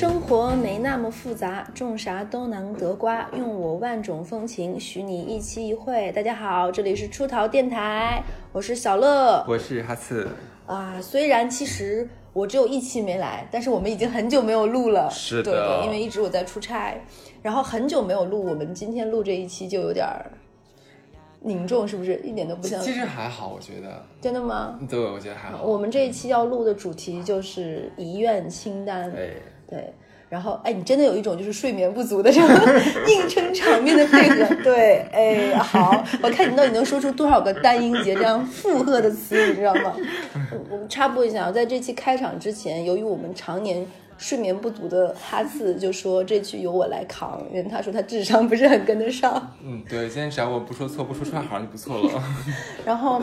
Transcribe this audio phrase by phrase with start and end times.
[0.00, 3.28] 生活没那么复杂，种啥都能得瓜。
[3.36, 6.10] 用我万种风情，许你一期一会。
[6.12, 9.44] 大家好，这里是出逃电台，我是小乐。
[9.46, 10.26] 我是哈次。
[10.64, 15.10] 啊，虽然其实我只有一期没来，但是我们已经很久没有录了。
[15.10, 16.98] 是对对，因为一直我在出差，
[17.42, 20.30] 然后很久没有录，我们今天录这一期就有点儿
[21.40, 22.18] 凝重，是不是？
[22.24, 22.80] 一点都不像。
[22.80, 24.02] 其实还好，我觉得。
[24.18, 24.80] 真的吗？
[24.88, 25.62] 对，我觉得还好。
[25.62, 29.10] 我们这一期要录的主题就是遗愿清单。
[29.10, 29.28] 哎。
[29.70, 29.94] 对，
[30.30, 32.48] 然后哎，你真的有一种就是睡眠不足的这种
[33.08, 34.54] 硬撑场面的配合。
[34.62, 39.92] 对，哎，好，我看你到底能说出多少个单音节这样附和的词，你知道吗？
[40.70, 43.84] 我们插播一下，在这期开场之前，由于我们常年
[44.16, 49.52] 睡眠不足的哈次就说这句由我来扛，因为他说他智商不是很跟得上。
[49.64, 52.22] 嗯，对，今天只要我不说错，不说出来好像就不错了。
[52.86, 53.20] 然后。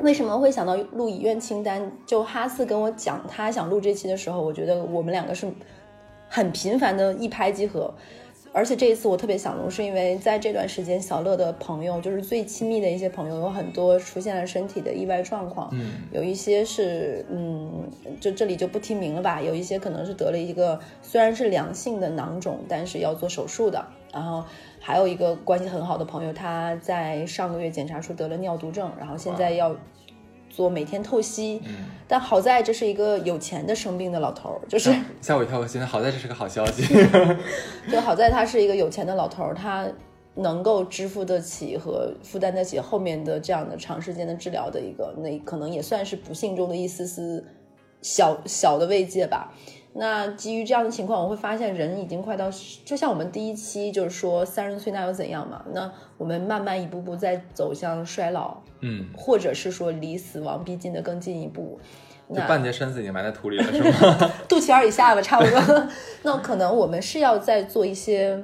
[0.00, 1.90] 为什么会想到录遗愿清单？
[2.06, 5.44] 就哈斯跟我讲他想录这期的时候，我觉得我们两个是
[6.28, 7.92] 很频繁的一拍即合。
[8.50, 15.68] 而且这一次我特别想录，是因为在这段时间，小乐的朋友，就是最亲密的一些朋友，有很多出现了身体的意外状况。
[15.72, 19.40] 嗯，有一些是，嗯，就这里就不提名了吧。
[19.40, 23.86] 有一些可能是得了一个虽然是良性的囊肿，但是要做手术的。
[24.12, 24.42] 然后
[24.80, 29.76] 还有一个关系很好的朋友，他在上个月检查出得了尿毒症，然后现在要。
[30.50, 31.62] 做每天透析，
[32.06, 35.58] 但好在这是一个有钱的生病的老头儿，就是 吓我一跳。
[35.58, 36.82] 我现在好在这是个好消息，
[37.90, 39.86] 就好在他是一个有钱的老头儿，他
[40.34, 47.44] 能够支付得起和负担得起后面的这样的长时间的治疗的一个，那可能也算是不幸中的一丝丝
[48.02, 49.52] 小小的慰藉吧。
[49.98, 52.48] 那基于这样的情况，我会发现人已经快到，
[52.84, 55.64] 就像我们第一期就是说三十岁那又怎样嘛？
[55.72, 61.80] 那我们慢慢一步步在走向衰老，嗯，或者是说离死亡逼近的更进一步，
[62.28, 64.30] 那半截身子已经埋在土里了，是吗？
[64.48, 65.88] 肚脐眼以下吧，差不多。
[66.22, 68.40] 那可能我们是要在做一些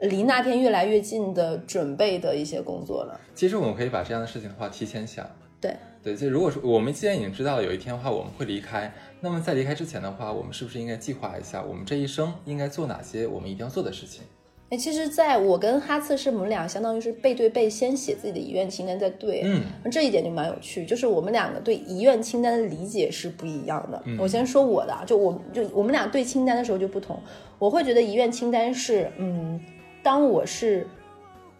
[0.00, 3.20] 离那天越来越近的准备的一些工作了。
[3.34, 5.24] 其实我们可以把这样的事情的话提前想，
[5.60, 8.92] 对对，就如果说我们既然已经知道了有一天的话我们会离开。
[9.20, 14.22] 那么在离开之前的话，我们是不是应该计划一下，我们这一生应该做哪些我们一定要做的事情？
[14.70, 24.00] 哎，其实，在我跟哈次是我们俩相当于是背对背先写自己的遗愿清单再对，嗯，这一点就蛮有趣，就是我们两个对遗愿清单的理解是不一样的。
[24.18, 27.18] 我先说我的，就我就我们俩对清单的时候就不同，
[27.58, 29.58] 我会觉得遗愿清单是，嗯，
[30.02, 30.86] 当我是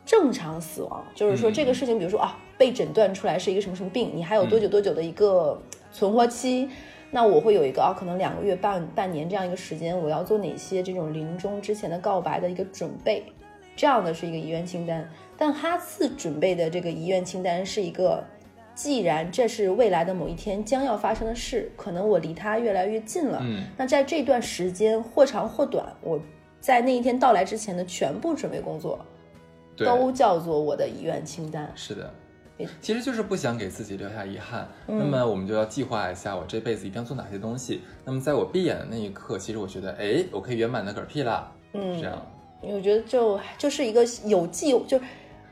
[0.05, 5.59] 正常死亡，就是说这个事情，比如说啊，被诊断出来是一个什么什么病，你还有多久多久的一个
[5.93, 6.69] 存活期。
[7.11, 13.25] 那我会有一个啊，可能两个月、半半年这样一个时间，我要做哪些这种临终之前的告白的一个准备，
[13.75, 15.09] 这样的是一个遗愿清单。
[15.35, 18.23] 但哈次准备的这个遗愿清单是一个，
[18.75, 23.39] 既然这是未来的某一天将要发生的事，可能我离他越来越近了。
[23.41, 26.21] 嗯，那在这段时间或长或短，我
[26.61, 28.99] 在那一天到来之前的全部准备工作，
[29.79, 31.73] 都叫做我的遗愿清单。
[31.75, 32.13] 是的。
[32.81, 37.83] 其实就是不想给自己留下遗憾，那么我们就要计划一下，我这辈子一定要做哪些东西。
[38.05, 41.53] 那么在我闭眼的那一刻，其实我觉得，哎，我可以圆满的嗝屁了。
[41.73, 42.27] 嗯，这样，
[42.63, 45.01] 我觉得就就是一个有计就。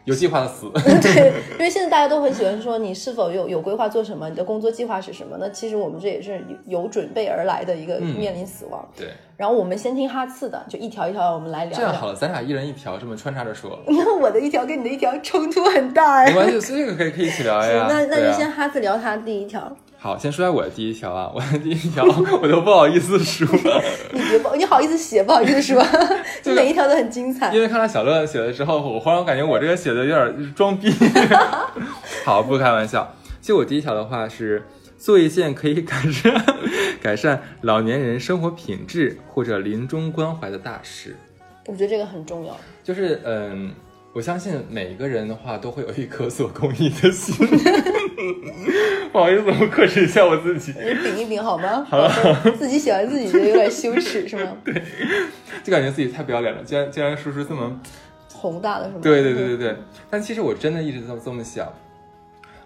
[0.07, 0.71] 有计划的死，
[1.03, 5.37] 对，因为现在大家都很喜欢说你是否有有规划做什么，你的工作计划是什么？
[5.41, 8.89] 那其实我们这也是有准备而来的一个面临死亡。
[8.97, 11.77] 对，然后我们先听哈次的，就一条一条我们来聊。
[11.77, 13.77] 这样好了，咱俩一人一条，这么穿插着说。
[13.89, 16.27] 那 我的一条跟你的一条冲突很大哎。
[16.27, 17.87] 没关系，这个可以可以一起聊呀。
[17.89, 19.77] 那那就先哈次聊他第一条。
[19.99, 23.49] 好，先说下我的第一条啊，我的第一条我都不好意思说。
[24.13, 25.85] 你别不，你好意思写，不好意思说，
[26.43, 27.53] 就每一条都很精彩。
[27.53, 30.93] 因为看到小乐写了之后，我忽然感觉我这个写的有点装逼。
[32.25, 33.17] 好，不开玩笑。
[33.41, 34.63] 其实我第一条的话是
[34.99, 36.45] 做一件可以改善
[37.01, 41.17] 改善老年人生活品质或者临终关怀的大事。
[41.67, 42.57] 我觉得这个很重要。
[42.85, 43.73] 就是嗯。
[44.13, 47.37] 我相信每一个人的话都会有一颗做公益的心。
[49.13, 50.73] 不好意思，我克制一下我自己。
[50.73, 51.85] 你顶一顶好吗？
[51.89, 52.09] 好。
[52.59, 54.57] 自己喜欢自己觉得有点羞耻，是吗？
[54.65, 54.75] 对，
[55.63, 56.63] 就感觉自己太不要脸了。
[56.65, 57.81] 竟然竟然说出这么
[58.33, 59.01] 宏大的，是吗？
[59.03, 59.77] 对对对对对。
[60.11, 61.73] 但其实我真的一直这么这么想。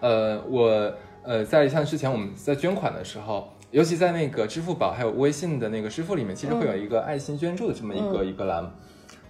[0.00, 0.93] 呃，我
[1.23, 8.73] 呃，在像之前我们在捐款的时候，尤其在那个支付宝还有微信的那个支付里面，其实会有一个爱心捐助的这么一个一个栏。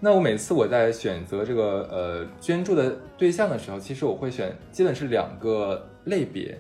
[0.03, 6.59] 那我每次我在选择这个呃捐助的对象的时候，其实我会选基本是两个类别，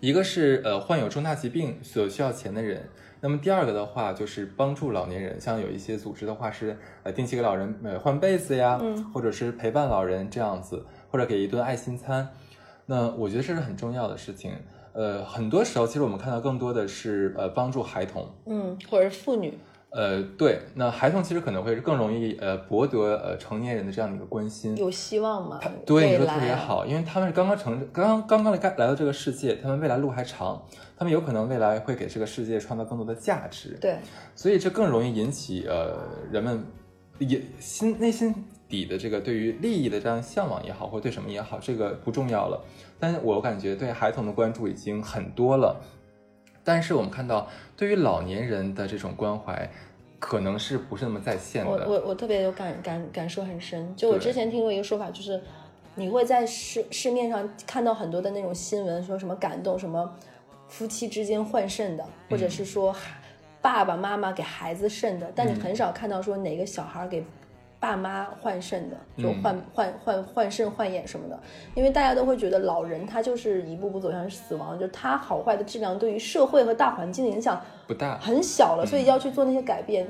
[0.00, 2.88] 一个是呃患有重大疾病所需要钱的人，
[3.20, 8.80] 那么第二个的话就是帮助老年人，像有一些组织的话是呃定期给老人呃换被子呀，
[9.12, 12.26] 或者是陪伴老人这样子，或者给一顿爱心餐，
[12.86, 14.52] 那我觉得这是很重要的事情。
[14.94, 19.54] 呃，很多时候其实我们看到更多的是呃帮助孩童，嗯，或者是妇女，
[19.94, 24.74] 呃，对，那孩童其实可能会更容易呃博得呃成年人的这样的一个关心。
[24.76, 25.60] 有希望嘛？
[25.84, 30.62] 对，你说特别好，因为他们是刚刚成刚刚刚刚来来到这个世界，他们未来路还长，
[30.96, 33.76] 他们有可能未来会给这个世界创造更多的价值。
[33.80, 33.98] 对，
[34.34, 35.98] 所以这更容易引起呃
[36.30, 36.64] 人们
[37.18, 38.34] 也心内心
[38.66, 42.58] 底的这个对于利益的这样向往也好，或者对什么也好，这个不重要了。
[42.98, 45.78] 但是我感觉对孩童的关注已经很多了，
[46.64, 49.70] 但是我们看到对于老年人的这种关怀，
[50.18, 51.70] 可能是不是那么在线的。
[51.70, 53.94] 我我我特别有感感感受很深。
[53.96, 55.40] 就我之前听过一个说法，就是
[55.94, 60.14] 你会在市市面上看到很多的那种新闻，说什么感动什么
[60.68, 63.16] 夫妻之间换肾的，或者是说孩
[63.60, 67.24] 爸爸妈妈给孩子肾的，但你很少看到说哪个小孩给。
[67.82, 71.36] 爸妈换肾的，就嗯换、换换换肾换眼什么的，
[71.74, 80.06] 因为大家都会觉得老人他就是一步步走向死亡，就是他好坏的质量对于社会和大环境的影响不大，很小了，所以要去做那些改变，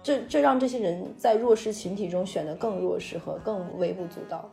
[0.00, 4.48] 这这让这些人在弱势群体中显得更弱势和更微不足道。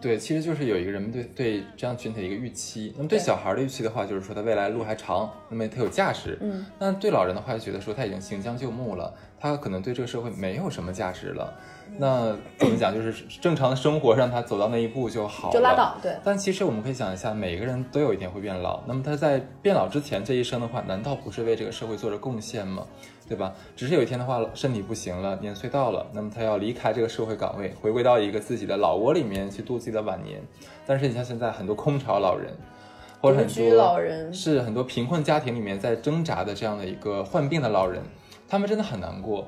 [0.00, 2.92] 对，其实就是有一个人们对对这样群体的一个预期。
[2.96, 6.38] 那么对对小孩的预期的话，就是说他未来路还长，那么他有价值。
[6.40, 11.52] 嗯，那对老人的话，就觉得说他已经行将就木了，他可能对这个社会没有什么价值了。
[11.98, 12.94] 那怎么讲？
[12.94, 18.82] 就是正常的生活让他走到那一步就好了，就拉倒对但其实我们可以想一下，每个人都有一天会变老。
[18.86, 22.84] 那么他在变老之前这一生的话，难道不是为这个社会做着贡献吗？
[23.28, 23.52] 对吧？
[23.74, 30.40] 只是有一天的话，身体不行了，年岁到了，那么他要离开这个社会岗位，回归到一个自己的老窝里面去度自己的晚年。
[30.86, 32.54] 但是你像现在很多空巢老人，
[33.20, 38.02] 或者很多老人是很多贫困家庭里面在挣扎的这样的一个患病的老人，
[38.48, 39.46] 他们真的很难过。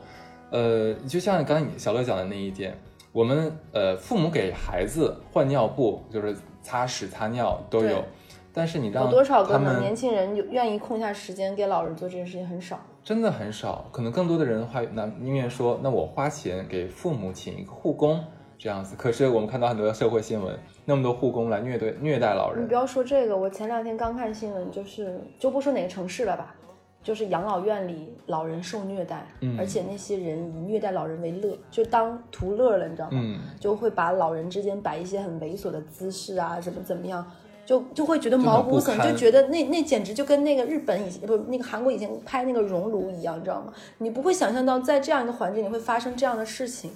[0.50, 2.76] 呃，就像刚才你小乐讲的那一点，
[3.12, 8.02] 我们呃父母给孩子换尿布，就是擦屎擦尿都有，
[8.52, 12.80] 但是你让有多少个年轻人有愿意空下时间给老人做这件事情很少。
[13.08, 18.22] 真的很少，可能更多的人的话，那宁愿说，那我花钱给父母请一个护工
[18.58, 18.94] 这样子。
[18.98, 26.54] 可是我们看到很多社会新闻，那么多护工来虐待虐待老人你不，要说这个，我前两天刚看新闻，就是就不说哪个城市了吧，
[27.02, 33.18] 就是养老院里老人受虐待，嗯而且那些人以虐待老人为乐，就当图乐了，你知道吗？
[33.22, 37.26] 嗯，就会把老人之间摆一些很猥琐的姿势啊，怎么怎么样，
[37.68, 43.70] 就就会觉得毛骨悚，就觉得那那简直就跟那个日本以前不那个韩国以前拍那个熔炉一样，你知道吗？
[43.98, 46.90] 你不会想象到在这样一个环境里会发生这样的事情。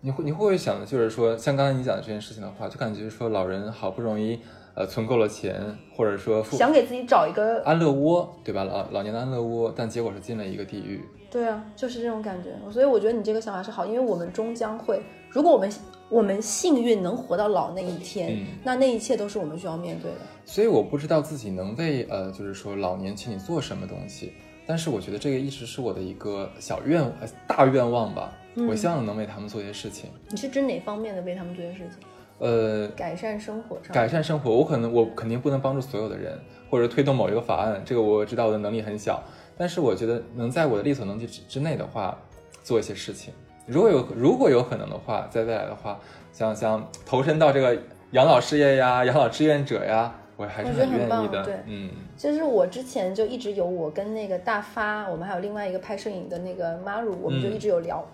[0.00, 4.40] 你会你会不会想就是说，像刚才你讲的这件事情的话，就感觉说老人好不容易
[4.74, 5.60] 呃存够了钱，
[5.94, 8.64] 或者说想给自己找一个，安乐窝，对吧？
[8.64, 11.04] 老老年的安乐窝，但结果是进了一个地狱。
[11.34, 12.50] 对啊，就是这种感觉。
[12.70, 15.68] 所以我觉得你这个想法是好，因为我们终将会，如果我们
[16.08, 20.18] 我们幸运能活到老那一天，嗯那那一切都是我们需要面对的。
[20.44, 24.32] 所以我不知道自己能为呃，就是说老年群体做什么东西，
[24.64, 28.32] 但是我觉得这个一直是我的一个小愿呃大愿望吧。
[28.54, 31.98] 嗯我希望能为他们做些事情，你是指哪方面的为他们做些事情？
[32.38, 34.50] 呃，改善生活上，改善生活。
[34.50, 36.38] 我可能我肯定不能帮助所有的人，
[36.70, 39.20] 或者推动某一个法案，这个我知道我的能力很小，
[39.56, 42.18] 但是我觉得能在我的力所能及之之内的话，
[42.62, 43.32] 做一些事情。
[43.66, 45.98] 如果有如果有可能的话，在未来的话，
[46.32, 47.76] 想想投身到这个
[48.10, 51.08] 养老事业呀、养老志愿者呀，我还是很愿意的。
[51.08, 51.90] 棒对嗯。
[52.16, 58.06] 其实我之前就一直有我跟那个大发，我们还有另外一个拍摄影的那个 Maru，我们就一直有聊，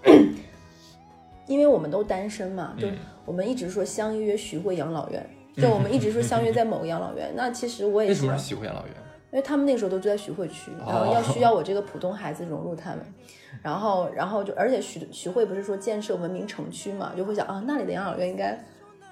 [1.47, 7.33] 因为我们都单身嘛，就嗯我们一直说相约徐汇养老院， 就我们一直说相约在某个养老院。
[7.35, 8.95] 那其实我也为什么是徐汇养老院？
[9.33, 13.01] 因为他们那个时候都住在徐汇区，然后要需要我这个普通孩子融入他们，
[13.63, 18.59] 然后然后就而且徐徐汇不是说建设文明城区嘛，就会想啊那里的养老院应该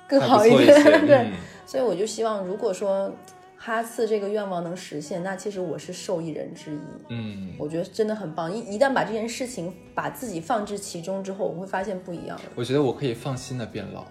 [0.08, 1.32] 更好一点， 对，嗯
[1.66, 3.12] 所以我就希望如果说
[3.56, 6.78] 哈次这个愿望能实现，那其实我是受益人之一。
[7.08, 12.44] 嗯，我觉得真的很棒，一一旦把这件事情把自己放置其中之后，我会发现不一样的。
[12.54, 14.04] 我觉得我可以放心的变老，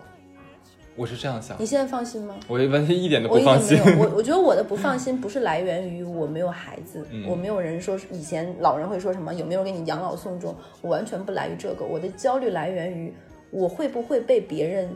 [0.97, 1.65] 我是这样想你。
[1.65, 2.35] 现在放心吗？
[2.47, 3.79] 我完全一点都不放心。
[3.97, 13.13] 我 我觉得我的不放心不是来源于我没有孩子，嗯我没有人说以前老人会说什么有没有给你养老送终，我完全不来于这个，我的焦虑来源于
[13.51, 14.89] 我会不会被别人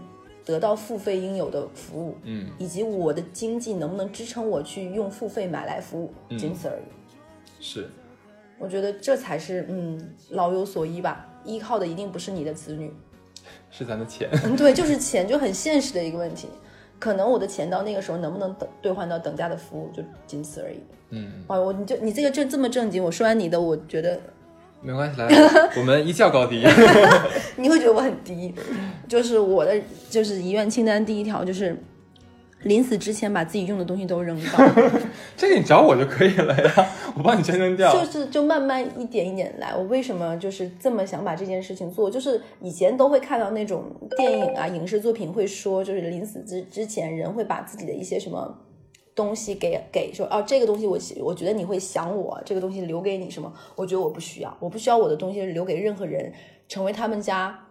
[0.43, 6.83] 得到付费应有的服务，嗯，以及我的经济能不能支撑我去用付费买来服务，嗯仅此而已。
[7.59, 7.87] 是，
[8.57, 12.91] 我觉得这才是嗯老有所依吧，依靠的一定不是你的子女，
[13.71, 14.29] 是咱的钱。
[14.43, 16.47] 嗯，对，就是钱，就很现实的一个问题。
[16.99, 20.77] 可能我的钱到那个时候能不能等兑换到等价的服务，就仅此而已。
[21.09, 24.19] 嗯，哇，我你就你这个正这么正经，我说完你的，我觉得
[24.81, 25.27] 没关系，来，
[25.77, 26.63] 我们一较高低。
[27.57, 28.53] 你会觉得我很低。
[29.07, 29.73] 就是我的
[30.09, 31.75] 就是遗愿清单第一条就是
[32.63, 34.51] 临死之前把自己用的东西都扔掉，
[35.35, 37.91] 这个你找我就可以了呀，我帮你全扔掉。
[37.91, 39.75] 就是就慢慢一点一点来。
[39.75, 42.09] 我为什么就是这么想把这件事情做？
[42.09, 48.59] 就是以前都会看到那种电影啊、影视作品会说，就是临死之之前，人会把自己的一些什么
[49.15, 53.51] 东西给给说，哦，这个东西我我觉得你会想我，这个东西留给你什么？
[53.75, 56.31] 我觉得我不需要，我不需要我的东西留给任何人，
[56.67, 57.67] 成为他们家。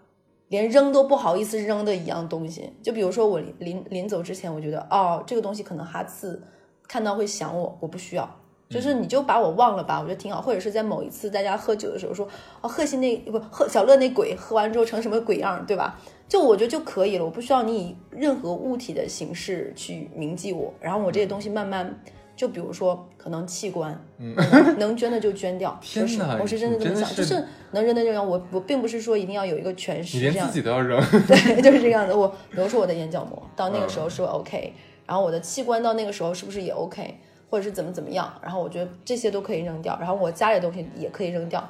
[0.51, 6.43] 连扔都不好意思扔的一样东西，就比如说我临临走之前，我觉得哦，这个东西可能哈次
[6.89, 8.29] 看到会想我，我不需要，
[8.69, 10.43] 就是你就把我忘了吧，我觉得挺好。
[10.43, 12.29] 或者是在某一次大家喝酒的时候说，
[12.61, 15.99] 哦，贺鑫那不贺小乐那鬼喝完之后成什么鬼样，对吧？
[16.29, 22.03] 就我觉得就可以了，我不需要你以任何物体的形式去铭记我，然后我这些东西慢慢。
[22.41, 24.35] 就比如说，可能器官，嗯，
[24.79, 25.77] 能捐的就捐掉。
[25.83, 28.27] 天哪，我是真的这么想，就是能扔的就扔。
[28.27, 30.99] 我我并不是说一定要有一个全尸，你连自己都要扔。
[31.27, 32.15] 对，就是这个样子。
[32.15, 34.73] 我比如说我的眼角膜，到那个时候是 OK，
[35.07, 37.15] 然后我的器官到那个时候是不是也 OK，
[37.51, 38.33] 或者是怎么怎么样？
[38.41, 41.63] 然后我觉得这些都可以扔掉，然后我家里的东西也可以扔掉。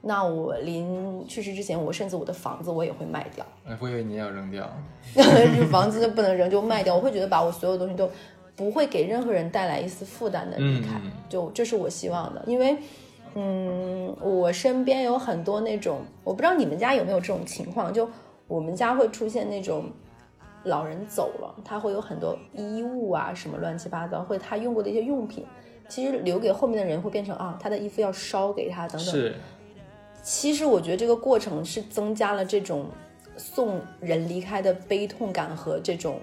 [0.00, 3.46] 那我临去世之前，我甚至我的房子我也会卖掉。
[3.64, 4.68] 哎，我以为你要扔掉，
[5.14, 6.96] 就房子就不能扔，就卖掉。
[6.96, 8.10] 我会觉得把我所有东西都。
[8.58, 12.42] 不会给任何人带来一丝负担的离开，就这是我希望的。
[12.44, 12.76] 因为，
[13.36, 18.10] 嗯，我身边有很多那种，我不知道你们家有没有这种情况，就
[18.48, 19.84] 我们家会出现那种
[20.64, 25.46] 老人走了，他会有很多衣物啊，什么乱七八糟，或者他用过的一些用品，
[25.88, 29.14] 其实留给后面的人会变成啊，他的衣服要烧给他等等。
[29.14, 29.36] 是。
[30.20, 32.86] 其实我觉得这个过程是增加了这种
[33.36, 36.16] 送人离开的悲痛感和这种。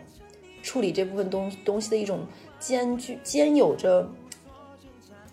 [0.65, 2.21] 处理这部分东东西的一种
[2.59, 4.09] 兼具兼有着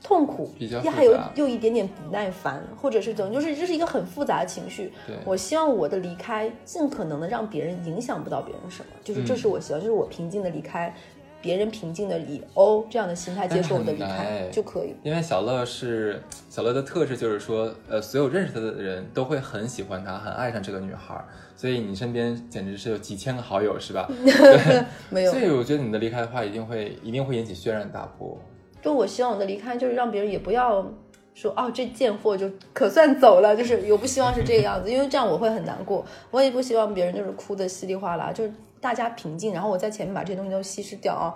[0.02, 4.92] 痛苦，又还有又一点点不耐烦，或者是等，就是这是一个很复杂的情绪。
[5.24, 10.94] 我希望我的离开尽可能的让别人影响不到别人什么，就是这是我希望，就是我平静的离开。
[11.42, 14.94] 别人平静的以哦这样的心态接受我的离开就可以。
[15.02, 21.22] 因为小乐是小乐的特质，就是说，呃，所有认识他的人都会很喜欢他，很爱上这个女孩，
[21.56, 24.08] 所以你身边简直是有几千个好友，是吧？
[24.08, 25.32] 对， 没有。
[25.32, 28.38] 所以我觉得你的离开的话，一定会一定会引起轩然大波。
[28.80, 30.88] 就我希望我的离开，就是让别人也不要
[31.34, 36.04] 说哦，这贱货就可算走了，就是我不希望是这个样子，因为这样我会很难过。
[36.30, 38.52] 我也不希望别人就是哭的稀里哗啦，就是。
[38.82, 41.32] 大家平静，然后我在前面把这些东西都稀释掉啊，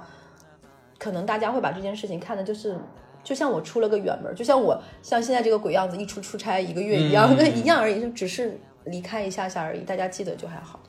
[0.98, 2.76] 可能大家会把这件事情看的就是，
[3.22, 10.80] 就像我出了个远门，就像我像现在这个鬼样子一出出差一个月一样，那一样而已，就只是离开一下下而已，大家记得就还好。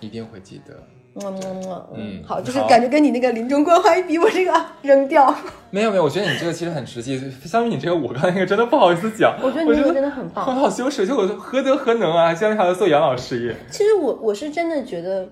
[0.00, 0.74] 一定会记得。
[1.14, 5.34] 嗯嗯嗯，好，就是感觉跟你那个临终关怀比，我这个扔掉。
[5.68, 9.38] 没有没有，我觉得你这个其实很实际，相比你这个，我刚才那个真的不好意思讲。
[9.42, 13.54] 我觉得你这个真的很棒，很好羞耻，就我何德何能啊，现在还要做养老事业。
[13.70, 15.28] 其实我我是真的觉得。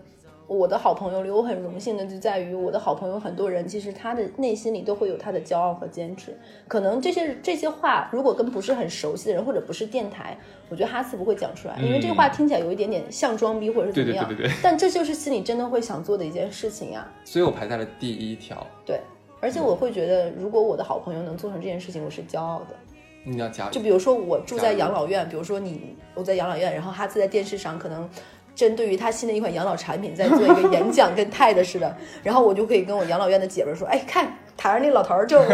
[0.57, 6.37] 我的好朋友里，我很荣幸的就在于我的好朋友很多人，其实他的内心里都会有他的骄傲和坚持。
[6.66, 10.37] 可能这些这些话，如果跟不是很熟悉的人，或者不是电台，
[10.69, 14.26] 我觉得哈斯不会讲出来，因为这话听起来有一点点像装逼或者是怎么样。
[14.26, 14.61] 对对对对对。
[14.61, 17.09] 但这就是心里真的会想做的一件事情呀。
[17.25, 18.66] 所以我排在了第一条。
[18.85, 19.00] 对，
[19.40, 22.75] 而且我会觉得，如果我的好朋友能做成这件事情，我是骄傲的。
[23.23, 28.11] 你要加就比如说我住在养老院，比如说你我在养老院，然后哈斯在电视上可能。
[28.54, 31.97] 针对于他新的一款养老产品，在做一个演讲，跟泰的似的。
[32.23, 34.26] 然后我就可以跟我养老院的姐们说：“哎，看
[34.57, 35.47] 台上那老头儿，就我，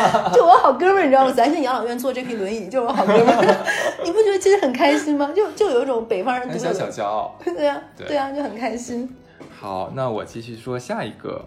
[0.32, 1.32] 就我好哥们儿，你知道吗？
[1.32, 3.66] 咱在养老院坐这批轮椅，就我好哥们儿。
[4.04, 5.30] 你不觉得其实很开心吗？
[5.34, 7.38] 就就有一种北方人小小骄傲。
[7.44, 9.14] 对呀，对呀，就很开心。
[9.60, 11.46] 好，那我继续说下一个。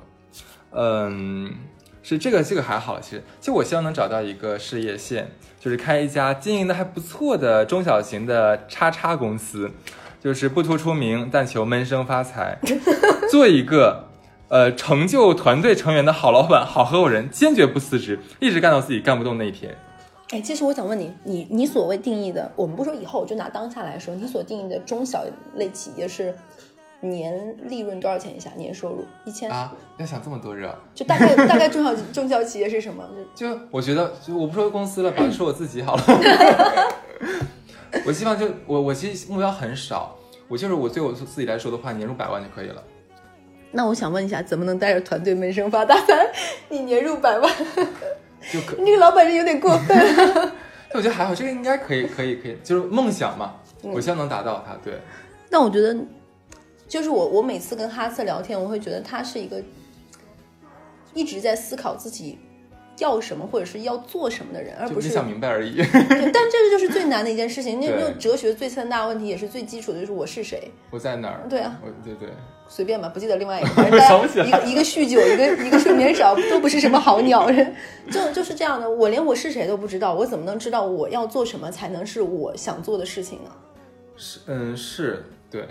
[0.71, 1.55] 嗯，
[2.03, 2.99] 是这个，这个还好。
[2.99, 9.71] 其实，就我希望能找到一个事业线，就是开一家经营的还不错的中小型的叉叉公司。
[10.21, 12.57] 就是不图出名，但求闷声发财，
[13.31, 14.07] 做一个
[14.49, 19.75] 呃成就团队成员的好老板、好合伙人，坚决不辞职，一直干到自己干不动那一天。
[20.31, 25.23] 哎，其实我想问你，你你所谓定义的，我们不说以后，就拿当下来说，你所定义的中小
[25.55, 26.35] 类企业是
[26.99, 28.49] 年利润多少钱以下？
[28.57, 29.71] 年收入一千啊？
[29.97, 30.75] 要想这么多热？
[30.93, 33.07] 就大概大概中小 中小企业是什么？
[33.33, 36.03] 就我觉得，就我不说公司了吧，说我自己好了。
[38.05, 42.83] 我希望就我我其实目标很少，我就是我对我自己来说的话，年入百万就可以了。
[43.71, 46.31] 那我想问一下，怎么能带着团队闷声发大财？
[46.69, 47.53] 你年入百万，
[48.51, 49.97] 就可那个老板是有点过分。
[50.89, 54.73] 但我觉得还好，这个应该可以，可以，可以，就是梦想嘛，我希望能达到它。
[54.83, 54.99] 对。
[55.49, 55.95] 那我觉得，
[56.87, 59.61] 就是我我每次跟哈瑟聊天，我会觉得他是一个
[61.13, 62.39] 一直在思考自己
[62.99, 65.75] 要什么或者是要做什么的人，而不是想明白而已。
[65.75, 65.85] 对，
[66.31, 67.79] 但这个就是最难的一件事情。
[67.81, 70.71] 那对那哲学最三大问题也是最基础的，就是我是谁。
[70.89, 71.41] 我在哪儿？
[71.49, 72.29] 对啊，我对对，
[72.67, 73.83] 随便吧，不记得另外一个，
[74.45, 77.75] 一个一个酗酒，一个一个睡眠少，都不是什么好鸟人。
[78.11, 83.51] 就就是这样的，我连我是谁都不知道，我怎么能知道我要做什么才能是我想做的事情呢？
[84.15, 85.65] 是嗯是，对。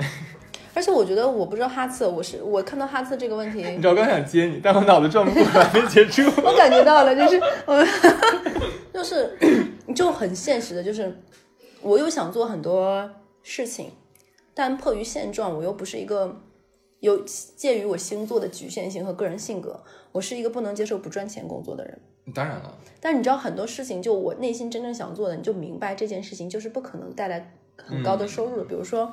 [0.76, 6.22] 而且我觉得，我不知道哈次，我是我看到哈次这个问题，你知道我刚想接你，但我脑子转不过来，没接住。
[6.44, 7.82] 我感觉到了，就是我，
[8.92, 9.38] 就是
[9.96, 11.18] 就很现实的，就是
[11.80, 13.10] 我又想做很多
[13.42, 13.90] 事情，
[14.52, 16.42] 但迫于现状，我又不是一个
[17.00, 21.98] 有介于我星座的局限性和个人性格，我是一个不能接受不赚钱工作的人。
[22.34, 28.64] 当然了，但你知道很多事情，就我内心真正想做的，你就明白这件事情就是不可能带来很高的收入的。
[28.64, 29.10] 比如说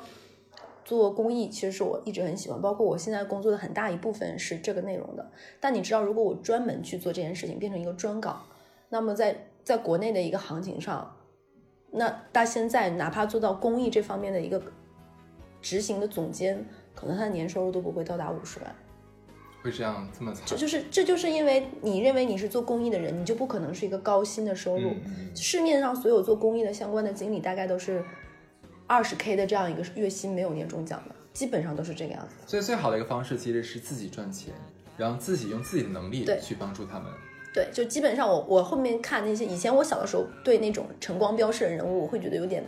[0.84, 5.30] 做公益，其实是我一直很喜欢，包括我现在工作的很大一部分是这个内容的。
[5.58, 8.44] 但你知道，如果我专门去做这件事情，变成一个专岗，
[8.90, 11.16] 那么在在国内的一个行情上，
[11.90, 14.62] 那到现在哪怕做到公益这方面的一个
[15.62, 16.64] 执行的总监，
[16.94, 18.74] 可能他的年收入都不会到达五十万。
[19.62, 20.58] 会这样这么这惨？
[20.58, 24.92] 就是这就是因为你认为你是做公益的人，你就不可能是一个高薪的收入。
[25.34, 28.04] 市面上所有做公益的相关的经理，大概都是
[28.86, 32.34] 二十 k 的这样一个月薪，没有年终奖的，基本上都是这个样子。
[32.46, 34.52] 所以最好的一个方式其实是自己赚钱，
[34.96, 37.08] 然后自己用自己的能力对去帮助他们。
[37.52, 42.64] 对，就基本上我我后面看那些以前我小的时候对那种晨光标示的人物，我会觉得有点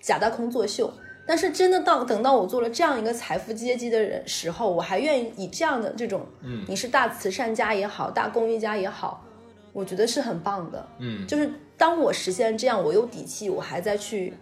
[0.00, 0.92] 假大空作秀。
[1.28, 9.26] 但是真的到等到我做了这样一个财富阶级的人时候，我还愿意以这样的这种，嗯你是大慈善家也好，大公益家也好，
[9.72, 10.88] 我觉得是很棒的。
[11.00, 14.34] 嗯，就是当我实现这样，我有底气，我还在去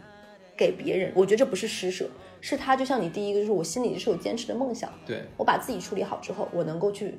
[0.56, 2.08] 给别人，我觉得这不是施舍，
[2.40, 5.22] 是他就像你第一个，就是我心里是有坚持的梦想，对。
[5.36, 7.14] 我把自己处理好之后，我能够去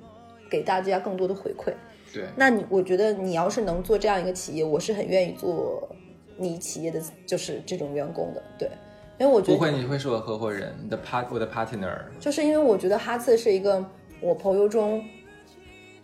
[0.50, 1.74] 给大家更多的回馈。
[2.14, 5.90] 对，那你我觉得你要是能做这样一个企业，我是很愿意做
[6.38, 8.70] 你企业的就是这种员工的，对，
[9.20, 11.98] 因为我觉得不会，你会是我合伙人，你的 part 我的 partner。
[12.20, 13.86] 就是因为我觉得哈次是一个
[14.22, 15.04] 我朋友中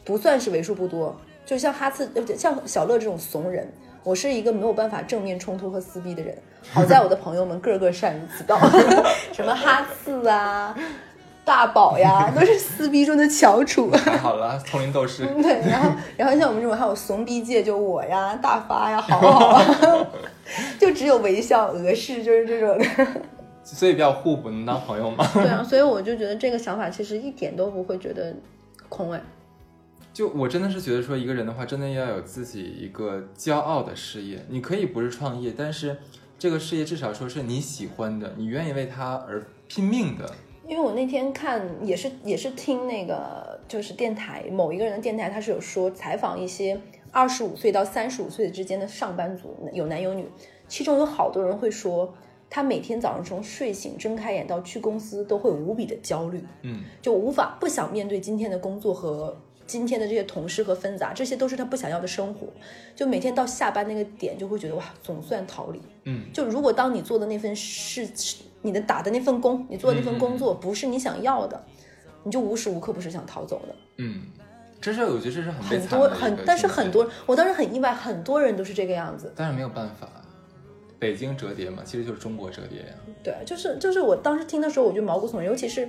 [0.04, 3.72] 不算是为数不多，就像哈次，呃像小乐这种怂人，
[4.04, 6.36] 我是一个没有办法正面冲突和撕逼的人。
[6.72, 8.58] 好在我的朋友们个个善于此道，
[9.34, 10.76] 什么哈刺啊、
[11.44, 13.90] 大宝呀，都是撕逼中的翘楚。
[13.92, 15.26] 太好了，丛林斗士。
[15.42, 19.66] 对，然后然后像我们这种还有怂逼界，就我呀、大发呀、好好啊，
[20.80, 22.86] 就只有微笑、俄式，就是这种的。
[23.64, 25.28] 所以比较互补，能当朋友吗？
[25.34, 28.36] 对啊，所以我就觉得这个想法其实一点都不会觉得
[28.88, 29.22] 空哎。
[30.14, 34.46] 就我真的是觉得说，一个人的话，真的要有自己一个骄傲的事业。
[34.50, 35.98] 你可以不是创业，但是
[36.38, 40.30] 这个事业至少说是你喜欢的，你愿意为它而拼命的。
[40.68, 46.80] 因为我那天看也是也是听那个就是电台某一个人的电台，他是有说采访一些
[47.12, 50.26] 二十五岁到三十五岁之间的上班族，有男有女，
[50.70, 52.14] 其中有好多人会说，
[52.50, 59.38] 他每天早上从睡醒睁开眼到去公司都会无比的焦虑，嗯，就无法不想面对今天的工作和
[59.72, 62.46] 今天的这些同事和纷杂，这些都是他不想要的生活。
[62.94, 65.80] 就每天到下班那个点，就会觉得哇，总算逃离。
[66.04, 68.06] 嗯，就如果当你做的那份事，
[68.62, 71.64] 你的打的那份工，你做的那份工作不是你想要的，
[72.24, 73.76] 你就无时无刻不是想逃走的。
[74.00, 74.24] 嗯，
[74.82, 79.32] 这是我觉得这是很多很，但是很多，我当时很意外，很多人都是这个样子。
[79.38, 80.10] 但是没有办法，
[81.00, 82.94] 北京折叠嘛，其实就是中国折叠呀。
[83.24, 85.88] 对，就是就是我当时听的时候，我就毛骨悚然，尤其是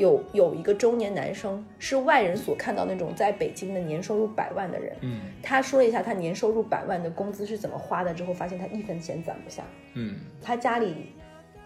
[0.00, 9.62] 有有一个中年男生，是外人所看到那种在北京的年收入百万的人，嗯他说了一下他年收入百万的工资是怎么花的之后，发现他一分钱攒不下。
[9.92, 10.94] 嗯他家里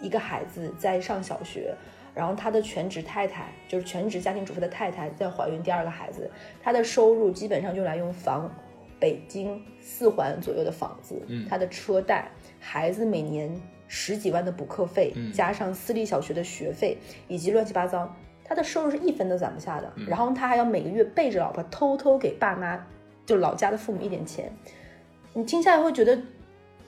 [0.00, 1.72] 一个孩子在上小学，
[2.12, 6.28] 然后他的全职太太就是全职家庭主妇的太太在怀孕第二个孩子，
[6.60, 8.52] 他的收入基本上就来用房
[8.98, 13.54] 北京四环左右的房子，嗯他的车贷，孩子每年
[13.86, 18.12] 十几万的补课费，嗯加上私立小学的学费以及乱七八糟。
[18.44, 22.78] 他的收入是一分都攒不下的，嗯然后他还要每个月背着老婆偷偷给爸妈，
[23.24, 24.52] 就老家的父母一点钱。
[25.32, 26.16] 你听下来会觉得，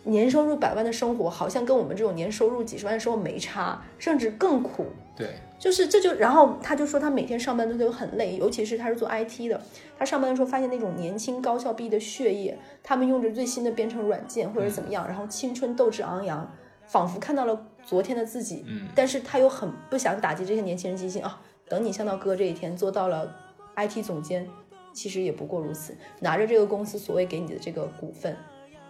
[0.05, 4.87] 年收入百万的生活好像跟我们这种年收入几十万的生活没差，甚至更苦。
[5.17, 9.59] 对，就是这就，然后他就说他每天上班都都很累，尤其是他是做 IT 的，
[9.99, 16.49] 他上班的时候发现那种年轻高校毕业的血液，他们用着最新的编程软件或者怎么样，然后青春斗志昂扬，
[16.87, 21.41] 仿佛看到了昨天的自己，嗯但是他又很不想打击这些年轻人积极性啊。
[21.69, 23.35] 等你像到哥这一天做到了
[23.77, 24.49] IT 总监，
[24.93, 28.37] 其实也不过如此，拿着这个公司所谓给你的这个股份，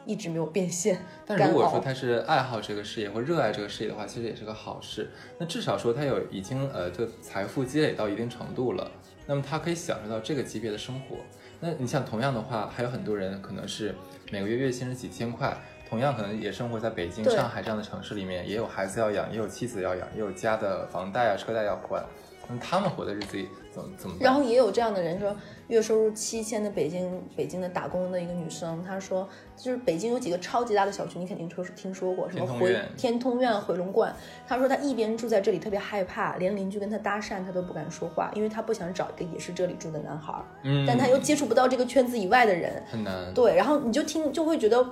[0.04, 0.98] 一直没有变现。
[1.26, 5.10] 但如果说他是爱好这个事业或热爱这个事业的话，其实也是个好事。
[5.38, 8.90] 那至少说他有已经呃这个财富积累到一定程度了，
[9.26, 11.16] 那么他可以享受到这个级别的生活。
[11.58, 13.94] 那你像同样的话，还有很多人可能是
[14.30, 15.56] 每个月月薪是几千块，
[15.88, 22.04] 同样可能也生活在北京、上海这样的城市里面，也有孩子要养，也有妻子要养，也有家的房贷啊、车贷要还。
[22.48, 24.16] 那他们活的日子里怎么怎么？
[24.20, 25.34] 然后也有这样的人说，
[25.68, 34.14] 月收入七千的北京北京的打工的一个女生，她说，就是北京有几个超级大的小区，你肯定听听说过，什么回天通苑回龙观。
[34.46, 43.32] 她说她一边住在这里特别害怕，连邻居跟她搭讪她都不敢说话，因为她不想找一个也是这里住的男孩儿，嗯，但她又接触不到这个圈子以外的人，很难。
[43.34, 44.86] 对，然后你就听就会觉得。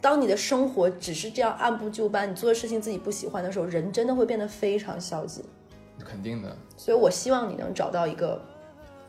[0.00, 5.42] 当你的生活只是这样按部就班，你做的事情自己不喜欢的时候，人真的会变得非常消极。
[6.04, 8.40] 肯定的，所以我希望你能找到一个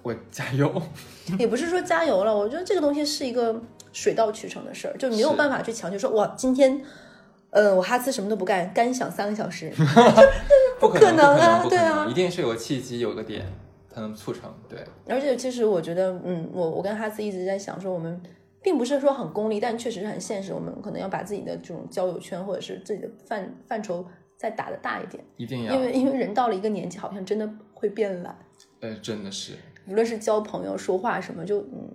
[0.02, 0.82] 我加油。
[1.38, 6.82] 也不是说加油了，我觉得这个东西是一个水到渠成的事儿，就没有办法去强求说哇，今天，
[7.52, 9.72] 呃，我哈斯什么都不干，干想三个小时，
[10.80, 13.46] 不可可能啊对啊，一定是有个契机，有个点
[13.94, 14.54] 才能促成。
[14.68, 18.22] 对，而且其实我觉得，嗯，我我跟哈斯一直在想说，我们
[18.62, 24.06] 并不是说很功利，但确实是很现实，我们可能要把自己的这种交友圈或者是自己的范范畴
[24.40, 28.34] 再打的大一点，一定要因，为因为人到了一个年纪，好像真的会变懒，
[28.80, 29.52] 呃，真的是，
[29.86, 31.94] 无论是交朋友、说话什么，就嗯。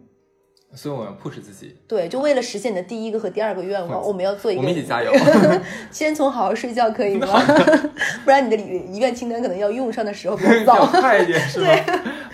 [0.77, 4.61] 所以我要 push 自己，对，就为了实现你的第一个和第二个愿望，我们要做一个。
[4.61, 5.13] 我们一起加油。
[5.93, 7.29] 先从好好睡觉可以吗？
[8.27, 11.01] 不然你的遗愿清单可能要用上的时候比较 要早。
[11.01, 11.69] 快一点是吗？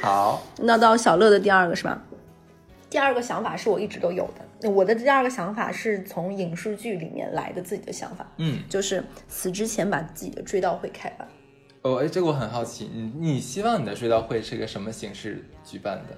[0.00, 2.02] 好，那到小乐的第二个是吧？
[2.88, 11.28] 第二个想法是我一直都有的，我的第二个想法是从影视剧里面来的自己的想法，嗯，就是死之前把自己的追悼会开完。
[11.82, 16.16] 哦，哎，这个我很好奇，你你希望你的追悼会是一个什么形式举办的？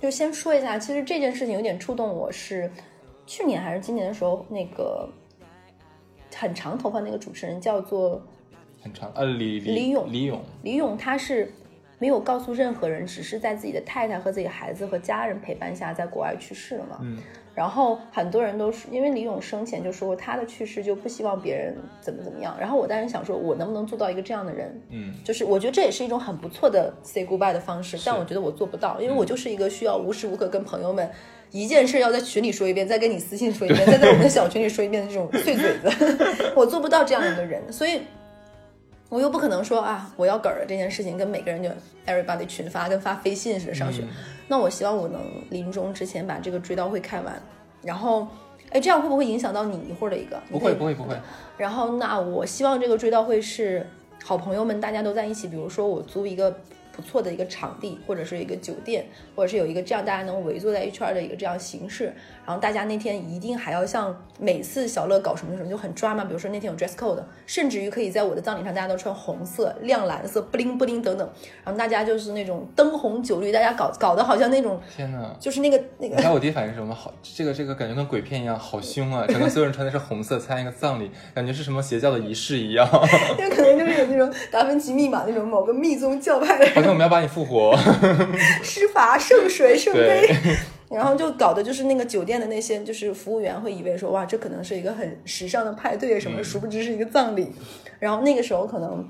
[0.00, 2.70] 就先说一下，其实这件事情有点触动我是
[3.24, 5.08] 去年还是今年的时候，那个
[6.34, 8.20] 很长头发那个主持人叫做
[8.82, 11.50] 很长，呃，李李勇李勇，李勇他是
[11.98, 16.98] 没有告诉任何人，只是在自己的太太和自己孩子和家人陪伴下，在国外去世了嘛。
[17.00, 17.18] 嗯，
[17.56, 22.54] 然后很多人都是因为李咏生前就说过他的去世就不希望别人怎么怎么样。
[22.60, 24.78] 然后我当时想说，我能不能做到一个这样的人？
[24.90, 31.10] 嗯，就是我觉得这也是一种很不错的 say goodbye 的方式，但我觉得我做不到，因为我就是一个需要无时无刻跟朋友们
[31.50, 35.90] 一件事要在群里说一遍，再跟你私信说一遍，再在我们的小群里说一遍的这种碎嘴子，
[36.54, 38.02] 我做不到这样一个人，所以。
[39.08, 41.68] 我又不可能说啊，我要梗儿这件事情跟每个人就
[42.08, 44.02] everybody 群发，跟发飞信似的上去。
[44.02, 44.08] 嗯
[44.48, 47.40] 那我希望我能临终之前把这个追悼会开完，
[47.82, 48.26] 然后，
[48.70, 50.40] 哎，这样会不会影响到你一会儿的一个？
[50.50, 51.16] 不会不会不会，
[51.56, 53.86] 然后，那我希望这个追悼会是
[54.24, 56.54] 好朋友们大家都在一起，比如说我租一个
[56.96, 62.12] 不错的一个场地，或者是一个酒店，或者是有一个这样大家能围坐在一圈儿的一个这样形式。
[62.46, 71.28] 然后大家那天一定还要像每次小乐搞什么什么就很抓嘛，比如说那天有 dress code，甚至于可以在我的葬礼上大家都穿红色、亮蓝色、布灵布灵等等，
[71.64, 75.34] 然后大家就是那种灯红酒绿，大家搞搞得好像那种天呐！
[75.40, 76.94] 就是那个那个你知道我第一反应是什么？
[76.94, 79.26] 好，这个这个感觉跟鬼片一样，好凶啊！
[79.26, 82.86] 整个所有人穿的是红色，参加一个葬礼，感觉是什么邪教的仪式一样。
[82.86, 83.04] 好
[83.38, 87.76] 有可能就是有那种达芬奇密码那种某个密宗教派的人像我们要把你复活。
[88.62, 90.28] 施法圣水圣杯，
[90.90, 97.52] 然后就搞的就是那个酒店的那些就是服务员会以为说哇这可能是一个很时尚的派对什么殊不知是一个葬礼。
[97.98, 99.08] 然后那个时候可能，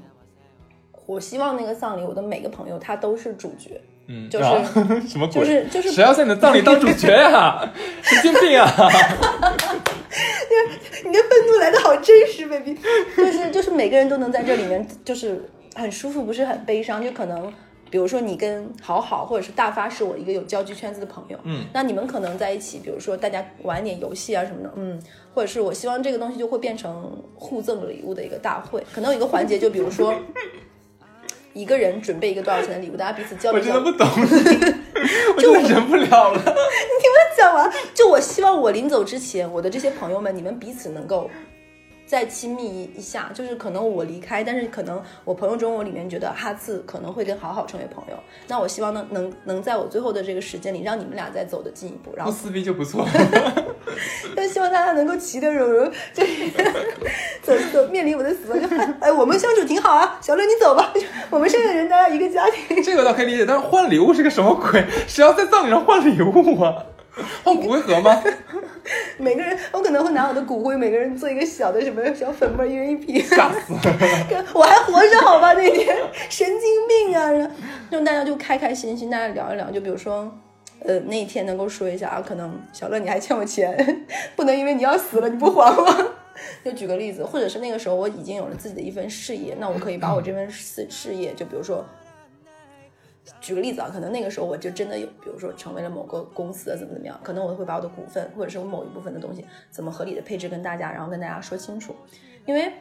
[1.07, 4.63] 我希望那个葬礼我的每个朋友他都是主角，嗯，就是啊
[5.09, 5.41] 什么鬼？
[5.41, 7.73] 就是就是谁要在你的葬礼当主角呀？
[8.03, 8.67] 神经病啊！
[11.05, 12.77] 你的愤怒来的好真实，baby，
[13.17, 17.53] 就是就是每个人都能在这里面就是很舒服，不是很悲伤，就可能。
[17.91, 25.01] 比如说你跟好好或者是大发是我一个有交际圈子的朋友，嗯，那你们可能在一起，比如说大家玩点游戏啊什么的，嗯，
[25.35, 30.15] 或者是我希望这个东西就会变成互赠礼物的一个大会，可能有一个环节，就比如说
[31.53, 33.85] 一个人准备一个多少钱的礼物，大家彼此交我流交流。
[33.85, 34.09] 真的不懂，
[35.37, 36.43] 我真的忍不了了。
[37.37, 41.31] 讲完，就我希望我临走之前，我的这些朋友们，你们彼此能够
[42.07, 43.31] 再亲密一下。
[43.35, 48.17] 就是可能我离开，但是可能我朋友中我里面觉得哈次可能会跟好好成为朋友。
[48.49, 53.07] 那我希望能能能在我最后的这个时间里，让你们俩再走得进一步，然后不撕逼就不错。
[54.35, 56.51] 但希望大家能够其乐融融，就是
[57.43, 58.67] 走走面临我的死亡，就
[59.01, 60.93] 哎，我们相处挺好啊，小乐你走吧，
[61.31, 62.83] 我们剩下的人大家一个家庭。
[62.83, 64.85] 这个倒可以理解，但是换礼物是个什么鬼？
[65.07, 66.85] 谁要在葬礼上换礼物啊？
[67.43, 68.23] 换骨灰盒吗？
[69.19, 73.23] 每个人，我可能会拿我的骨灰，每个人做一个小的什么小粉末，一人一瓶。
[73.23, 73.73] 吓死！
[74.55, 75.53] 我还活着好吧？
[75.55, 75.97] 那天
[76.29, 77.31] 神经病啊！
[77.31, 77.55] 然后
[77.91, 79.71] 让大家就开开心心，大家聊一聊。
[79.71, 80.31] 就比如说，
[80.85, 86.15] 呃，那一天能够说一下啊，可能小乐你还欠我钱， 不能因为你要死了你不还我。
[86.63, 91.83] 就举个例子，或者是那个时候我已经有了自己的一份事业，那我可以把我这份事事业，就比如说
[93.41, 101.95] 举个例子啊，可能那个时候我就真的有，比如说成为了某个公司的怎么怎么样，可能我会把我的股份或者是我某一部分的东西怎么合理的配置跟大家，然后跟大家说清楚，
[102.45, 102.73] 因为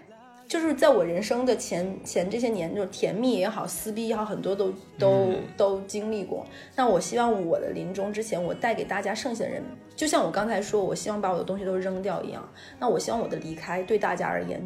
[0.47, 6.45] 就是在我人生的前前这些年，就是甜蜜也好，撕逼也好，很多都都、嗯都经历过。
[6.75, 9.63] 那我希望我的临终之前，我带给大家剩下的人，
[9.95, 12.47] 就像我刚才说，我希望把我的东西都扔掉一样。
[12.79, 14.61] 那我希望我的离开对大家而言，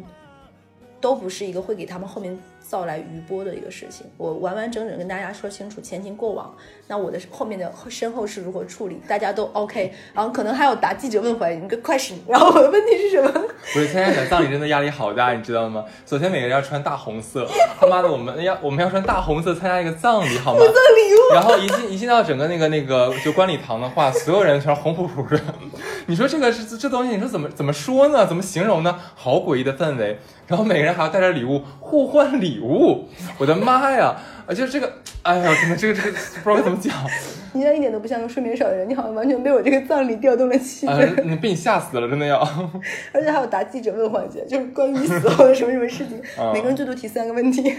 [1.00, 2.38] 都不是一个会给他们后面
[2.70, 4.06] 造来余波的一个事情。
[4.16, 6.54] 我完完整整跟大家说清楚前情过往，
[6.86, 9.92] 那我的后面的身后事如何处理，大家都 OK。
[10.14, 12.14] 然后可能还有答记者问回来，你个 question，。
[12.28, 13.28] 然后我的问题是什么？
[13.74, 15.84] 不是参加小葬礼真的压力好大，你知道吗？
[16.06, 17.44] 首先每个人要穿大红色，
[17.80, 20.60] 他妈的，我们要我们要穿大红色参加一个葬礼，好吗？
[20.60, 21.34] 礼物。
[21.34, 25.40] 然后一进一进到整个那个那个就观礼堂的话，所有人全红扑扑的。
[26.06, 28.26] 你说这个是这东西，你说怎么怎么说呢？
[28.26, 28.98] 怎么形容呢？
[29.16, 30.18] 好诡异的氛围。
[30.46, 34.16] 然后每个人还要带着礼物互换礼物，我的妈呀！
[34.50, 34.92] 就是这个，
[35.22, 36.92] 哎呀，可能这个这个不知道该怎么讲，
[37.52, 42.40] 你这一点都不像个睡眠少的人，你好像完全被我这个葬礼调动了气啊、氛，你被你吓死了，真的要。
[43.12, 47.72] 而且还有答记者问环节，就是关于死后的什么什么事情，啊每个人最多提三个问题。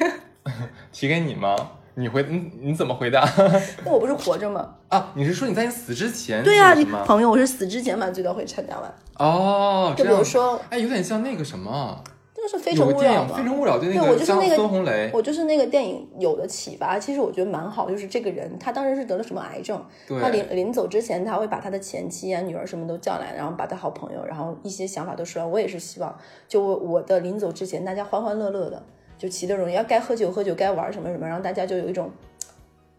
[0.94, 1.56] 提给你吗？
[1.96, 3.20] 你回你你怎么回答
[3.84, 4.66] 那我不是活着吗？
[4.88, 5.12] 啊？
[5.14, 6.86] 你是说你在你死之前对呀、你？
[7.06, 12.02] 朋友，我是死之前把最多会参加完，哦，就比如说，哎，有点像那个什么，
[12.42, 13.44] 这个是《非诚勿扰》非。
[13.44, 17.88] 诚勿扰》对对，那个像我就是那个孙红雷，我就是那个电影有的启发，其实我觉得蛮好。
[17.88, 19.80] 就是这个人，他当时是得了什么癌症，
[20.20, 25.52] 他临临走之前，他会把他的前妻啊、女儿什么都叫来，然后把他好朋友，然后一些想法都说完。
[25.52, 28.82] 我也是希望，就我我的临走之前，大家欢欢乐乐的，
[29.20, 32.10] 就其乐融融，要该喝酒喝酒，该玩什么什么，然后大家就有一种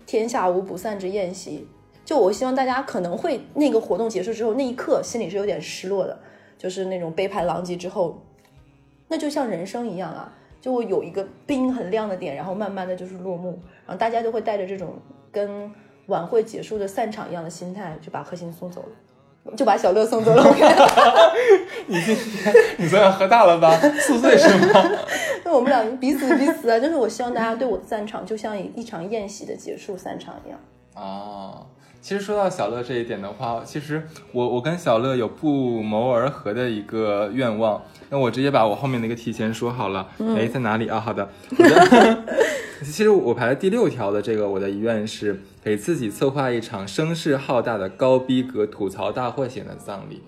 [0.06, 1.66] 天下无不散之宴席。
[2.04, 6.16] 就我希望大家可能会那个活动结束之后，那一刻心里是有点失落的，
[6.56, 8.22] 就是那种杯盘狼藉之后，
[9.12, 13.50] 那就像人生一样啊，就会有一个冰很亮的点，然后慢慢的就是落幕，
[13.84, 14.94] 然后大家都会带着这种
[15.30, 15.70] 跟
[16.06, 18.80] 晚会结束的散场一样的心态，就把核心送走
[19.44, 20.42] 了，就把小乐送走了。
[21.86, 23.76] 你今天你昨晚喝大了吧？
[24.00, 24.82] 宿醉是吗？
[25.44, 30.58] 那 我们俩彼此彼此啊，就是我希望大家对我的散场就像一一场宴席的结束散场一样。
[30.94, 31.66] 哦，
[32.02, 37.80] 其实说到小乐这一点的话，其实我我跟小乐有不谋而合的一个愿望。
[38.10, 40.08] 那我直接把我后面的一个提前说好了。
[40.36, 40.98] 哎、在哪里啊？
[40.98, 42.24] 好的， 我的
[42.80, 50.20] 其实我排在第六条的这个，我的遗愿是给自己策划一场声势浩大的高逼格吐槽大会型的葬礼。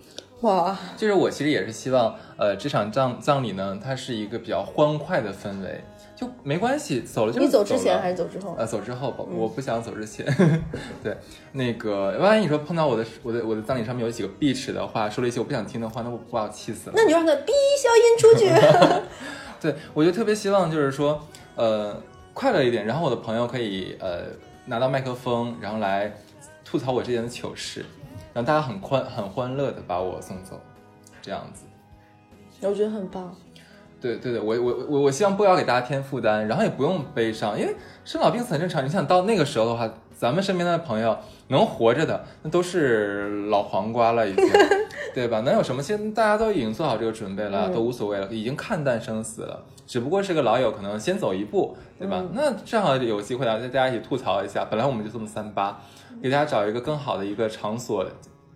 [0.43, 5.83] 哇，就是我其实也是希望，呃，这场葬葬礼呢，它是一个比较欢快的氛围，
[6.17, 8.55] 就没关系，走了就是你走之前还是走之后？
[8.57, 10.25] 呃，走之后吧，我不想走之前。
[11.03, 11.17] 对，
[11.53, 16.95] 那个万一你说碰到我的我的我的葬礼上面有几个必齿的话，说了一些我不想听的话，那我不把我气死了。
[16.97, 18.49] 那你就让他逼消音出去。
[19.61, 21.21] 对，我就特别希望就是说，
[21.57, 22.01] 呃，
[22.33, 24.27] 快乐一点，然后我的朋友可以呃
[24.67, 26.13] 拿到麦克风，然后来
[26.65, 27.85] 吐槽我之前的糗事，
[28.33, 30.61] 让大家很欢很欢乐的把我送走，
[31.21, 31.65] 这样子。
[32.61, 33.35] 我觉得很棒。
[34.05, 38.85] 对对对，我我我我希望不要给大家添负担，然后也不用悲伤，因为生老病死很正常。
[38.85, 41.17] 你想到那个时候的话，咱们身边的朋友
[41.49, 44.45] 能活着的，那都是老黄瓜了，已经，
[45.15, 45.41] 对吧？
[45.41, 45.83] 能有什么？
[45.83, 49.65] 现在大家都已经做好这个准备了，嗯都无所谓了，已经看淡生死了。
[49.87, 52.19] 只不过是个老友，可能先走一步，对吧？
[52.21, 54.67] 嗯那正好有机会啊，大家一起吐槽一下。
[54.67, 55.81] 本来我们就这么三八，
[56.23, 58.05] 给大家找一个更好的一个场所。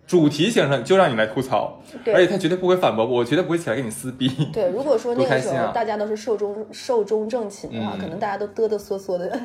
[0.09, 2.15] 主题形成就让你来吐槽，对。
[2.15, 4.27] 而且他绝对不会反驳我，我绝对不会起来跟你撕逼。
[4.53, 8.01] 对，如果说那个时候大家都是寿终寿终正寝的话，嗯。
[8.01, 9.39] 可能大家都哆哆嗦嗦的，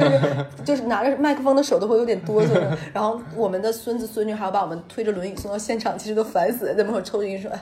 [0.62, 2.76] 就是拿着麦克风的手都会有点哆嗦的。
[2.92, 7.60] 然后我们的孙子孙女还要把我们推着轮椅送到现场，其实都烦死了，在门口抽着烟说：“哎，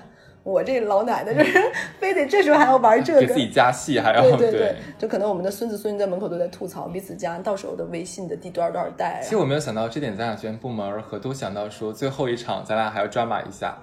[0.48, 1.60] 我这老奶奶就是
[2.00, 9.22] 非得这时候还要玩这个。”给自己加戏，还要对对对，就可能我们的孙子孙女在门口都在吐槽彼此家到时候的微信的第多少多少代、啊。
[9.22, 13.76] 其实我没有想到这点，咱俩居然不谋而合，都想到说最后一场咱俩还要抓马一下。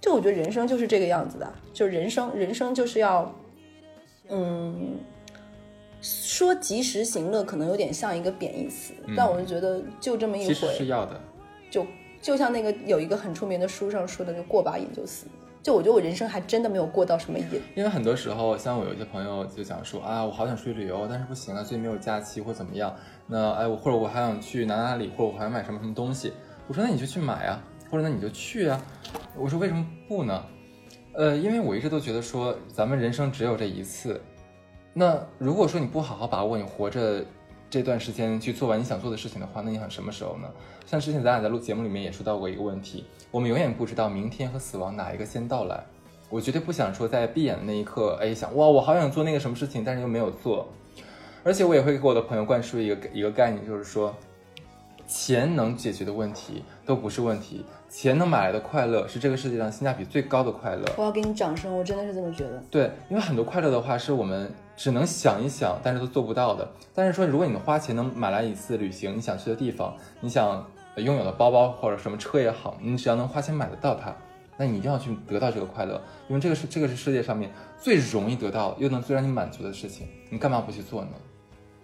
[0.00, 3.32] 就我觉得人生就是这个样子的，就人生，人生就是要，
[4.28, 4.96] 嗯，
[6.00, 11.20] 说及时行乐可能有点像一个贬义词，但我就觉得就这么一其实是回，要的，
[11.70, 11.86] 就
[12.20, 15.26] 就像那个有一个很出名的书上说的，就过把瘾就死。
[15.66, 22.94] 就我觉得我人生还真的没有过到什么瘾，因为很多时候，像我有一些朋友就讲说啊，我好想出去旅游，但是不行啊，最近没有假期或怎么样。
[23.26, 26.32] 那哎，我或者我还想去哪哪里，或者我还想买什么什么东西。
[26.68, 28.80] 我说那你就去买啊，或者那你就去啊。
[29.36, 30.40] 我说为什么不呢？
[31.14, 34.22] 呃，因为我一直都觉得说，咱们人生只有这一次。
[34.92, 37.24] 那如果说你不好好把握你活着
[37.76, 40.48] 这段时间去做完你想做的事情的话，那你想什么时候呢？
[40.86, 45.84] 像之前咱俩在录节目里面也说到过一个问题，我们永远不知道明天和死亡哪一个先到来。
[46.30, 50.66] 我绝对不想说在闭眼的那一刻，哎，想哇，我好想做那个什么事情，但是又没有做。
[51.44, 54.16] 而且我也会给我的朋友灌输一个一个概念，就是说，
[55.06, 60.84] 钱能解决的问题都不是问题，钱能买来的快乐是这个世界上性价比最高的快乐。
[60.96, 62.62] 我要给你掌声，我真的是这么觉得。
[62.70, 66.68] 对，因为很多快乐的话是我们只能想一想，但是都做不到的。
[66.94, 74.14] 但是说，如果你花钱能买来一次旅行，你想去的地方，你想拥有的包包或者什么车也好，你只要能花钱买得到它，
[74.56, 81.10] 那你一定要去得到这个快乐，因为这个是这个是世界上面最容易得到又能最让你满足的事情，你干嘛不去做呢？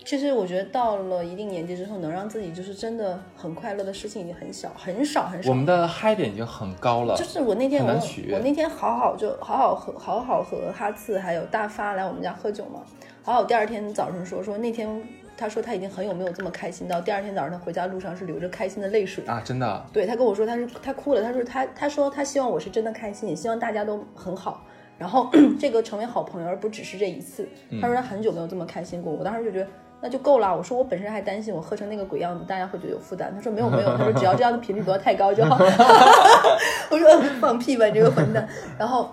[0.04, 5.50] 其实我觉得到了一定年纪之后，能让自己就是真的很快乐的事情已经很小，很少很少。
[5.50, 7.16] 我们的嗨点已经很高了。
[7.16, 7.92] 就是我那天我
[8.32, 12.82] 我那天好好就好好和好好和哈次还有大发来我们家喝酒嘛，
[13.22, 15.02] 好好第二天早上说说那天
[15.36, 19.24] 他说他已经很久没有这么开心到，第二天早上他回家路上是流着开心的泪水。
[19.26, 24.62] 啊，真的，对他跟我说他是他哭了，他说他他说他希望我是真的开心，也希望大家都很好，
[24.98, 27.48] 然后 这个成为好朋友，而不只是这一次。
[27.80, 29.66] 他说他很久没有这么开心过，我当时就觉得
[30.02, 30.54] 那就够了。
[30.54, 33.32] 我说我本身还担心我喝成那个鬼样子，大家会觉得有负担。
[33.34, 35.56] 他说没有没有，他说只要这样的频率不要太高就好。
[36.90, 37.08] 我说
[37.40, 38.46] 放屁吧，你这个混蛋。
[38.76, 39.10] 然后，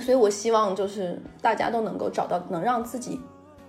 [0.00, 3.20] 所以我希望就是大家都能够找到能让自己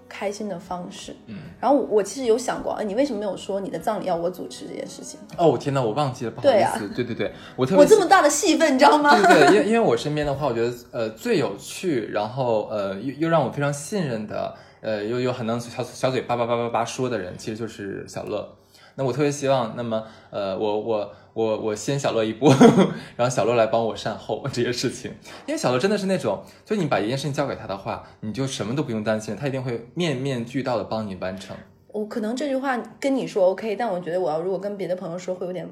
[0.07, 1.15] 开心的方式。
[1.25, 5.19] 嗯，然后我我其实有想过，哎，你为什么没有说你的葬礼要我主持这件事情？
[5.37, 6.87] 哦，我天哪，我忘记了，不好意思。
[6.89, 9.11] 对对对， 我特别我这么大的戏份，你知道吗？
[9.15, 18.57] 对对对，因为因为我身边的话，我觉得呃最有趣，然后呃又又让我非常信任的，呃又又很能小小嘴叭叭叭叭叭说的人，其实就是小乐。
[18.95, 22.49] 那我特别希望，那么呃我我我我先小乐一步，
[23.15, 25.11] 然后小乐来帮我善后这些事情，
[25.45, 31.55] 因为小乐真的是那种，就你把一件事情交给他的话，你就什么都不用担心，他一定会面面俱到的帮你完成。
[31.87, 35.69] 我可能这句话跟你说 OK，但我觉得我要如果跟别的朋友说会有点，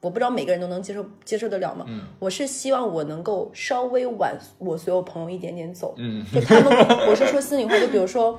[0.00, 1.84] 我不知道每个人都能接受接受得了吗？
[1.88, 6.72] 嗯我是希望我能够稍微晚我所有朋友一点点走，嗯就他们，
[7.08, 8.38] 我是说心里话，就比如说，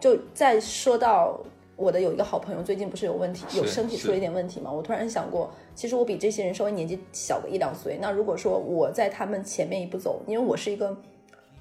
[0.00, 1.40] 就再说到
[1.76, 10.96] 我的有一个好朋友最近不是有问题，有身体出了一点问题嘛，我突然想过，其实我比这些人稍微年纪小个一两岁，那如果说我在他们前面一步走，因为我是一个。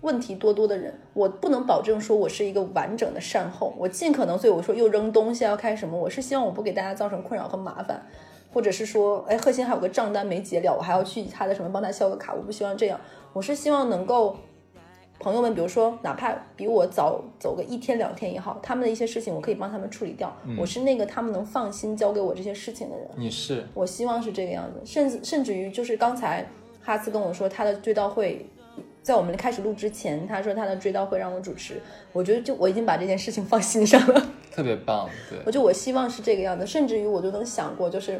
[0.01, 8.03] 问题多多的人，我不能保证说我是一个完整的善后，我尽可能，所以我说又扔东西要开什么，我是希望我不给大家造成困扰和麻烦，
[8.53, 12.99] 或者是说，哎，贺鑫还有个账单没结了，我还要去他的什么帮他销个卡，我不希望这样，
[13.33, 14.35] 我是希望能够
[15.19, 23.63] 朋友们，比如说哪怕比我早走个一天两天也好，他们的一些事情我可以帮他们处理掉，我是那个他们能放心交给我这些事情的人，你是。
[23.73, 26.45] 我希望是这个样子，甚至甚至于就是刚才
[26.81, 28.45] 哈斯跟我说他的追悼会，
[29.03, 31.79] 在我们开始录之前，他说他的追悼会让我主持，
[32.11, 35.39] 我觉得就我已经把这件事情放心上了，特别棒，对。
[35.45, 38.19] 我就我希望是这个样子，甚至于我就能想过就是。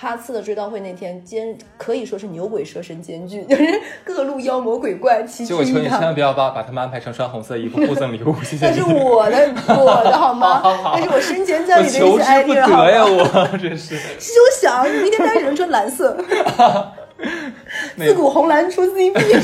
[0.00, 6.00] 哈次的追悼会那天，兼可以说是牛鬼蛇神兼具， 就是各路妖魔鬼怪齐聚就我求你千。
[6.00, 8.72] 万不要把把他们安排成穿红色衣服互赠礼物，谢谢那。
[8.72, 10.58] 是 我的，我的好吗？
[10.60, 13.94] 好好 好那是我生前葬我礼的一些 idea，好得呀，我真是。
[14.18, 14.88] 休想！
[14.90, 16.16] 你明天大家只能穿蓝色，
[17.96, 19.40] 那自古红蓝出 CP，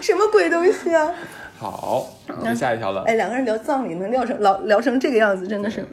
[0.00, 1.12] 什么鬼东西啊？
[1.58, 3.02] 好，我们下一条了。
[3.02, 5.86] 哎，两个人聊葬礼能聊成老聊成这个样子，真的是。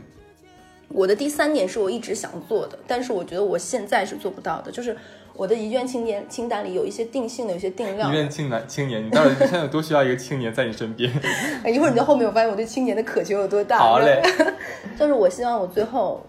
[0.89, 4.95] 我的第三点是我一直想做的，但是我觉得我现在是做不到的，就是
[5.36, 8.15] 我的遗愿清单清单里有一些定性的，有一些定量遗。
[8.15, 11.12] 愿青男青年，你到底现在有多需要一个青年在你身边？
[11.63, 13.78] 哎，一会儿你在后面，我发现我对青年的渴求有多大。
[13.78, 14.21] 好嘞，
[14.97, 16.21] 就是我希望我最后，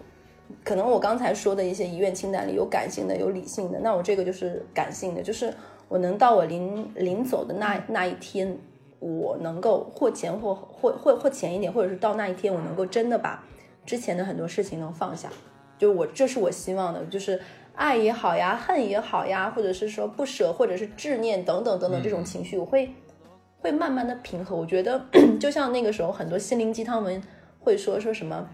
[0.63, 5.51] 可能我刚才说的一些遗愿清单里有感性的，有理性的，那我这个就是感性的，就是
[5.87, 8.55] 我能到我临临走的那那一天，
[8.99, 13.43] 我能够或前或或或或前一点，或者是到那一天，我能够真的把
[13.85, 15.29] 之前的很多事情能放下，
[15.77, 17.39] 就我这是我希望的，就是。
[17.73, 22.93] 爱也好呀，恨也好呀，或者是说不舍，或者是执念等等等等这种情绪，我会
[23.59, 24.53] 会慢慢的平和。
[24.53, 25.01] 我觉得
[25.39, 27.19] 就像那个时候很多心灵鸡汤文
[27.61, 28.47] 会说说什么，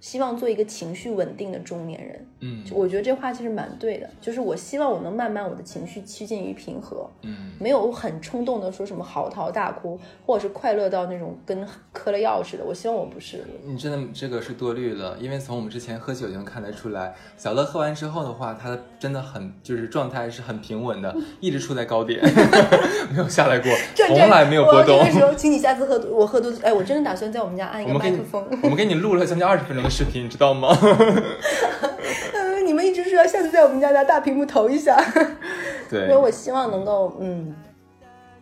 [0.00, 2.26] 希望做一个情绪稳定的中年人。
[2.40, 12.64] 嗯我觉得这话其实蛮对的，就是我希望我能慢慢我的情绪趋近于平和，嗯，没有很冲动的说什么嚎啕大哭，或者是快乐到那种跟嗑了药似的。
[12.64, 13.42] 我希望我不是。
[13.64, 22.20] 你真的这个是多虑了，因为从我们之前喝酒就能看得出来，小乐喝完之后的话，他真的很就是状态是很平稳的， 一直处在高点，
[23.10, 25.12] 没有下来过，转从来没有波动我这。
[25.12, 30.76] 个时候，请你下次喝多我喝多，哎，我真的打算在我们家安一个麦克风。，我们给你录了将近二十分钟的视频，你知道吗？
[32.34, 34.96] 嗯，你们一直说要下次在我们家拿大屏幕投一下，
[35.88, 37.54] 对因为，我希望能够嗯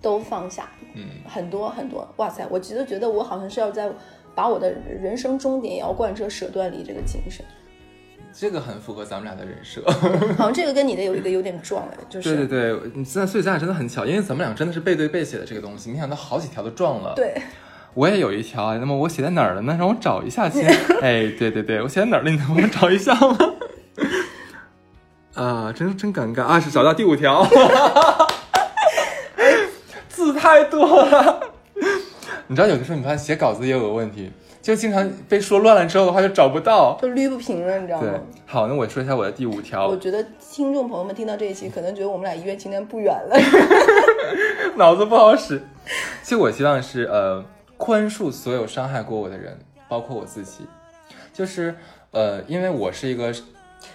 [0.01, 2.09] 都放下，嗯，很多很多。
[2.17, 3.91] 哇塞，我觉得觉得我好像是要在
[4.35, 7.45] 把我的人生终点也要贯彻舍断离这个精神，
[8.33, 9.83] 这个很符合咱们俩的人设。
[10.39, 17.13] 好像这个跟你的有一个有点撞哎，就是对对对，你现在所以咱俩真的很巧，因为咱们俩真的是背对背写的这个东西，没想到好几条都撞了。
[17.15, 17.35] 对
[17.95, 19.77] 我也有一条，那么我写在哪儿了呢？
[19.79, 20.69] 让我找一下先。
[21.01, 22.31] 哎，对对对，我写在哪儿了？
[22.31, 23.39] 你能 帮我找一下吗？
[25.35, 26.61] 啊，真真尴尬啊！
[26.61, 27.45] 是找到第五条，
[30.09, 31.41] 字太多了。
[32.47, 34.31] 你知道有的时候你发现写稿子也有个问题，
[34.61, 38.09] 就经常被说乱了之后的话就找不到，就捋不平了，你知道吗？
[38.09, 39.89] 对，好，那我说一下我的第五条。
[39.89, 43.37] 我觉得听众朋友们听到这一期，可能觉得我们俩医院清单不远了，
[44.77, 45.63] 脑子不好使。
[46.23, 47.45] 其实我希望是呃，
[47.77, 49.59] 宽恕所有伤害过我的人，
[49.89, 50.67] 包括我自己。
[51.33, 51.75] 就是
[52.13, 53.35] 呃，因为我是一个。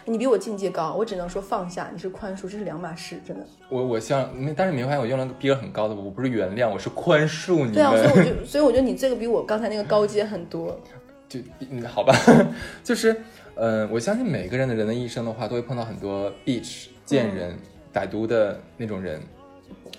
[0.06, 1.90] 你比我境界高，我只能说放下。
[1.92, 3.46] 你是宽恕，这是两码事，真的。
[3.70, 7.74] 我我希望，但是你会发现我用了个逼格很高的，我不是原谅，我是宽恕你。
[7.74, 10.80] 对啊，所以我就，所以我觉得你这个比我刚才那个高阶很多。
[11.28, 12.14] 就嗯，好吧，
[12.84, 13.16] 就是
[13.56, 17.58] 呃，我相信每个人的人的一生的话，都会碰到很多 bitch 贱人、
[17.94, 19.20] 歹毒的那种人，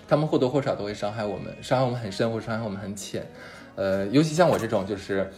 [0.09, 3.26] 他们或多或少都会伤害我们，伤害我们很深，或者伤害我们很浅。
[3.81, 5.33] 呃，尤其像我这种就是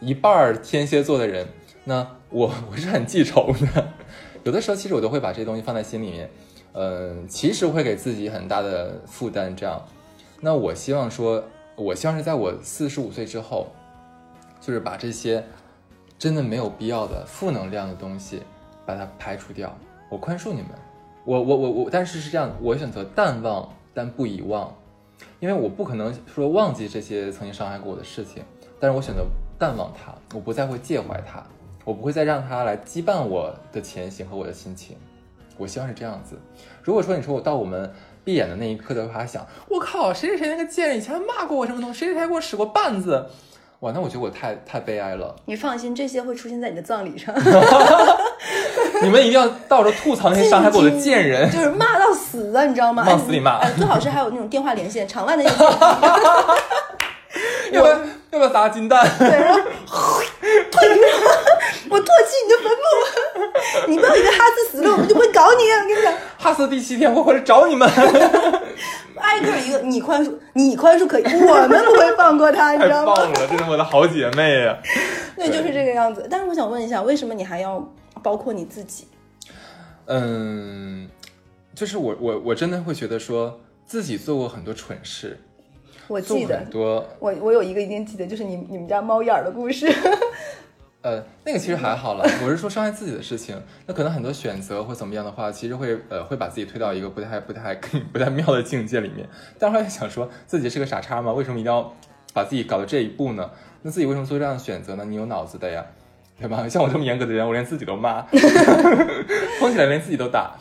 [0.00, 1.46] 一半天蝎座的人。
[1.84, 3.88] 那我我是很记仇的，
[4.44, 6.30] 有的时候其实我都会把这些东西放在心里面，
[6.74, 9.56] 嗯，其实会给自己很大的负担。
[9.56, 9.82] 这样，
[10.42, 11.42] 那我希望说，
[11.76, 13.68] 我希望是在我四十五岁之后，
[14.60, 15.42] 就是把这些
[16.18, 18.42] 真的没有必要的负能量的东西
[18.84, 19.74] 把它排除掉。
[20.10, 20.68] 我宽恕你们，
[21.24, 24.70] 我我我我，但是是这样，我选择淡忘但不遗忘，
[25.38, 28.42] 因为我不可能说忘记这些曾经伤害过我的事情，
[28.78, 29.24] 但是我选择
[29.58, 31.42] 淡忘它，我不再会介怀它。
[31.82, 34.98] 我不会再让它来羁绊我的前行和我的心情，
[35.56, 36.38] 我希望是这样子。
[36.82, 37.90] 如果说你说我到我们
[38.22, 43.26] 闭眼的那一刻的话，想我靠，谁谁谁那个贱人以前骂过我什么东西，谁谁谁给我使过绊子，
[43.80, 45.34] 哇，那我觉得我太太悲哀了。
[45.46, 47.34] 你放心，这些会出现在你的葬礼上。
[49.02, 53.04] 你们一定要到时候吐槽那些伤害过我的贱人，就是骂到死的，你知道吗？
[53.06, 53.58] 往死里骂。
[53.58, 55.42] 哎，最好是还有那种电话连线，场外的。
[57.72, 57.94] 要不要
[58.32, 59.08] 要不要砸金蛋？
[59.18, 59.60] 对，然后
[60.70, 60.88] 退
[61.88, 62.84] 我唾弃你的坟墓，
[63.88, 65.62] 你不要以为哈斯死了我们就不会搞你。
[65.70, 67.88] 我跟你讲，哈斯第七天会回来找你们，
[69.16, 73.14] 挨个一个，你宽恕，你宽恕可以，我们不会放过他，你知道吗？
[73.14, 74.76] 太棒了，这是我的好姐妹呀。
[75.36, 76.26] 对，就是这个样子。
[76.28, 77.80] 但是我想问一下，为什么你还要
[78.22, 79.06] 包括你自己？
[80.06, 81.08] 嗯，
[81.74, 85.38] 就是我我我真的会觉得说自己做过很多蠢事。
[86.08, 89.86] 我记得很多，我我有一个一定记得，就是你你们家猫眼儿的故事。
[91.02, 97.74] 呃，那个其实还好了，我是说伤害自己的事情，那可能很多选择或怎么样的话，其实会呃会把自己推到一个不太不太
[98.12, 99.26] 不太妙的境界里面。
[99.58, 101.32] 但后来想说自己是个傻叉吗？
[101.32, 101.94] 为什么一定要
[102.34, 103.50] 把自己搞到这一步呢？
[103.80, 105.04] 那自己为什么做这样的选择呢？
[105.06, 105.86] 你有脑子的呀，
[106.40, 106.66] 对吧？
[106.68, 108.22] 像我这么严格的人，我连自己都骂，
[109.60, 110.56] 疯起来连自己都打。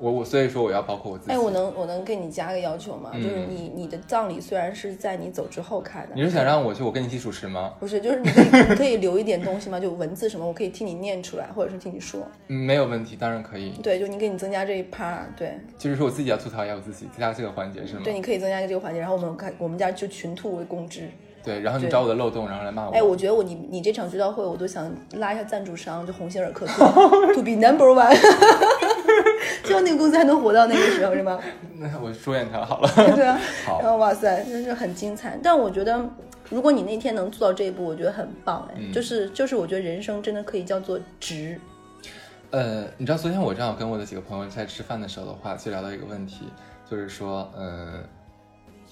[0.00, 1.30] 我我所以说我要包括我自己。
[1.30, 3.10] 哎，我能我能给你加个要求吗？
[3.14, 7.74] 就是你你的葬礼虽然是在你走之后开的，你是想让我去我跟你一起主持吗？
[7.78, 9.78] 不是，就是你可以你可以留一点东西吗？
[9.78, 12.26] 就文字什么，我可以替你念出来，或者是替你说。
[12.48, 13.72] 嗯，没有问题，当然可以。
[13.82, 15.58] 对，就你给你增加这一 part，对。
[15.76, 18.00] 就是说我自己要吐槽一下我自己，增加这个环节是吗？
[18.02, 21.10] 对，你可以增加一个这个环节，然后我们看我们家就群吐为公知。
[21.42, 22.92] 对，然后你找我的漏洞，然后来骂我。
[22.92, 26.66] 哎，我觉得我你你这场追悼会，我都想拉一下赞助商，就鸿星尔克
[27.34, 28.14] ，to be number one。
[29.64, 31.38] 希望那个公司还能活到那个时候，是吗？
[31.78, 32.88] 那我祝愿他好了。
[33.14, 33.80] 对啊， 好。
[33.80, 35.38] 然后哇塞，真是很精彩。
[35.42, 36.04] 但我觉得，
[36.48, 38.68] 如果你那天能做到这一步，我觉得很棒。
[38.74, 41.58] 哎，就是就是，我觉得人生真的可以叫做值。
[42.50, 46.48] 呃，你知道昨天我正好跟我的几个朋友在吃饭的时候的话，就聊到一个问题，
[46.90, 48.02] 就是说，嗯。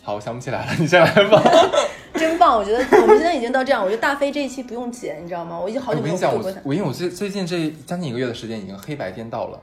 [0.08, 1.42] 好，我想不起来了，你先来吧。
[2.16, 5.60] 真棒，我觉得我们现在已经到这样，我觉得大飞这一期不用剪，你知道吗？
[5.60, 6.50] 我已经好久没有做过。
[6.64, 9.60] 我因为我最最近这将近一个月的时间已经黑白颠倒了，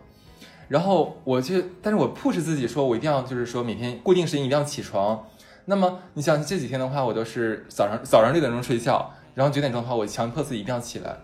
[0.68, 5.26] 然后我就，但是我 push 自己说，我一定要就是说每天固定时间一定要起床。
[5.66, 11.18] 那么你想这几天的话，我都是早上早上六点钟睡觉，然后九点钟的话，我强迫自己一定要起来。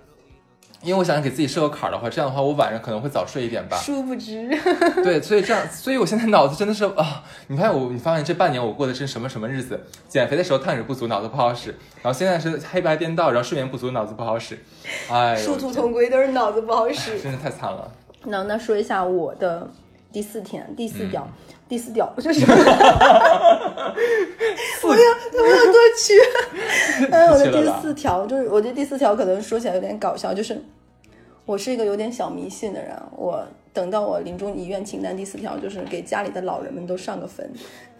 [0.83, 3.77] 因为我想给自己设个坎儿的话，这样的话我晚上可能会早睡一点吧。
[3.77, 4.49] 殊不知，
[5.03, 9.79] 对，所以这样，所以我现在脑子真的是啊，你发现我，你发现这半年我过的是什么什么日子？
[10.07, 11.71] 减肥的时候碳水不足，脑子不好使；
[12.01, 14.57] 然后现在是黑白颠倒，然后睡眠不足，脑子不好使。
[15.09, 17.91] 哎，殊途同归，都是脑子不好使，真是太惨了。
[18.23, 19.69] 那那说一下我的
[20.11, 21.27] 第四天，第四条，
[21.60, 22.45] 第四条就是，
[24.83, 25.01] 我要
[25.33, 26.19] 我要多去。
[27.11, 30.61] 哎， 我的第四条就是，我觉得第四条可能说起来有点搞笑，就是。
[31.43, 33.43] 我是一个有点小迷信的人，我
[33.73, 37.51] 等到我临终遗愿清单第四条就是给家里的老人们都上个坟，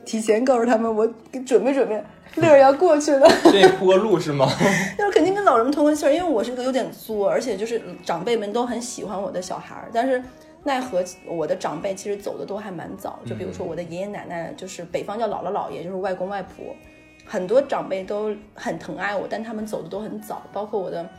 [0.06, 1.06] 提前告诉他们我
[1.46, 2.02] 准备准备，
[2.36, 3.28] 乐要过去了。
[3.52, 4.48] 这铺个路是吗？
[4.96, 10.24] 就是肯定跟老人们通个气儿，因为我是个有点作，而且就是长辈们都很喜欢我的小孩儿，但是
[10.64, 16.76] 奈何我的长辈其实走的都还蛮早，就比如说我的爷爷奶奶，就是北方叫姥姥姥爷，就是外公外婆。
[17.26, 21.10] 很多长辈都很疼爱我，但他们走的都很早，包括我的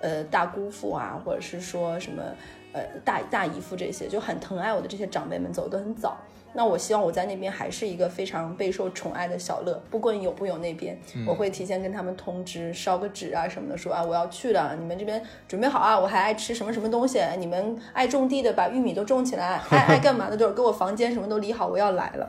[0.00, 2.22] 呃大姑父啊，或者是说什么
[2.72, 6.16] 呃大大姨夫这些，就很疼爱我的这些长辈们走的都很早。
[6.52, 22.28] 那我希望我在那边还是一个非常备受宠爱的小乐，不管有不有那边，我会提前跟他们通知，烧个纸啊什么的，说啊我要去了，你们这边准备好啊，我还爱吃什么什么东西，你们爱种地的把玉米都种起来，爱爱干嘛的就是给我房间什么都理好，我要来了，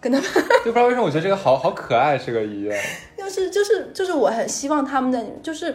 [0.00, 0.28] 跟他们。
[0.64, 2.76] 就不知道为什么我觉得这个好好可爱，这个医院。
[3.16, 5.74] 就是就是就是我很希望他们的就是。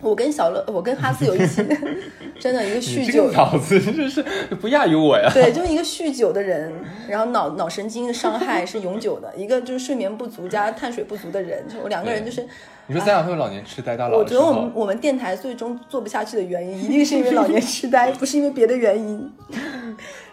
[0.00, 1.64] 我跟小乐，我跟哈斯有一起，
[2.38, 4.22] 真的一个酗酒，脑子真是
[4.60, 5.30] 不亚于我呀。
[5.32, 6.70] 对，就是一个酗酒的人，
[7.08, 12.46] 然后脑脑神经的伤害是永久的，一个就是睡眠不足加碳水不足的人，我两个人就是。
[12.88, 14.18] 你说咱俩会有老年痴呆大佬？
[14.18, 19.32] 我觉得我们我们电台最终做不下去的原因，一定是因为老年痴呆，不是因为别的原因。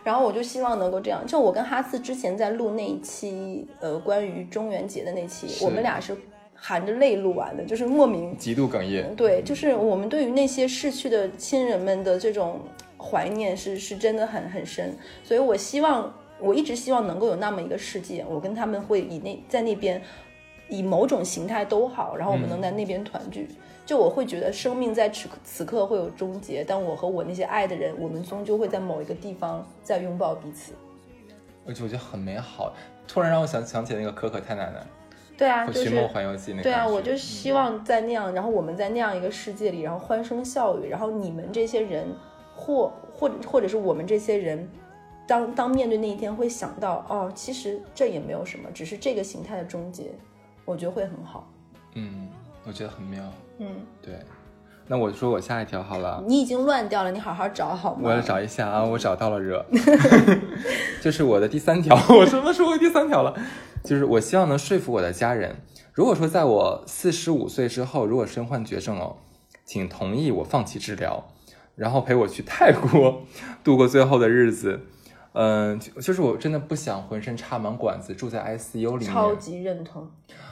[0.03, 6.15] 然后我就希望能够这样，就我跟哈斯之前在录那一期，呃，关于中元节的那期，我们俩是。
[6.65, 9.13] 含着泪录完的，就是莫名极度哽咽。
[9.17, 12.61] 对，就是我们对于那些逝去的亲人们的这种
[12.97, 14.97] 怀念是是真的很很深。
[15.25, 20.01] 所以我希望，我一直希望能够有那么一个世界，我跟他们会以那在那边
[20.69, 23.49] 以某种形态都好，然后我们能在那边团聚。
[23.85, 30.71] 就我会觉得生命在此此刻会有终结，但我和我那些爱的人，我们终究会在某一个地方再拥抱彼此。
[31.67, 32.73] 而且我觉得很美好，
[33.05, 34.81] 突然让我想想起那个可可太奶奶。
[35.37, 35.89] 对啊，就是
[36.61, 42.07] 对啊，我就希望在那样，然后我们在那样一个世界里，然后欢声笑语，然后你们这些人，
[42.55, 44.69] 或或者或者是我们这些人，
[45.27, 50.11] 当当面对那一天会想到，哦，其实这也没有什么，只是这个形态的终结，
[50.65, 51.51] 我觉得会很好。
[51.95, 52.29] 嗯，
[52.65, 53.23] 我觉得很妙。
[53.57, 53.67] 嗯，
[54.01, 54.15] 对。
[54.87, 56.23] 那我说我下一条好了。
[56.27, 58.01] 你已经乱掉了，你好好找好吗？
[58.03, 59.65] 我要找一下啊，我找到了惹，
[61.01, 63.33] 就是我的第三条，我什么时候第三条了？
[63.83, 65.55] 就是我希望能说服我的家人，
[65.93, 69.17] 如果说在我四十五岁之后，如果身患绝症哦，
[69.65, 71.29] 请同意我放弃治疗，
[71.75, 73.23] 然后陪我去泰国
[73.63, 74.81] 度过最后的日子。
[75.35, 79.11] 嗯，就是我真的不想浑身插满管子住在 ICU 里面。
[79.11, 80.07] 超级认同。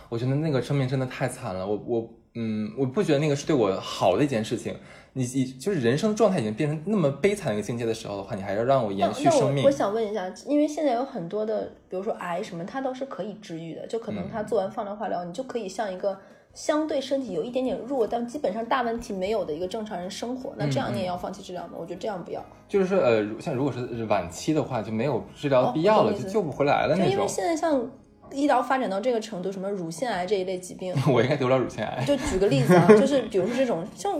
[0.10, 4.76] 我觉得那个生命真的太惨了，我我嗯，我不觉得那个是对我好的一件事情。
[5.14, 9.62] 你你就是人生状态已经变成那么悲惨的一个境界的时候的话，你还要让我延续生命？
[9.66, 16.18] 我想问一下，因为现在有很多的，比如说癌什么，它都是可以治愈的，就可能他做完放疗化疗，你就可以像一个
[16.54, 20.54] 相对身体有一点点弱，但基本上大问题没有的一个正常人生活。
[20.56, 21.74] 那这样你也要放弃治疗吗？
[21.78, 22.42] 我觉得这样不要。
[22.70, 27.12] 就是说，呃，像如果是晚期的话，就没有治疗的必要了，就救不回来了那种。
[27.12, 27.86] 因为现在像
[28.32, 32.04] 医疗发展到这个程度，什么乳腺癌这一类疾病， 我应该得不了乳腺癌。
[32.06, 34.20] 就举个例子啊，就是比如说这种像。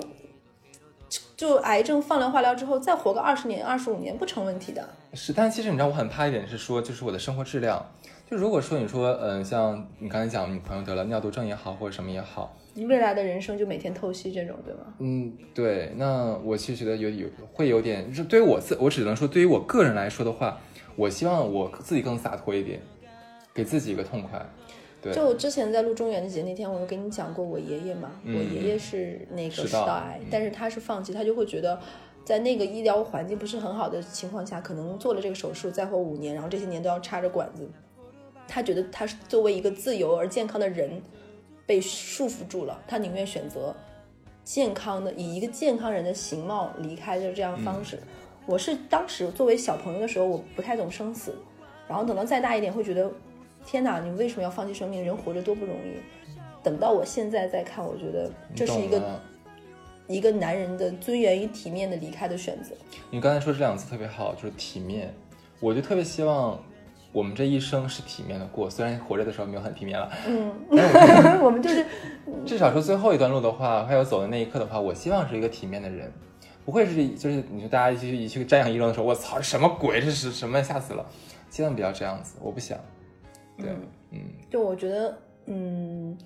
[1.36, 4.88] 就癌症放疗化疗之后，再活个二十年、二十五年不成问题的。
[5.16, 7.84] 是，但其实你知道，我很怕一点是说，就是我的生活质量。
[8.30, 14.82] 就如果说你说，嗯，像你刚才讲，你朋友得了尿毒症也好，或者什么也好，你未来的人生就每天透析这种，对吗？
[15.00, 15.92] 嗯，对。
[15.98, 20.60] 那我其实觉得有有会有点，就是对于我自，我只能说对于我个人来说的话，
[20.96, 22.80] 我希望我自己更洒脱一点，
[23.54, 24.46] 给自己一个痛快。
[25.02, 31.80] 对就我之前在录中元节那天，我有跟你讲过我爷爷嘛，我爷爷是那个食道癌，但是他是放弃，他就会觉得
[32.24, 37.68] 在那个医疗环境不是很好的情况下，可能做了这个手术再活五年，然后这些年都要插着管子，
[38.48, 41.02] 他觉得他是作为一个自由而健康的人
[41.66, 43.76] 被束缚住了，他宁愿选择
[44.44, 47.98] 健康的以一个健康人的形貌离开的这样方式。
[48.46, 51.34] 我是当时作为小朋友的时候，我不太懂生死，
[51.88, 53.12] 然后等到再大一点会觉得。
[53.66, 54.00] 天哪！
[54.00, 55.04] 你为什么要放弃生命？
[55.04, 56.00] 人活着多不容易。
[56.64, 59.22] 等到我现在再看，我觉得这是一个
[60.08, 62.76] 一个男人的尊严与体面的离开的选择。
[63.10, 65.14] 你刚才说这两个字特别好，就是体面。
[65.60, 66.60] 我就特别希望
[67.12, 70.12] 我们这一生是体面的过，虽然活着的时候没有很体面了。
[70.28, 70.52] 嗯，
[71.42, 71.86] 我们就是
[72.46, 76.12] 至少说最后一段路的话，还有走的那一刻的话，我希望是一个体面的人，
[76.66, 80.02] 不会是就是你说大家一起一去瞻仰遗容的时候，我操，什么鬼？
[80.02, 80.62] 这是什么？
[80.64, 81.06] 吓死了！
[81.50, 82.78] 千万不要这样子，我不想。
[83.58, 83.70] 对，
[84.12, 86.18] 嗯，就我觉得，嗯，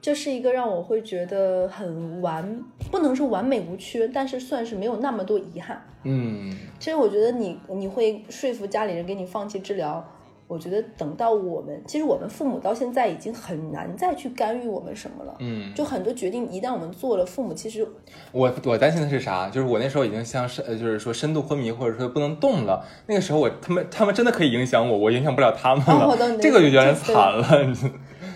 [0.00, 5.82] 这是一个让我会觉得很完，不能说完美无缺，但是算是没有那么多遗憾。
[6.04, 10.06] 嗯，其实我觉得你你会说服家里人给你放弃治疗。
[10.46, 15.34] 我觉得等到我们，其实我们父母到现在已经很难再去干预我们什么了。
[15.38, 17.86] 嗯，就很多决定一旦我们做了，父母其实
[18.30, 19.48] 我我担心的是啥？
[19.48, 22.84] 就是我那时候已经像是呃，就是说深度昏迷或者说不能动了。
[23.06, 26.16] 那个时候我他们他们真的可以影响我，我影响不了他们了。
[26.40, 27.66] 这个就有点惨了。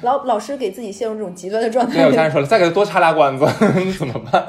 [0.03, 1.97] 老老师给自己陷入这种极端的状态。
[1.97, 3.45] 对，我家人 说了，再给他多插俩管子，
[3.99, 4.47] 怎么办？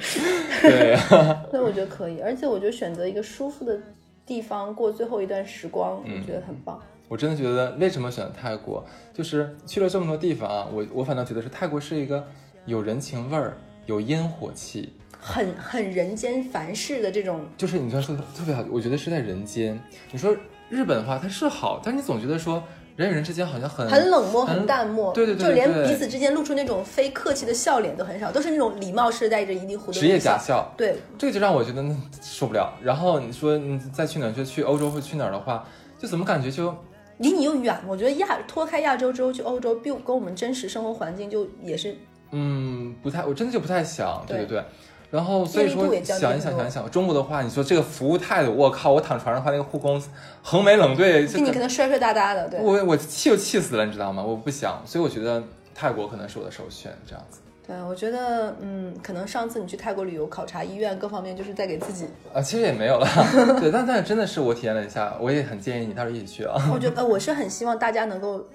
[0.62, 1.44] 对啊。
[1.50, 3.78] 所以我觉得可以，而且我觉得选择一个舒服的
[4.24, 6.80] 地方过最后一段时光，我觉得很棒。
[7.08, 8.84] 我真的觉得为什么选泰国，
[9.14, 12.26] 就是去了这么多地方啊，我我反倒觉得是泰国是一个
[12.64, 19.80] 有人情味儿、有烟火气，很很人间凡事的这种，就是你刚说的特别好，我觉得是在人间。
[20.10, 20.36] 你说
[20.68, 22.60] 日本的话，它是好，但是你总觉得说
[22.96, 30.72] 人与人之间好像很很冷漠、很很淡漠，对对对就连彼此之间露出那种非客气的笑脸都很少，都是那种礼貌式带着一定弧的职业假笑。
[30.76, 32.72] 对，这个就让我觉得嗯受不了。
[32.82, 35.64] 然后你说你再去哪儿，就去欧洲或去哪儿的话，
[35.98, 36.74] 就怎么感觉就
[37.18, 37.78] 离你又远。
[37.86, 41.96] 我觉得亚脱开亚洲之后去欧洲，比跟我们真实生活环境就也是
[42.30, 44.64] 嗯不太，我真的就不太想，对对对对。
[45.08, 50.02] 然后所以说想一想想一想，中国的话，你说这个服务态度，我靠，我躺床上的话，那个护工
[50.42, 52.60] 横眉冷对，这个你可能摔摔哒哒的，对。
[52.60, 54.22] 我我气就气死了，你知道吗？
[54.22, 55.42] 我不想，所以我觉得
[55.74, 57.38] 泰国可能是我的首选，这样子。
[57.66, 62.06] 对，我觉得，嗯，可能上次你去泰国旅游考察医院各方面，就是在给自己。
[62.32, 63.06] 啊，其实也没有了，
[63.60, 66.54] 对，但但是真的是我体验了一下，我也很建议你到时候一起去啊。
[66.72, 68.46] 我觉得， 呃我是很希望大家能够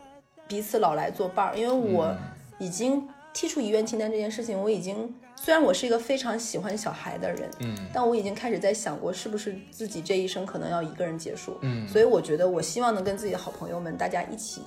[0.47, 2.15] 彼此老来作伴儿，因为我
[2.57, 11.57] 已经剔除遗愿清单这件事情，我已经虽然我是一个非常喜欢小孩的人，嗯但我已经开始在想过，是不是自己这一生可能要一个人结束。
[11.61, 14.61] 嗯，所以我觉得，我希望能跟自己的好朋友们，大家一起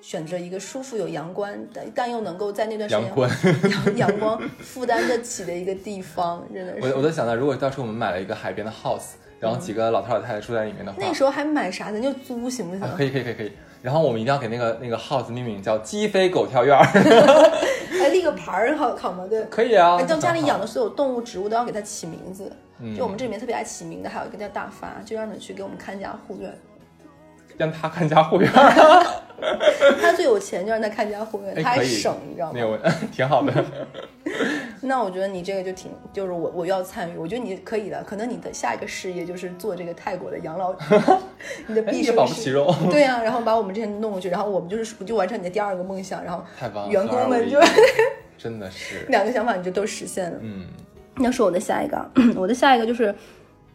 [0.00, 3.30] 选择一个舒服、有阳光，但但又能够在那段时间阳光。
[3.68, 6.88] 阳阳光负担得起的一个地方，真的是。
[6.88, 11.92] 我我在想到，如果到时候我们买了一个海边的 house，然后几个老头老太太住在里面的话，那时候还买啥？
[11.92, 12.82] 咱就租行不行？
[12.82, 13.52] 啊，可以可以可以可以。
[13.82, 16.84] 然后我们一定要给那个那个 house 命名叫鸡飞狗跳院儿，
[17.98, 19.26] 还立个牌儿好好吗？
[19.28, 19.42] 对。
[19.44, 19.96] 可以啊。
[19.98, 22.50] 哎，到家里养的所有动物、植物都要给它起名字。
[22.82, 26.50] 嗯就我们这里面特别爱起名的，还有一个叫大发，就让你去给我们看家护院。
[27.60, 28.50] 让他看家护院，
[30.00, 32.52] 他最有钱，就让他看家护院，他还省，你知道吗？
[32.54, 32.78] 没有，
[33.12, 33.52] 挺好的。
[34.80, 38.02] 那我觉得你这个就挺，就是我我要参与，我觉得你可以的。
[38.04, 40.74] 可能你的下一个事业就是做这个泰国的养老，
[41.68, 42.74] 你的哎也保不齐肉。
[42.90, 46.42] 对呀、然后把我们这些弄过去，然后我们就是就完成你的第二个梦想，然后
[46.88, 47.60] 员工们就
[48.38, 50.38] 真的是，两个想法你就都实现了。
[50.40, 50.64] 嗯
[51.22, 53.14] 那说我的下一个啊， 我的下一个就是，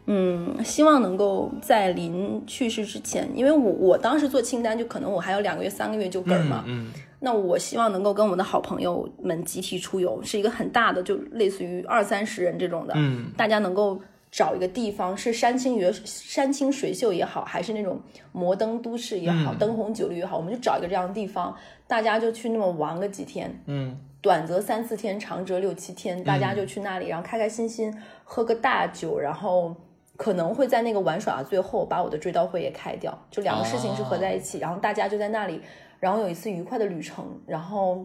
[0.06, 6.64] 嗯，希望能够在临去世之前，因为我我当时做清单，就可能我还有两个月、三个月就嗝儿嘛。
[6.66, 13.32] 嗯那我希望能够跟我们的好朋友们集体出游，是一个很大的，就类似于二三十人这种的，嗯。
[13.36, 13.98] 大家能够
[14.30, 17.98] 找一个地方，是山清月山清水秀也好，还是那种
[18.32, 19.58] 摩登都市也好，嗯。
[19.58, 21.56] 灯红酒绿也好，我们就找一个这样的地方，
[21.88, 23.98] 大家就去那么玩个几天，嗯。
[24.20, 27.92] 短则三四天，长则六七天，大家就去那里，然后开开心心
[28.24, 29.74] 喝个大酒，然后
[30.16, 35.60] 可能会在那个玩耍的最后把我的追悼会也开掉，就两个事情是合在一起，然后大家就在那里，
[36.00, 38.04] 然后有一次愉快的旅程，然后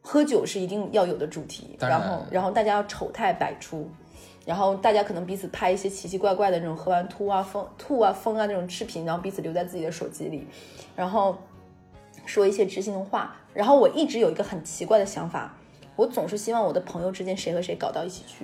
[0.00, 3.88] 喝酒是一定要有的主题，然然后然后大家要丑态百出。
[4.46, 10.46] 然后大家可能彼此拍一些奇奇怪怪的那种喝完吐啊疯吐啊疯啊那种视频，然后彼此留在自己的手机里，
[10.96, 11.36] 然后
[12.24, 13.36] 说一些知心的话。
[13.52, 15.54] 然后我一直有一个很奇怪的想法，
[16.00, 18.42] 我总是希望我的朋友之间谁和谁搞到一起去，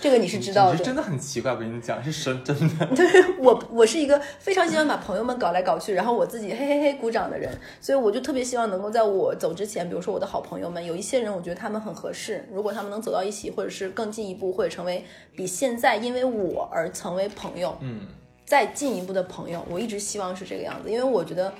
[0.00, 0.72] 这个你是知道的。
[0.72, 2.86] 你是真的很奇怪，我跟你讲，是真真的。
[2.94, 3.04] 对
[3.38, 18.02] 我我是一个非常喜欢把朋友们搞来搞去，然后我自己嘿嘿嘿鼓掌的人，所以我就特别希望能够在我走之前，比如说我的好朋友们，有一些人我觉得他们很合适，如果他们能走到一起，或者是更进一步，或者成为比现在因为我而成为朋友，嗯，
[18.44, 21.52] 再进一步的朋友，我一直希望是这个样子，因为我觉得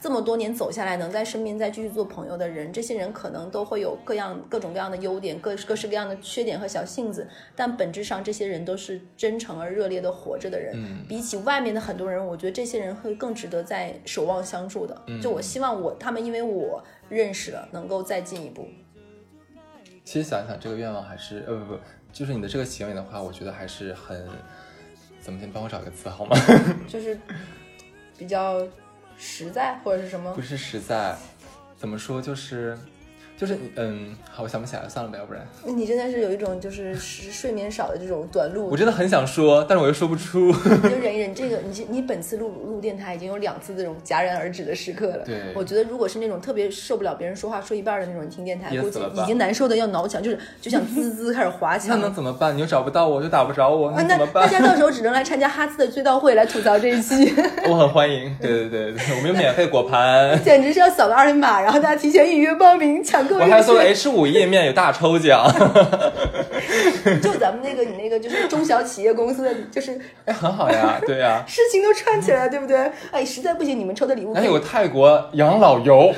[0.00, 10.74] 这么多年走下来，能在身边再继续做朋友的人，这些人可能都会有各样各种各样的优点，各各式各样的缺点和小性子，但本质上这些人都是真诚而热烈的活着的人。
[10.76, 15.00] 嗯比起外面的很多人，我觉得这些人会更值得在守望相助的。
[15.22, 18.68] 就我希望我他们因为我认识了，能够再进一步。
[20.04, 21.80] 其实想一想，这个愿望还是呃不不，
[22.12, 24.28] 就是你的这个行为的话，我觉得还是很
[25.18, 25.40] 怎么？
[25.40, 26.36] 先帮我找个词好吗？
[26.86, 27.18] 就是
[28.18, 28.60] 比较
[29.18, 31.16] 实在或者是什么不是实在，
[31.76, 32.20] 怎么说？
[32.20, 32.78] 就是
[33.36, 40.52] 就是你嗯，好，我想不起来了，算了吧，要不然你真的是有一种就是睡睡眠少的这种短路我，真的很想说，但是我又说不出。
[40.52, 41.34] 你就忍一忍。
[41.34, 45.24] 这个你你本次录录电台已经有两次这种戛然而止的时刻了。
[45.24, 51.96] 对我觉得如果是那种特别受不了别人说话说一半的那种人听电台，估计已经难受的要挠墙，就是就想滋滋开始滑 那。
[51.96, 52.54] 能怎么办？
[52.56, 54.44] 你又找不到我，又打不着我，啊，那那怎么办？
[54.44, 57.34] 大家到时候只能来参加哈斯的追悼会来吐槽这一期，
[57.68, 58.36] 我很欢迎。
[58.40, 64.08] 对对对对，我们有免费果盘， 简直是要扫个二维码，然后大家提前预约报名抢购我还做了一些。
[64.08, 65.46] H 五页面有大抽奖，
[67.22, 71.44] 就咱们那个你那个就是中小企业公司的，就是哎， 很好呀，对呀。
[71.48, 72.90] 事情都串起来了，对不对？
[73.10, 76.12] 哎，实在不行你们抽的礼物还有个泰国养老游，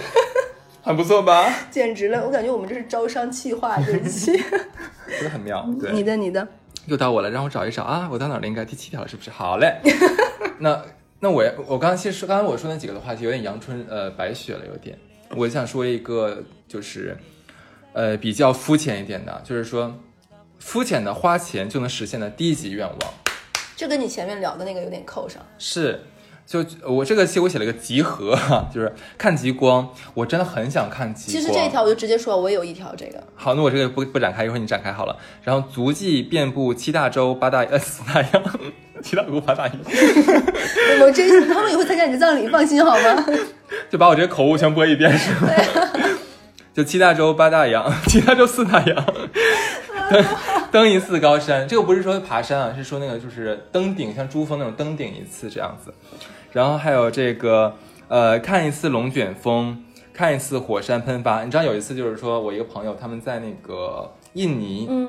[0.83, 1.53] 很不错吧？
[1.71, 2.25] 简直了！
[2.25, 4.37] 我感觉我们这是招商企划这一期。
[5.09, 5.69] 真的很妙。
[5.81, 6.47] 对你，的你的，
[6.87, 8.47] 又到我了，让我找一找啊，我到哪儿了？
[8.47, 9.31] 应该第七条了，是不是？
[9.31, 9.81] 好嘞。
[10.59, 10.83] 那
[11.21, 14.97] 那我我刚刚其实刚才我说那几个的话题有点阳春呃白雪了，有点。
[15.35, 17.16] 我想说一个就是
[17.93, 19.99] 呃比较肤浅一点的，就是说
[20.59, 22.99] 肤浅的花钱就能实现的低级愿望
[23.77, 25.41] 这跟你前面聊的那个有点扣上。
[25.59, 26.03] 是。
[26.47, 28.39] 就我这个期我写了一个集合，
[28.72, 31.43] 就是看极光，我真的很想看极光。
[31.43, 33.20] 其实这一条我就直接说，我也有一条这个。
[33.35, 35.18] 好，那我这个不不展开，一会儿你展开好了。
[35.43, 38.45] 然后足迹遍布七大洲八大呃四大洋，
[39.03, 39.77] 七大洲八大洋。
[41.01, 43.27] 我这他们也会参加你的葬礼，放心好吗？
[43.91, 45.49] 就把我这些口误全播一遍是吗？
[46.75, 49.07] 就七大洲八大洋，七大洲四大洋，
[50.11, 50.25] 登
[50.71, 51.67] 登一次高山。
[51.67, 55.95] 这个不是说爬山啊，是说那个就是登顶，像珠峰那种登顶一次这样子。
[56.53, 57.75] 然后还有这个，
[58.09, 61.45] 呃，看一次龙卷风，看一次火山喷发。
[61.45, 65.09] 你知道有一次就是说我一个朋友他们在那个印尼，嗯，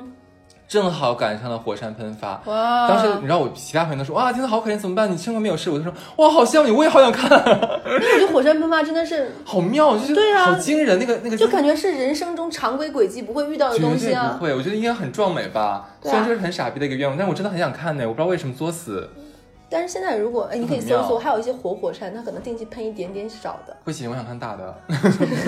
[0.68, 2.40] 正好赶上了火山喷发。
[2.44, 2.86] 哇！
[2.86, 5.10] 当时你知道我其他朋友都说哇，真的，好可怜，怎么办？
[5.10, 5.70] 你幸亏没有事。
[5.70, 7.30] 我就说哇，好羡慕你，我也好想看。
[7.30, 10.98] 我觉得火山喷发真的是 好妙，就是对啊，好惊人。
[10.98, 14.36] 那个那个就感觉是人生中常规轨迹不会遇到的东西啊。
[14.38, 15.88] 不会，我觉得应该很壮美吧。
[16.02, 18.04] 虽然这是很傻逼的一个愿望，但是我真的很想看呢。
[18.04, 19.08] 我不知道为什么作死。
[19.70, 23.76] 但是现在如果哎，你可以搜索，还有一些活火山，它可能定期喷一点点少的。
[23.84, 24.74] 不行，我想看大的。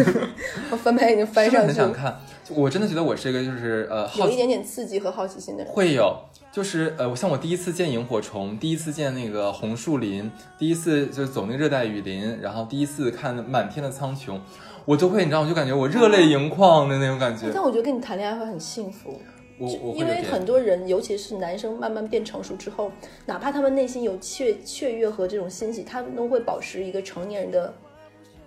[0.70, 1.66] 我翻牌已经翻上去。
[1.68, 2.20] 很想看，
[2.54, 5.72] 我真的觉得我是一个就是呃，有一点点刺激和好奇心的人。
[5.72, 6.14] 会有，
[6.52, 14.38] 就是呃，像我第一次见萤火虫，第一次见那个红树林，第一次就是走那个热带雨林，然后第一次看满天的苍穹，
[14.84, 17.50] 我就会你知道，我就感觉我热泪盈眶的那种感觉。
[17.54, 19.18] 但我觉得跟你谈恋爱会很幸福。
[19.60, 22.90] 我因为很多人，尤其是男生，慢慢变成熟之后，
[23.26, 27.74] 哪怕他们内心有雀雀跃和这种欣喜，他们都会保持一个成年人的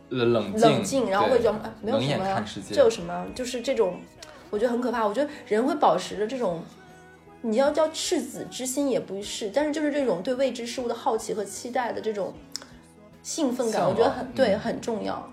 [0.10, 3.28] 冷冷静，然后会讲没有什么呀，这有什么？
[3.36, 4.00] 就是这种，
[4.50, 5.06] 我觉得很可怕。
[5.08, 6.62] 我觉得人会保持着这种，
[7.42, 12.34] 你要叫赤子之心也不是，但是就是这种对未知事物的好奇和期待的这种
[13.22, 15.32] 兴奋感，我觉得很对，很重要。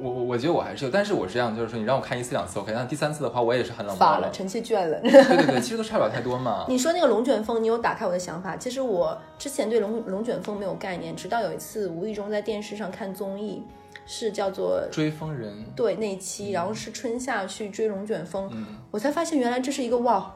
[0.00, 5.00] 我我我觉得我还是有，但是我是这样，就是说你让我看一次两次 OK，但第三次的话我也是很冷发了，臣妾倦了。
[5.00, 6.64] 对对对，其实都差不了太多嘛。
[6.70, 8.56] 你说那个龙卷风，你有打开我的想法。
[8.56, 13.62] 其实我之前对龙龙卷风没有概念，直到有一次无意中在电视上看综艺，
[14.06, 18.50] 是叫做追风人，对那一期，然后是春夏去追龙卷风，
[18.90, 20.34] 我才发现原来这是一个哇，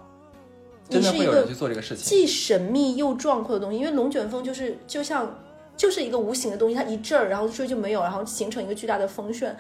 [0.89, 5.35] 真的会有人去做这个事情，既神秘又壮阔的东西，因为龙卷风就是就像。
[5.77, 9.57] 就是一个无形的东西，它一阵儿，然后说就没有，然后形成一个巨大的风旋。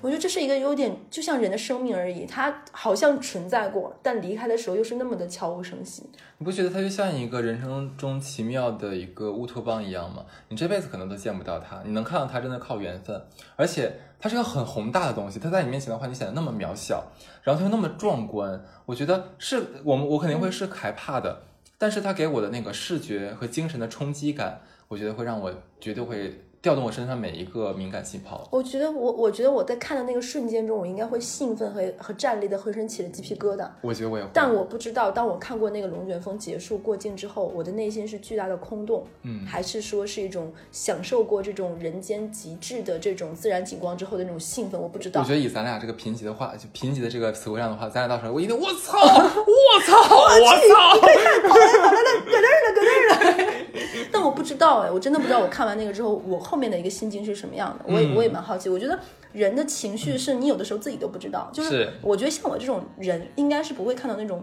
[0.00, 6.04] 我觉得这是一个有点就像人的生命而已，它好像存在过，但离开的时候又是那么的悄无声息。
[6.38, 10.24] 你不觉得它就像一个人生中奇妙的一个乌托邦一样吗？
[10.50, 13.20] 你这辈子可能都见不到它，你能看到它真的靠缘分。
[13.56, 17.04] 而且它是个很宏大的东西，它在你面前的话，你显得那么渺小，
[17.42, 18.64] 然后它又那么壮观。
[18.86, 21.42] 我觉得是我们，我肯定会是害怕的，
[21.78, 24.60] 但是它给我的那个视觉和精神的冲击感。
[24.88, 28.46] 我觉得会让我绝对会调动我身上每一个敏感细胞。
[28.50, 33.68] 我觉得我，我觉得我在看的那个瞬间中，我应该会兴奋和和站立的浑身起了鸡皮疙瘩。
[33.80, 34.30] 我觉得我也会。
[34.32, 44.80] 但我不知道，当我看过那个龙卷风结束过境之后，我的内心是巨大的空洞，嗯，还是说是一种享受过这种人间极致的这种自然景观之后的那种兴奋？
[44.80, 45.20] 我不知道。
[45.20, 50.28] 我觉得以咱俩这个贫瘠的话，就贫瘠的这个词汇量的话，咱俩到时候我一定，我操， 我操，我
[50.74, 53.54] 操，太好了，好了，搁那儿了，搁这儿了。
[54.10, 55.38] 但我不知道哎，我真的不知道。
[55.38, 57.84] 我看完那个之后，我后面的一个心境是什么样的？
[57.92, 58.70] 我也我也蛮好奇。
[58.70, 58.98] 我觉得
[59.32, 61.50] 人的情绪是你有的时候自己都不知道。
[61.52, 64.42] 就是我觉得像我这种人，应该是不会看到那种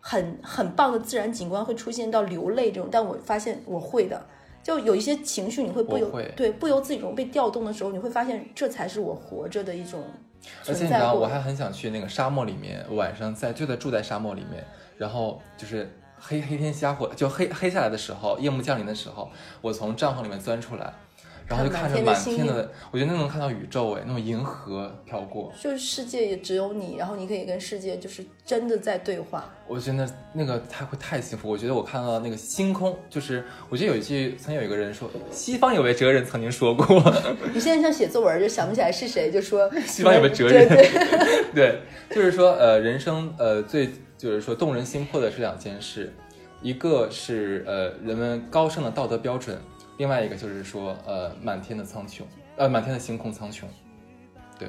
[0.00, 2.88] 很很棒的自然景观会出现到流泪这种。
[2.90, 4.26] 但我发现我会的，
[4.64, 10.02] 就有一些情绪你会不由对不由自己中被调动的时候，你会发现这才是我活着的一种。
[10.66, 14.64] 而且你知道，我还很想去那个沙漠里面，晚上在就在住在沙漠里面，
[14.98, 15.88] 然后就是。
[16.26, 19.30] 黑黑天瞎火，就黑黑下来的时候，夜幕降临的时候，
[19.60, 20.90] 我从帐篷里面钻出来，
[21.46, 29.52] 然后就看着满天的，我觉得那能看到宇宙哎，那种银河飘过，就是世界也只有你，然后你可以跟世界就是真的在对话。
[29.66, 31.48] 我觉得那个太会太幸福。
[31.48, 36.86] 我觉得我看到那个星空，就是我觉得有一句曾经有一个人说，西方有位哲人曾经说过，
[37.52, 40.68] 你现在像写作文就想不起来是谁，就说 西方有位哲人，
[41.54, 41.80] 对，
[42.10, 43.90] 就是说呃人生呃最。
[44.16, 46.10] 就是说动人心魄的是两件事，
[46.62, 49.58] 一个是呃人们高尚的道德标准，
[49.96, 52.22] 另外一个就是说呃满天的苍穹，
[52.56, 53.62] 呃满天的星空苍穹，
[54.58, 54.68] 对，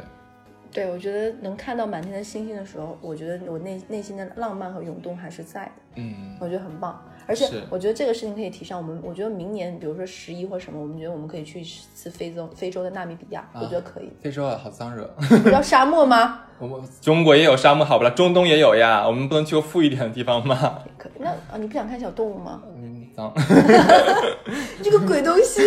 [0.72, 7.02] 对我觉得能看到满天的星星的时候，我觉得我内内心的浪漫和涌动还是在的，嗯，我觉得很棒。
[7.28, 14.12] 而且我觉得这个事情可以提上我们，我觉得明年，比如说十一或什么，我们觉得我们可以去一次非洲，非洲的纳米比亚，我觉得可以。
[14.22, 15.12] 非洲啊，好脏热。
[15.42, 16.42] 不要沙漠吗？
[16.60, 18.12] 我们中国也有沙漠，好不啦？
[18.12, 20.84] 中东也有呀，我们不能去个富一点的地方吗？
[21.00, 22.62] 可以那啊，你不想看小动物吗？
[22.78, 23.34] 嗯，脏。
[24.84, 25.62] 这个鬼东西。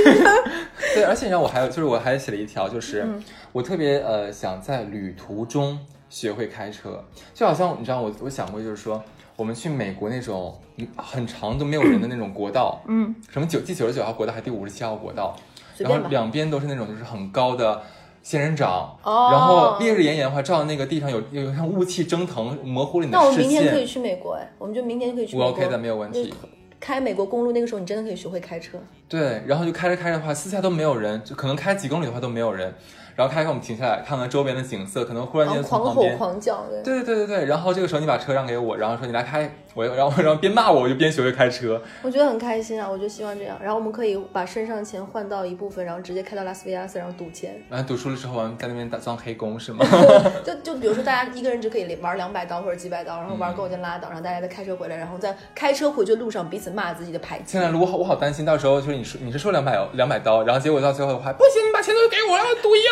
[0.94, 3.06] 对，而且你知道我还有，就是我还写了一条，就是
[3.52, 5.78] 我特别呃想在旅途中
[6.08, 7.02] 学会开车，
[7.34, 9.02] 就好像你知道我我想过，就是说
[9.36, 10.60] 我们去美国那种
[10.96, 15.36] 很长都没有人的那种国道，嗯，什么九第九十九号国道还是第五十七号国道，
[15.78, 17.82] 然后两边都是那种就是很高的
[18.22, 23.94] 仙人掌，哦然后烈日炎炎的话，照那个地上有有有像雾气蒸腾，模糊了你的那我视们明天可以线。
[23.94, 25.46] 去美国哎，我们就明天可以去美国。
[25.46, 26.57] 我 OK 的，没有问题就是。
[26.80, 28.78] 开美国公路那个时候，你真的可以学会开车。
[29.08, 32.74] 对，然后就开着开着的话，四下都没有人，就可能开几公里的话都没有人。
[33.16, 37.44] 然后开开我们停下来看看周边的景色，可能忽然间从狂吼狂叫，对对对对对。
[37.46, 41.80] 然后这个时候你把车让给我，然后说你来开，我然后然后边骂我，我就边学会开车。
[42.02, 43.56] 我觉得很开心啊，我就希望这样。
[43.62, 47.62] 然后我们可以把身上钱换到一部分，然后直接开到拉斯维加斯，然后赌钱。
[47.70, 49.86] 然后赌输了之后，在那边打装黑工是吗？
[50.44, 57.60] 就就比如说，大家一个人只可以玩两百刀或者几百刀，然后玩够就拉倒，然后大家再开车回来，然后在开车回去的路上彼此骂自己的牌技现。
[57.60, 62.82] 在如果我好担心，到时候就是你说你是说两百两百刀，然后结果到最后的话，不行，你把钱都给我，要赌赢，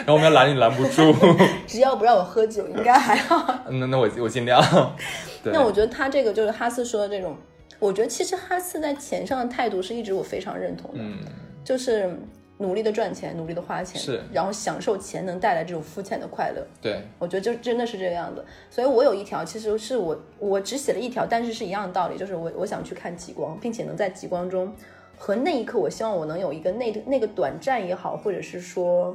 [0.00, 1.14] 然后我们要拦你拦不住。
[1.66, 3.42] 只要不让我喝酒，应该还好。
[3.70, 4.62] 那那我我尽量。
[5.42, 7.36] 对，那我觉得他这个就是哈斯说的这种，
[7.78, 11.18] 我觉得其实哈斯在钱上的态度是一直我非常认同的，嗯，
[11.64, 12.18] 就是
[12.58, 14.20] 努力的赚钱，努力的花钱，是。
[14.32, 16.66] 然后享受钱能带来这种肤浅的快乐。
[16.80, 24.72] 对，我觉得就真的是这个样子，所以我有一条，其实是我我只写了一条，但是是一样的道理，就是我我想去看极光，并且能在极光中
[25.18, 29.14] 和那一刻，我希望我能有一个那那个短暂也好，或者是说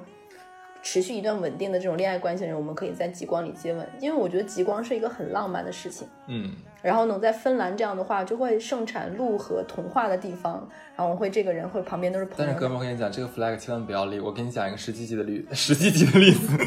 [0.81, 6.07] 持续一段稳定的这种恋爱关系的人，我们可以在极光里接吻，因为我觉得极光是一个很浪漫的事情。
[6.27, 6.51] 嗯，
[6.81, 14.19] 然后呢，在芬兰这样的话，就会盛产鹿和童话的地方，然后我会这个人会旁边都是朋友但是哥们儿，我跟你讲，这个 flag 千万不要立。
[14.19, 16.57] 我跟你讲一个实际级的例，实际级的例子，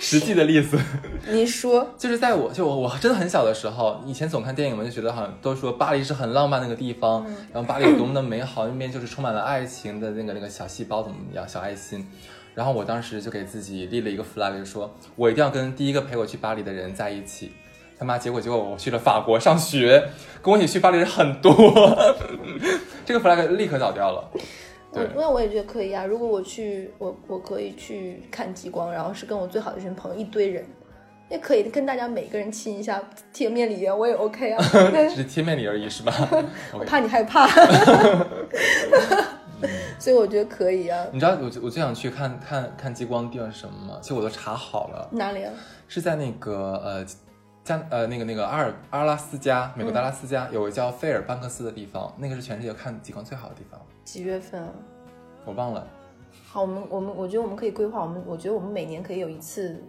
[0.00, 0.78] 实际的例子，
[1.28, 12.08] 你说就是在我就我我真的很小的时候，以前总看电影嘛，就觉得好像都说巴黎是很浪漫那个地方，然后巴黎有多么的美好，那边就是充满了爱情的那个那个小细胞怎么样，小爱心。
[12.54, 17.52] 然后我当时就给自己立了一个 flag，就说我一定要跟第一个陪我去巴黎的人在一起。
[17.98, 20.02] 他妈，结果结果我去了法国上学，
[20.42, 21.54] 跟我一起去巴黎的人很多，
[23.06, 24.28] 这个 flag 立刻倒掉了。
[24.90, 26.04] 我对那我也觉得可以啊。
[26.04, 30.66] 如果我去，我我可以去看极光，然后是跟我最好的一群朋友一堆人，
[31.30, 33.00] 也可以跟大家每个人亲一下，
[33.32, 34.62] 贴面礼啊，我也 OK 啊。
[35.08, 36.12] 只是贴面礼而已，是吧
[36.74, 37.46] 我怕你害怕，
[39.98, 41.06] 所以我觉得可以啊。
[41.12, 43.98] 你知道我我最想去看看看极光的地方是什么吗？
[44.02, 45.52] 其实我都查好了，哪里啊？
[45.88, 47.06] 是在那个呃
[47.64, 54.68] 加呃那个那个阿尔阿拉斯加，美国的阿拉斯加、有个叫费尔班克斯的地方，那个是全世界看极光最好的地方，几月份啊？
[55.44, 55.86] 我忘了。
[56.44, 59.82] 好，我们我们我觉得我们可以规划，我们我觉得我们每年可以有一次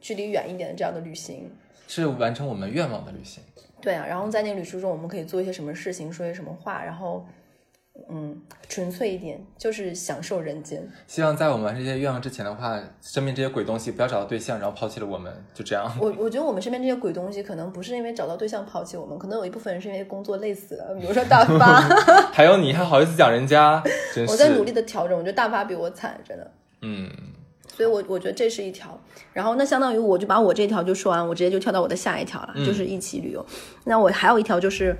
[0.00, 1.50] 距离远一点的这样的旅行。
[1.88, 3.42] 是完成我们愿望的旅行。
[3.80, 7.26] 对啊，然后在那个旅途中，我们可以做一些什么事情，说些什么话，然后
[8.08, 10.88] 嗯，纯粹一点，就是享受人间。
[11.06, 15.90] 希望在我们完成这些愿望之前的话，身边这些鬼东西不要找到对象，然后抛弃了我们，就这样。
[16.00, 21.80] 我我觉得我们身边这些鬼东西，可能不是因为找到对象抛弃我们，可能有一部分人是因为工作累死了，比如说大发。
[22.32, 23.82] 还有你还好意思讲人家，
[24.14, 24.32] 真是。
[24.32, 26.50] 我在努力的调整，我觉得大发比我惨，真的。
[26.82, 27.10] 嗯，
[27.76, 28.98] 所以我，我觉得这是一条。
[29.32, 33.44] 然后，那相当于我就把我这条就说完，我直接就跳到我的下一条了，就是一起旅游。
[33.84, 34.96] 那我还有一条就是，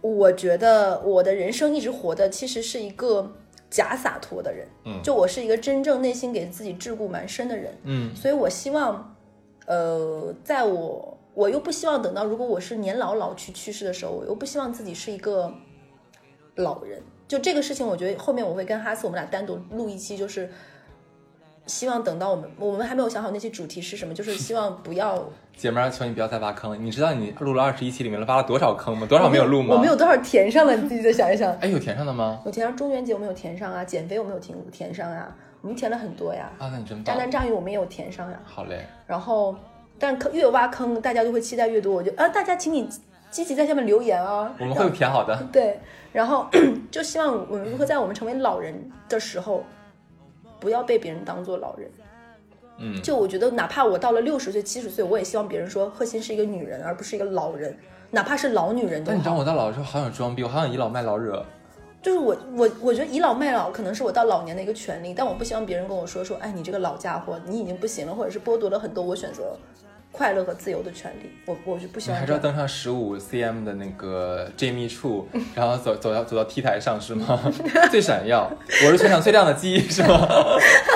[0.00, 3.32] 我觉得我的人生一直活的其实是一个
[3.68, 4.66] 假洒脱的人。
[4.84, 7.72] 嗯就我是一个真正内心给自己桎梏蛮深的人。
[7.84, 9.16] 嗯，所以我希望，
[9.66, 15.52] 呃，在我我又不希望等到如果我是年老老去去世的时候，我又不希望自己是一个
[16.56, 17.02] 老人。
[17.28, 20.50] 就这个事情，我觉得后面我会跟哈斯我们俩单独录一期，就是
[21.70, 25.22] 希望等到我们我们还没有想好那期主题是什么，就是希望不要
[25.56, 26.76] 姐妹儿，求你不要再挖坑了。
[26.76, 29.06] 你知道你录了二十一期里面挖了多少坑吗？
[29.06, 29.74] 多少没有录吗？
[29.74, 30.74] 我们有多少填上了？
[30.76, 31.54] 你自己再想一想。
[31.60, 32.40] 哎，有填上的吗？
[32.44, 35.28] 有填上中元节，我们有填上啊；减肥我们有填填上啊、
[35.60, 36.50] 我们填了很多呀。
[36.58, 37.04] 啊，那你真棒。
[37.04, 38.40] 渣男渣女我们也有填上呀。
[38.44, 39.54] 好嘞，然后，
[39.98, 41.94] 但坑越挖坑，大家就会期待越多。
[41.94, 42.88] 我就啊，大家请你
[43.30, 44.52] 积极在下面留言啊。
[44.58, 45.40] 我们会填好的。
[45.52, 45.78] 对，
[46.12, 46.46] 然后
[46.90, 48.74] 就希望我们如何在我们成为老人
[49.08, 49.62] 的时候，
[50.60, 51.90] 不要被别人当做老人。
[52.78, 57.76] 嗯，就我觉得，哪怕我到了六十岁、七十岁，我也希望别人说贺欣是一个女人，而不是一个老人，
[58.10, 59.12] 哪怕是老女人都好。
[59.12, 61.44] 但你知道我到老的时候好想装逼，我好想倚老卖老惹。
[62.02, 69.54] 就是我我我觉得倚老卖老可能是我到老年的一个权利，但我不希望别人跟我说说，哎，你这个老家伙，你已经不行了，或者是剥夺了很多我选择
[70.12, 71.30] 快乐和自由的权利。
[71.46, 72.20] 我我是不希你望这样。
[72.20, 77.40] 还是要登上十五 cm 的那个 Jamie 处， 然后走走到走到 T 台上是吗？
[77.90, 78.50] 最闪耀，
[78.86, 80.28] 我是全场最亮的鸡是吗？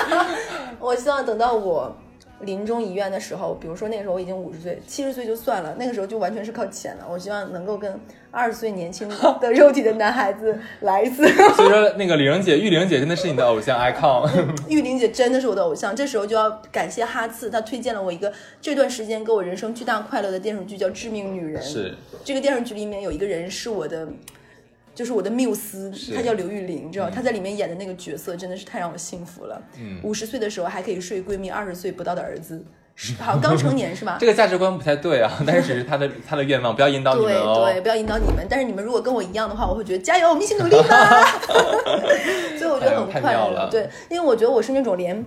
[0.79, 1.95] 我希望等到我
[2.41, 7.07] 临终遗愿的时候，比如说那个时候我已经五十岁，七十岁就算了，那个时候就完全是靠钱了。
[7.09, 7.99] 我希望能够跟
[8.31, 9.07] 二十岁年轻
[9.39, 11.27] 的 肉体的男孩子来一次。
[11.27, 14.29] 所以说，那个李玲姐、玉玲姐真的是你的偶像 icon。
[14.67, 18.31] 玉玲姐真的是我的偶像，这时候就要感谢哈次，他推荐了我一个
[18.61, 21.63] 这段时间给我人生巨大快乐的电视剧，叫《致命女人》。
[21.65, 24.07] 是这个电视剧里面有一个人是我的。
[24.95, 29.61] 就是我的缪斯，她叫刘玉玲，知道她在里面演的那个角色真的是太让我幸福了。
[29.77, 32.63] 嗯，五十岁的时候还可以睡闺蜜二十岁不到的儿子，
[33.19, 34.15] 好像刚成年是吧？
[34.21, 37.69] 这个价值观不太对啊，但是只是她的她的愿望，不要引导你们哦。
[37.69, 38.47] 对，不要引导你们。
[38.49, 41.21] 但是你们如果跟我一样的话，我会觉得加油，我们一起努力吧。
[42.57, 43.67] 所以我觉得很快乐。
[43.69, 45.23] 对，因为我觉得我是那种连。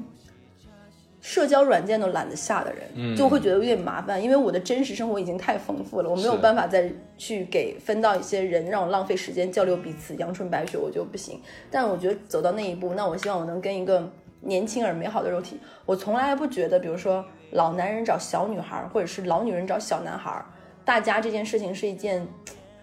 [1.28, 11.38] 社交软件都懒得下的人，就会觉得有点麻烦，因为我的真实生活已经太丰富了，我没有办法再去给分到一些人让我浪费时间交流彼此阳春白雪，我就不行。
[11.70, 14.10] 但我觉得走到那一步，那我希望我能跟一个
[14.40, 15.60] 年轻而美好的肉体。
[15.84, 20.42] 我从来不觉得，比如说老男人找小女孩，或者是老女人找小男孩，
[20.82, 22.26] 大家这件事情是一件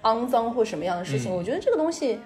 [0.04, 1.36] 肮脏或什么样的事情。
[1.36, 2.20] 我觉得这个东西。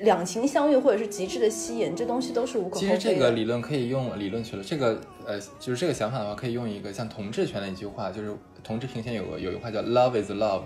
[0.00, 2.96] 两情相悦，或者是极致的吸引，这东西都是无可厚非的。
[2.96, 8.34] 其实这个理论可以用理论去了，这个呃，就是这个想法的话，可以用一个像同志权的一句话，就是
[8.64, 10.62] 同志平权有个有一句话叫 “love is love”，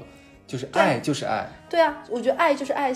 [0.46, 1.48] 就是爱就是爱。
[1.68, 2.94] 对啊，我觉得爱就是爱，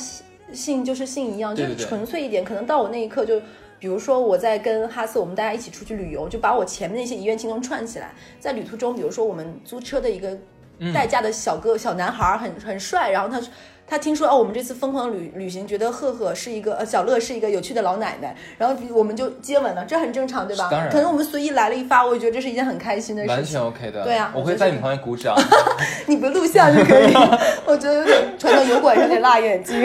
[0.53, 2.45] 性就是性一样，就是纯粹一点。
[2.45, 3.41] 可能到我那一刻，就
[3.81, 10.39] 比如说我在跟哈斯，我们大家一起出去旅游，就把我前面那些遗愿清单串起来，在旅途中，比如说我们租车的一个
[10.95, 13.45] 代驾的小哥小男孩很很帅，然后他。
[13.89, 20.69] 他听说哦，我们这次疯狂旅旅行，觉得赫赫是一个呃小乐是一个有趣的老奶奶，然后我们就接吻了，这很正常，对吧？
[20.71, 24.05] 当然，可能我们随意来了一发，我觉得这是一件很开心的事情，完全 OK 的。
[24.05, 25.35] 对啊，我会在你旁边鼓掌，
[26.07, 27.15] 你不录像就可以。
[27.65, 29.83] 我觉得有点传到油管上得辣眼睛。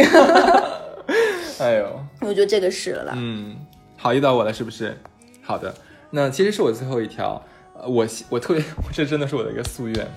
[1.59, 3.13] 哎呦，我觉得这个是了啦。
[3.15, 3.55] 嗯，
[3.95, 4.97] 好，遇到我了是不是？
[5.41, 5.73] 好的，
[6.09, 7.41] 那其实是我最后一条，
[7.79, 10.07] 呃，我我特别，这真的是我的一个夙愿。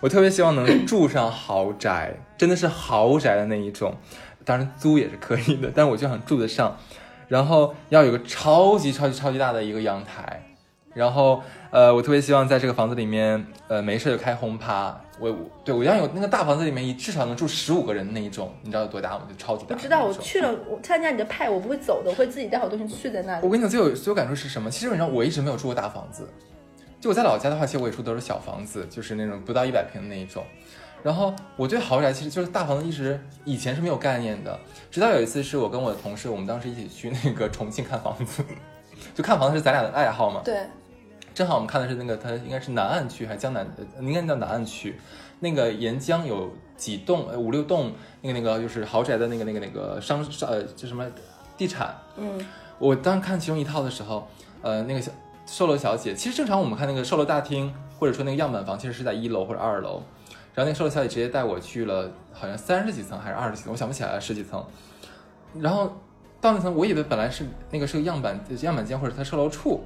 [0.00, 3.94] 我特别希望能住上豪宅，真的是豪宅的那一种，
[4.44, 6.76] 当然租也是可以的，但是我就想住得上，
[7.28, 10.42] 然后要有个超级超级超级大的一个阳台，
[10.94, 15.34] 然后呃，我特别希望在这个房子里面，呃，没事就开轰趴，我
[15.64, 19.22] 对我要有那个大房子里面，至少能住十五个人那一种，你知道有多大吗？
[19.28, 19.74] 就超级大。
[19.74, 23.44] 我知道，我去了，我参加你的派，我不会走的，我会自己带好东西去在那里。
[23.44, 24.70] 我跟你讲，最有最有感触是什么？
[24.70, 26.28] 其实你知道，我一直没有住过大房子。
[27.00, 30.44] 就我在老家的话，其实我也住都是小房子，就是那种不到一百平的那一种。
[31.02, 34.58] 然后我对豪宅其实就是大房子，一直以前是没有概念的。
[34.90, 38.42] 直到有一次是我跟我的同事，我们当时一起去那个重庆看房子，
[39.14, 40.40] 就看房子是咱俩的爱好嘛。
[40.44, 40.66] 对。
[41.34, 43.66] 正好我们看的是那个，它应该是南岸区还是江南？
[44.00, 44.98] 应该叫南岸区。
[45.40, 47.92] 那个沿江有几栋，五六栋，
[48.22, 51.06] 那个那个就是豪宅的那个那个那个商商呃就什么
[51.58, 51.94] 地产。
[52.16, 52.44] 嗯。
[52.78, 54.26] 我当看其中一套的时候，
[54.62, 55.12] 呃，那个小。
[55.46, 60.02] 售楼小姐，其实正常我们看那个售楼大厅，或者说那个样板房，其实是在一楼或者二楼。
[60.52, 64.64] 然后那个售楼小姐直接带我去了，好像三十几层还是二十几层，我想不起来了，十几层。
[65.60, 65.96] 然后
[66.40, 69.84] 到那层，我以为本来是那个是个样板样板间或者它售楼处。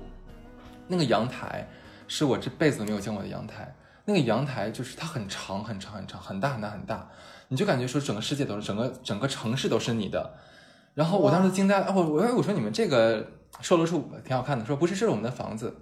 [0.89, 1.69] 那个阳台
[2.09, 3.73] 是我这辈子都没有见过的阳台。
[4.07, 7.07] 那个阳台就是它很长很长很长，很大很大很大，
[7.49, 10.33] 你就感觉说整个世界都是整个整个城市都是你的。
[10.95, 13.25] 然后我当时惊呆了，我我我说你们这个。
[13.61, 15.77] 售楼处挺好看的，说不是，这是我们的房子。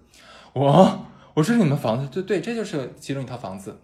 [0.53, 3.79] 我我说是你们房子，对对，这就是其中一套房子。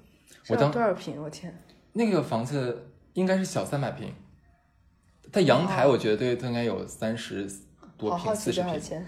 [0.48, 1.22] 我当多少平？
[1.22, 1.56] 我天，
[1.92, 4.12] 那个房子应该是小三百平。
[5.32, 7.48] 它阳台我觉得它应该有三十
[7.96, 9.04] 多平，四十平。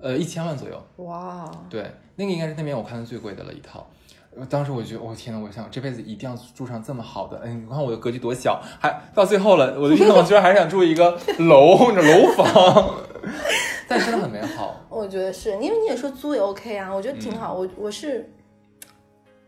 [0.00, 0.80] 呃，一千万左右。
[0.98, 1.50] 哇。
[1.68, 3.88] 对，那个应该是那边我看的最贵的了一套。
[4.48, 7.38] 当时我觉得，我天呐，我想这辈子一定要住上这么好的。
[7.40, 12.94] 哎，你看我的格局多小，还到最后了，我的愿望居然还是想住一个楼，那楼房。
[13.88, 14.84] 但真的很美好。
[14.88, 17.54] 我觉得是因为你也说租也 OK 啊，我觉得挺好。
[17.54, 18.30] 我我是。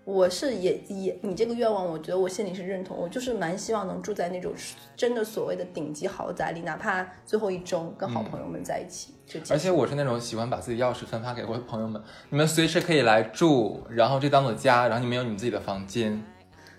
[0.03, 2.97] 我是也也你这个愿望，我觉得我心里是认同。
[2.97, 4.53] 我就是蛮希望能住在那种
[4.97, 9.15] 真的所谓的顶级豪宅里，哪怕最后一周跟好朋友们在一起。
[9.25, 16.21] 就而且我是那种喜欢把自己钥匙分发给我的朋友们，你们随时可以来住，然后这当做家，然后你们有你们自己的房间。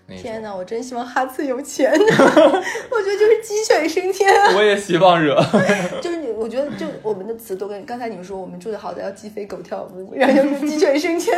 [0.08, 4.30] 天哪，我真希望哈次有钱， 我觉得就是鸡犬升天。
[4.54, 5.34] 我也希望惹，
[6.02, 11.36] 就是你，我觉得就我们的词都跟刚才你们说，我们住的好的要鸡飞狗跳，然后就是鸡犬升天，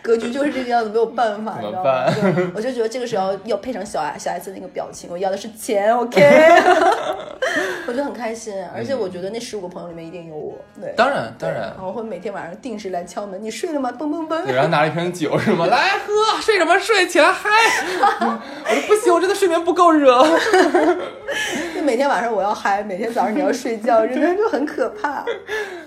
[0.00, 2.12] 格局就是这个样子，没有办法，怎么办？
[2.54, 6.18] 我就觉得这个时候要配上小小孩子那个表情，我要的是钱，OK。
[7.88, 10.54] 我觉得很开心，而且我觉得那十五个朋友里面一定有我。
[10.78, 13.90] 对，当然当然，我会每天晚上定时来敲门，你睡了吗？
[13.98, 14.44] 嘣嘣嘣。
[14.44, 15.66] 对，然后拿了一瓶酒是吗？
[15.66, 17.06] 来喝，睡什么睡？
[17.08, 17.48] 起来嗨。
[18.20, 20.22] 我说不行，我真的睡眠不够热。
[21.74, 25.24] 就每天晚上我要嗨，每天早上你要睡觉， 真的就很可怕。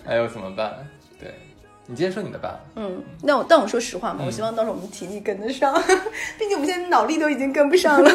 [0.06, 0.74] 哎呦，怎么办？
[1.20, 1.34] 对，
[1.86, 2.60] 你接着说你的吧。
[2.76, 5.74] 嗯，那我但我说实话嘛，我希望到时候我们体力跟得上，
[6.38, 8.12] 毕竟我们现在脑力都已经跟不上了。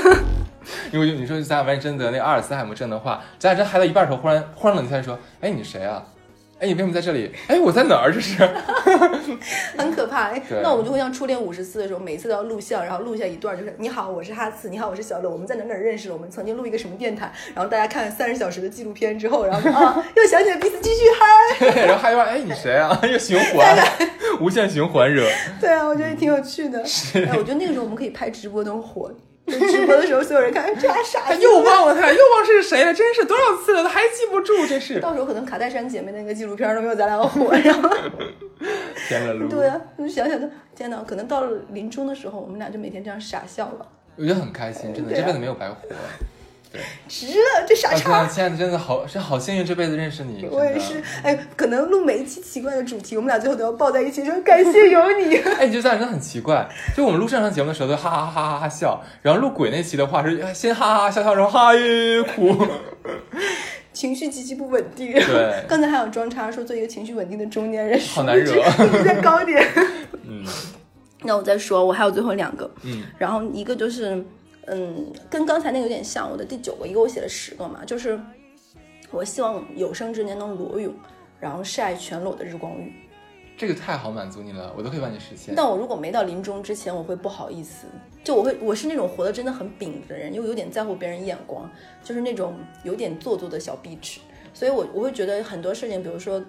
[0.93, 6.03] 因为你说咱俩万一真得那阿尔茨海默症的话，咱俩真嗨到一半的时候，忽然忽然冷静下来说，哎，你谁啊？
[6.59, 7.31] 哎，你为什么在这里？
[7.49, 8.11] 哎，我在哪儿？
[8.11, 8.43] 这是
[9.77, 10.31] 很可怕。
[10.31, 21.05] 哎，那我们就会像初恋五十次的时候，每一次都要录像，然后录下一段，就是你好，我是哈次，你好，我是小乐，我们在哪哪儿认识了，我们曾经录一个什么电台，然后大家看三十小时的纪录片之后，然后啊，又想起来彼此继续
[21.61, 21.67] 嗨。
[21.85, 22.99] 然后还有哎，你谁啊？
[23.05, 23.77] 又循环，
[24.41, 25.29] 无限循环惹。
[25.61, 26.81] 对啊，我觉得挺有趣的。
[26.81, 29.17] 哎，我觉得那个时候我们可以拍直播能火，就
[29.47, 37.89] 直播的时候所有人看，哎这还傻又忘了他，又忘是谁了，真是多少次了，他还记不住，真是到时候可能卡戴珊姐妹那个纪录片都没有咱俩火，然后
[39.09, 39.49] 天了噜。
[39.49, 43.87] 对啊，我就想想都天哪，可能到了临终的时候，我们俩就每天这样傻笑了，
[44.17, 45.77] 我觉得很开心，真的，啊这辈子没有白活。
[47.09, 48.27] 值了这傻叉啊，。
[48.27, 50.47] 亲爱的，真的好，是好幸运，这辈子认识你。
[50.51, 55.37] 我也是，哎，可能录每一期奇怪的主题，我们俩最后都要抱在一起说感谢有你。
[55.59, 56.69] 哎，你就这样真的很奇怪。
[56.97, 62.57] 就我们录正常节目的时候都哈哈哈哈哈哈笑，然后录鬼那期的话是先哈哈哈笑笑，然后哈耶哭。
[63.93, 65.13] 情绪极其不稳定。
[65.13, 69.67] 对刚才还有装叉说做一个情绪稳定的中年人，好难惹一直在高点。
[70.29, 70.45] 嗯
[71.23, 74.23] 那我再说，我还有最后两个，嗯，然后一个就是，
[74.67, 78.21] 嗯，跟刚才那个有点像，我的第九个，一个我写了十个嘛，就是
[79.11, 80.93] 我希望有生之年能裸泳，
[81.41, 82.93] 然后晒全裸的日光浴。
[83.59, 85.55] 这个太好满足你了，我都可以帮你实现。
[85.57, 87.87] 但我如果没到临终之前，我会不好意思，
[88.23, 91.71] 就我会我是那种活得真的很秉的人，又有点在乎别人眼光，
[92.05, 92.55] 就是那种
[92.85, 94.21] 有点做作的小壁纸，
[94.53, 96.45] 所以我我会觉得很多事情，比如说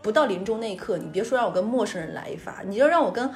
[0.00, 3.28] 不到临终那一刻，你别说让我跟陌生人来一发，你就让我跟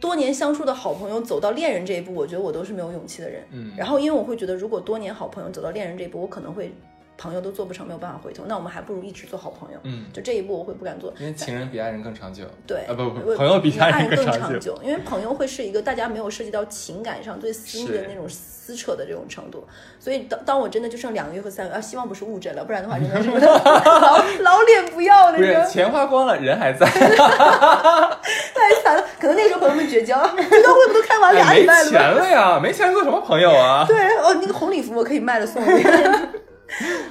[0.00, 3.44] 多年相处的好朋友走到恋人这一步，我觉得我都是没有勇气的人。
[3.52, 6.72] 嗯然后因为我会觉得，如果多年好朋友走到恋人这一步，我可能会
[7.20, 9.78] 朋友都做不成，没有办法回头，那我们还不如一直做好朋友。
[9.82, 11.12] 嗯，就这一步我会不敢做。
[11.18, 12.44] 因为情人比爱人更长久。
[12.66, 19.66] 对啊不不我朋友比爱人爱更更长久久，因为朋友会是一个大家没有涉及到情感上最私密的那种撕扯的这种程度，
[19.98, 29.04] 所以当当我真的就剩两个月和三个月，啊，希望不是误诊了，不然的话真的是老老脸不要的，不钱花光了，人还在， 太惨了。
[29.20, 32.00] 可能那个时候朋友们绝交，这个会不都开完俩礼拜了钱？
[32.00, 33.84] 了呀，没钱做什么朋友啊？
[33.86, 35.84] 对，哦，那个红礼服我可以卖了送你。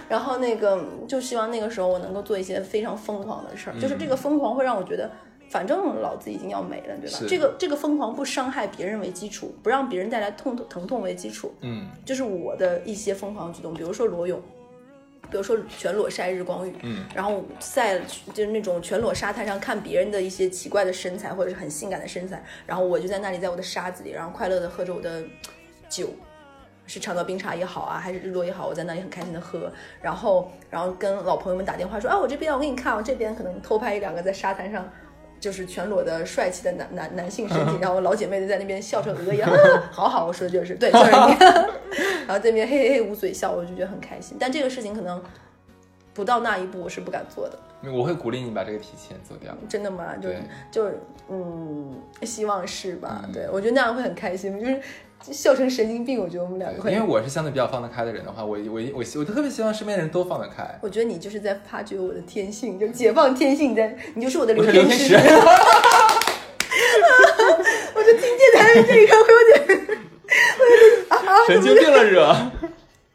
[0.07, 5.09] 然后那个就希望那个时候我能够做一些非常疯狂的事儿，就是这个疯狂会让我觉得，
[5.49, 7.19] 反正老子已经要没了，对吧？
[7.27, 14.41] 这个这个疯狂不伤害别人为基础，不让别人带来痛疼痛为基础，嗯就是我的一些疯狂举动，比如说裸泳，
[15.29, 17.99] 比如说全裸晒日光浴，嗯，然后在
[18.33, 25.23] 就是那种全裸沙滩上看别人的一些奇怪的身材或者是很性感的身材，然后我就在那里在我的沙子里，然后快乐的喝着我的
[25.89, 26.09] 酒。
[26.89, 29.71] 是长岛冰茶也好啊，还是日落也好，我在那里很开心的喝，
[30.01, 34.89] 然后然后跟老朋友们打电话说啊，我这边我给你看，我这边可能偷拍一两个在沙滩上
[35.39, 39.49] 就是全裸的帅气的男男男性身体， 然后老姐妹就在那边笑成鹅一样，
[39.91, 41.15] 好好，我说的就是对，就是你，
[42.27, 44.35] 然后这边嘿嘿嘿捂嘴笑，我就觉得很开心。
[44.39, 45.21] 但这个事情可能
[46.13, 47.59] 不到那一步，我是不敢做的，
[47.93, 49.55] 我会鼓励你把这个提前做掉。
[49.69, 50.15] 真的吗？
[50.15, 53.21] 就对就是嗯，希望是吧？
[53.25, 54.81] 嗯对我觉得那样会很开心，就是
[55.21, 56.19] 笑成神经病。
[56.19, 60.79] 我觉得我们两个会，因为我是相对比较放得开的人的话，我我我我特别希望身边的人都放得开。
[60.81, 64.53] 我觉得你就是在发掘我的天性，就解放天性，你在你就是我的。
[64.53, 65.15] 刘天使，
[67.95, 69.99] 我就听见他的这个会有点，
[71.47, 72.51] 神经病了惹。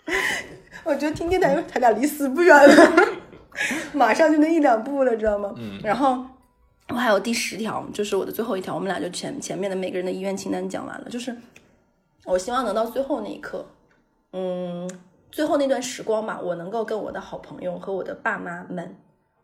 [0.84, 2.92] 我觉得听电台他俩离死不远了，
[3.94, 5.54] 马上就那一两步了，知道吗？
[5.56, 6.22] 嗯然后
[6.90, 11.34] 我还有第十条，就是我的最后一条，我们俩就前前面的每个人的遗愿清单讲完了，就是
[12.24, 13.64] 我希望能到最后那一刻，
[14.32, 14.90] 嗯，
[15.30, 18.96] 最后那段时光嘛，我能够跟我的好朋友和我的爸妈们。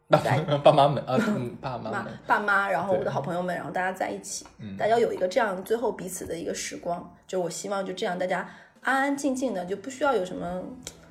[0.08, 0.18] 爸
[0.58, 8.48] 爸妈们啊， 嗯，爸妈爸妈，然后我的好朋友们，然后大家在一起，嗯大家有一个这样最后彼此的一个时光，就我希望就这样大家
[8.80, 10.62] 安安静静的，就不需要有什么，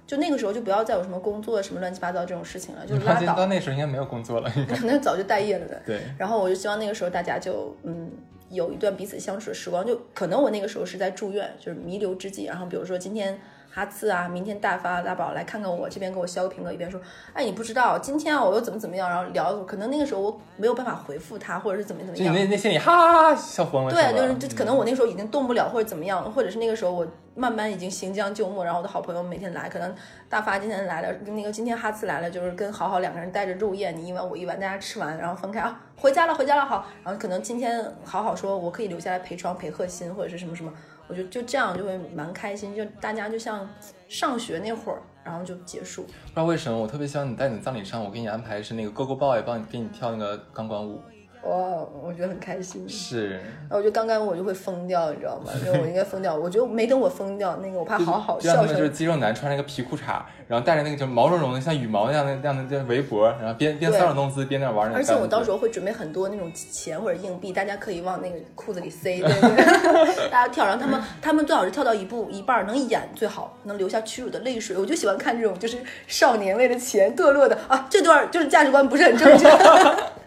[0.05, 5.81] 就那个时候就不要再有什么工作什么乱七八糟这种事情了，就拉倒到，那时候应该没有工作了，应该可能早就待业了的。
[5.85, 8.11] 对，然后我就希望那个时候大家就嗯
[8.49, 13.39] 有一段彼此相处的时光，就可能我那个时候是在住院，就是弥留之际，然后比如说今天。
[13.71, 16.99] 哈次啊，明天大发大宝来看看我，这边给我削个苹果，一边说，
[17.33, 22.45] 哎，你不知道今天啊我又怎么怎么样，然后聊，可能那个时候我没有办法回复他，或者是怎么怎么样就你。
[22.45, 29.93] 那那心里哈哈哈笑疯了，对，就是就可能我那时候已经动不了，或者怎么样，或者是那个时候我慢慢已经行将就木，然后我的好朋友每天来，可能
[30.27, 40.73] 大发今天来了，那个今天哈次来了，就是跟好好两个人带着肉宴，你一碗我一碗，大家吃完然后分开啊，回家了回家了好，然后可能今天好好说我可以留下来陪床陪贺鑫或者是什么什么，
[41.09, 43.67] 我就就这样就会蛮开心，就大家就像
[44.07, 46.03] 上学那会儿，然后就结束。
[46.03, 51.01] 不知道为什么，我特别希望你在你的葬礼上，我给你安排是那个 Go Go Boy 帮你给你跳那个钢管舞，
[51.43, 51.55] 哇，
[52.03, 52.87] 我觉得很开心。
[52.87, 55.51] 是，然后我觉得刚刚我就会疯掉，你知道吗？
[55.65, 56.35] 就我应该疯掉。
[56.37, 58.67] 我觉得没等我疯掉，那个我怕好好笑成。
[58.67, 64.91] 就就是肌肉男穿着一个皮裤衩，然后戴着那个就毛茸茸的像羽毛那样的那样的这围脖，然后边边搔首弄姿边在玩。
[64.93, 70.27] 而且我到时候会准备很多那种钱或者硬币，大家可以往那个裤子里塞， 对对？
[70.29, 74.75] 大家跳，然后他们他们最好是跳到一步一半能演最好，能留下屈辱的泪水。
[74.75, 79.49] 我就喜欢看这种就是少年为了钱堕落的啊，这段就是价值观不是很正确。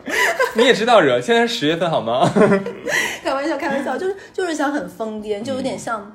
[0.54, 2.28] 你也知道惹，现在是十月份好吗？
[3.22, 6.14] 开玩笑，开玩笑，就是就是想很疯癫，就有点像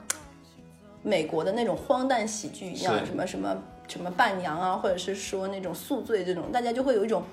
[1.02, 3.58] 美国的那种荒诞喜剧一样，什么什么
[3.88, 7.24] 什么伴娘啊，或者是说那种宿醉这种，大家就会有一种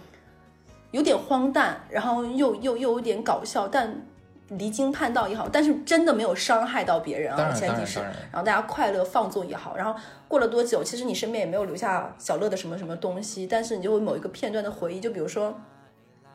[0.93, 4.03] 有点荒诞，然后又又又有点搞笑，但
[4.51, 9.99] 离经叛道也好，但是真的没有伤害到别人啊，前提是，然后大家快乐放纵也好，然后
[10.29, 15.55] 过了多久，其实你身边也没有留下小乐的什么什么东西，但是你就会某一个片段的回忆，就比如说。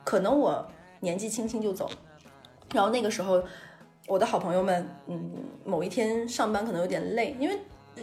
[0.04, 0.66] 可能我
[1.00, 1.88] 年纪轻轻就走，
[2.74, 3.42] 然后那个时候，
[4.06, 5.30] 我的好朋友们，嗯，
[5.64, 7.58] 某一天上班可能有点累，因为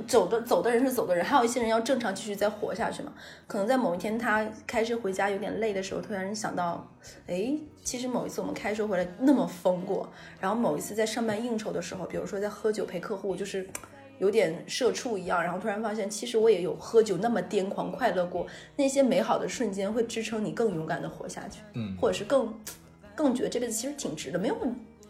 [0.05, 3.11] 走的走的人是走的人，还有一些人要正常继续再活下去嘛。
[3.47, 6.87] 可能在某一天他开车回家有点累的时候，突然想到，
[7.25, 10.07] 哎，其实某一次我们开车回来那么疯过，
[10.39, 13.67] 然后某一次在上班应酬的时候，比如说在喝酒陪客户，就是
[14.19, 22.53] 有点社畜一样，然后突然发现，其实我也有喝酒那么癫狂快乐过，那些美好的瞬间会支撑你更勇敢的活下去，嗯，或者是更
[23.15, 24.57] 更觉得这辈子其实挺值的，没有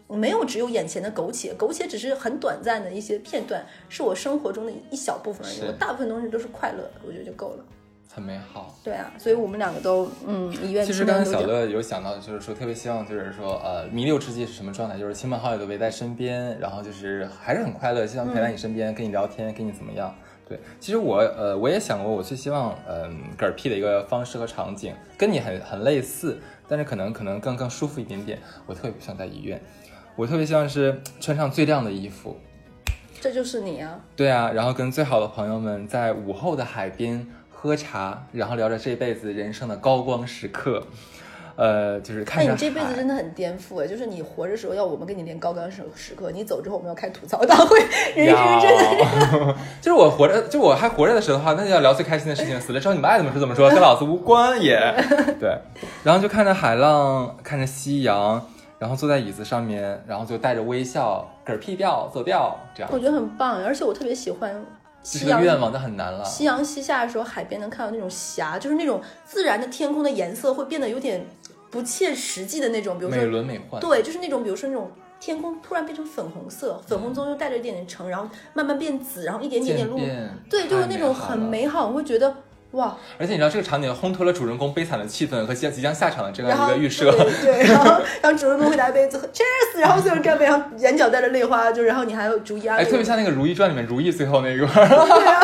[0.08, 7.64] 没有只有眼前的苟且，苟且只是很短暂的一些片段，是我生活中的一小部分而已，我大部分东西都是快乐的，我觉得就够了。
[8.18, 10.84] 很美好，对啊，所以我们两个都嗯医院。
[10.84, 14.98] 其实刚刚小乐有想到，就是说特别希望，就是说呃弥留之际是什么状态？
[14.98, 20.12] 就是亲朋好友都围在身边，然后就是还是很快乐，希望陪在你身边，跟你聊天，跟你怎么样？
[20.48, 28.36] 对，其实我呃我也想过，我最希望嗯嗝屁的一个方式和场景跟你很很类似，但是可能可能更更舒服一点点。
[28.66, 29.62] 我特别不想在医院，
[30.16, 32.36] 我特别希望是穿上最亮的衣服，
[33.20, 34.00] 这就是你啊？
[34.16, 37.24] 对啊，然后跟最好的朋友们在午后的海边。
[37.60, 40.80] 喝茶，然后聊着这辈子人生的高光时刻，
[41.56, 42.52] 呃，就是看着。
[42.52, 43.86] 你这辈子真的很颠覆哎！
[43.88, 47.76] 就是你活着时候要我们跟你连高光时时刻，你走之后我们要开吐槽大会，
[48.14, 49.56] 人生真的。
[49.82, 52.60] 就是我活着，就我还活着的时候的话，那就要聊最开心的事情。
[52.60, 54.78] 死了之后你们爱怎么说怎么说，跟老子无关也。
[55.40, 55.58] 对，
[56.04, 58.40] 然后就看着海浪，看着夕阳，
[58.78, 62.90] 然后坐在椅子上面，然后就带着微笑，嗝屁掉走掉，这样。
[62.92, 64.64] 我觉得很棒，而且我特别喜欢。
[65.10, 66.24] 这个愿望，那很难了。
[66.24, 71.24] 夕阳西下的时候，海边能看到那种霞，就是那种自然的天空的颜色会变得有点
[71.70, 73.80] 不切实际的那种，比如说美轮美奂。
[73.80, 74.90] 对，就是那种，比如说那种
[75.20, 79.98] 天空突然变成粉红色，粉红中又带着一点点橙，然后慢慢变紫，然后一点点点露。
[80.50, 82.34] 对，就是那种很美好，我会觉得。
[82.72, 82.94] 哇！
[83.18, 87.10] 而且你知道这个场景烘托了主人公悲惨的气氛和即即将下场的这样一个预设。
[87.42, 92.76] 对，然后然后主人公会拿杯子喝 cheers，然后最后干杯，然后眼角带着泪花，就然后你还有注意啊。
[92.76, 94.66] 哎，特别像那个《如懿传》里面如懿最后那一个。
[94.68, 95.40] 对啊，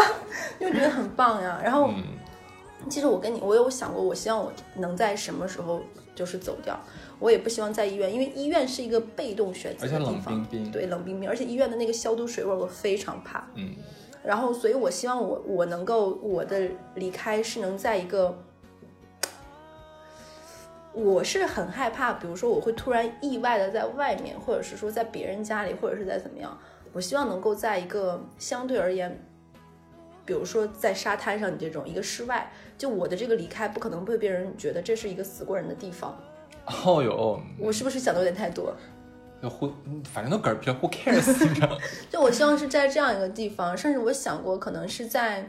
[0.61, 1.59] 就觉得很棒呀。
[1.65, 1.91] 然后，
[2.91, 5.83] 其实我跟你，我有想过，我希望我能在什么时候
[6.15, 6.79] 就是走掉。
[7.21, 10.15] 我也不希望在医院，因为医院是一个被动选择的地方。
[10.15, 10.71] 而且冷冰冰。
[10.71, 13.43] 对，冷冰冰，而且医院的那个消毒水味我非常怕。
[13.55, 13.71] 嗯。
[14.25, 18.35] 然后，所以我希望我我能够我的离开是能在一个，
[20.95, 26.59] 我是很害怕，比如说我会突然意外的在外面，或者是说在别人家里，或者是在怎么样，
[26.95, 29.23] 我希望能够在一个相对而言，
[30.25, 36.19] 比如说在沙滩上，你这种一个室外，就我的这个离开不可能被别人觉得这是一个死过人的地方。
[36.87, 38.75] 哦哟，我是不是想的有点太多？
[39.49, 39.73] 就
[40.13, 41.49] 反正都嗝屁了，Who cares？
[41.49, 41.79] 你知道？
[42.11, 45.49] 就我希望是在这样一个地方，甚至我想过，可能是在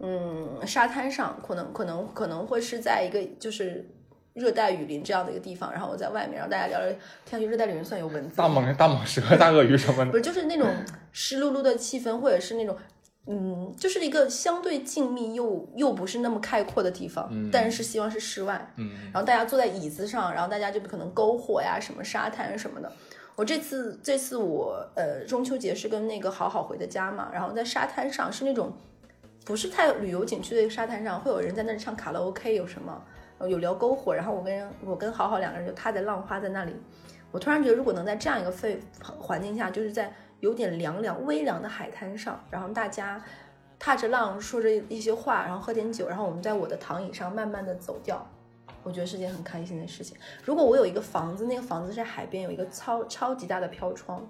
[0.00, 3.88] 嗯沙滩上，可能可能可能会是在一个就是
[4.34, 6.94] 热带雨林这样的一个地方，然后我在外面，然后大家聊聊
[7.24, 7.40] 天。
[7.40, 8.36] 去热带雨林算有蚊子？
[8.36, 10.10] 大蟒、大蟒蛇、大鳄鱼什么的？
[10.10, 10.68] 不是，就是那种
[11.12, 12.76] 湿漉漉的气氛，或者是那种
[13.28, 17.28] 嗯，就是一个相对静谧又又不是那么开阔的地方。
[17.32, 18.72] 嗯，但是希望是室外。
[18.76, 22.92] 嗯，然后大家坐在椅子上，然后大家就可能篝火呀，什么沙滩什么的。
[23.36, 28.72] 我这次这次我呃中秋节是跟那个好好回的家嘛，然后在沙滩上是那种
[29.44, 33.00] 不是太旅游景区的一个沙滩上，会有人在那里唱卡拉 OK，有什么
[33.46, 36.74] 有聊篝火，然后我跟我跟好好两个人就踏在浪花在那里，
[37.30, 38.78] 我突然觉得如果能在这样一个氛
[39.18, 40.10] 环境下，就是在
[40.40, 43.22] 有点凉凉微凉的海滩上，然后大家
[43.78, 48.26] 踏着浪说着一些话，然后喝点酒，然后我们在我的躺椅上慢慢的走掉。
[48.86, 50.16] 我觉得是件很开心的事情。
[50.44, 54.24] 如果我有一个房子，那个房子在海边，有一个超超级大的飘窗，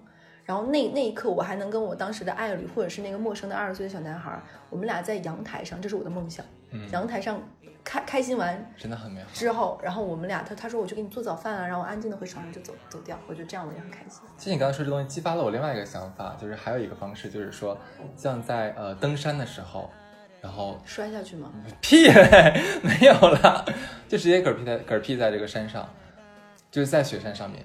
[0.47, 6.45] 然后那那一刻，我还能跟我当时的爱侣，或者是那个陌生的二十岁的小男孩，我们俩在阳台上，这是我的梦想。
[6.71, 7.41] 嗯阳台上
[7.85, 9.29] 开开心完真的很美好。
[9.33, 13.19] 之后，然后我们俩，他他说我去给你做早饭啊，然后我安静的回床上就走走掉。
[13.29, 14.23] 我觉得这样我也很开心。
[14.39, 17.77] 其实你刚刚说这东西激发了我另外一个想法，就是还有一个方式，就是说
[18.17, 19.91] 像在呃登山的时候，
[20.47, 21.53] 然后摔下去吗？
[21.81, 23.65] 屁嘞， 没有了，
[24.09, 25.89] 就直接嗝屁在嗝屁在这个山上，
[26.71, 27.65] 就是在雪山上面，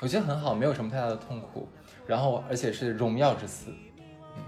[0.00, 1.68] 我觉得很好，没有什么太大的痛苦。
[2.06, 3.70] 然后，而且是荣耀之死，
[4.36, 4.42] 嗯，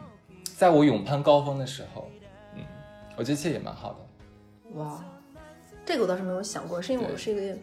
[0.56, 2.10] 在我勇攀高峰的时候，
[2.54, 2.62] 嗯，
[3.14, 4.78] 我觉得其实也蛮好的。
[4.78, 5.04] 哇，
[5.84, 7.58] 这个我倒是没有想过，是因为我是一个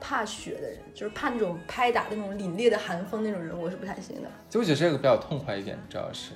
[0.00, 4.28] 怕雪的人，就是怕那种拍打那种凛冽的寒风那种人，我是不太行的。
[4.48, 6.30] 就我觉得这个比较痛快一点，主要是。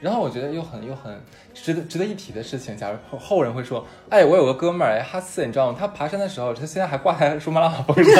[0.00, 1.20] 然后我觉得又很又很
[1.52, 5.76] 值得值得一提的事情，假如后后人会说，哎，我有个哥们儿，哎，哈斯，你知道吗？
[5.78, 8.14] 他爬山的时候，他现在还挂在珠穆朗玛峰上，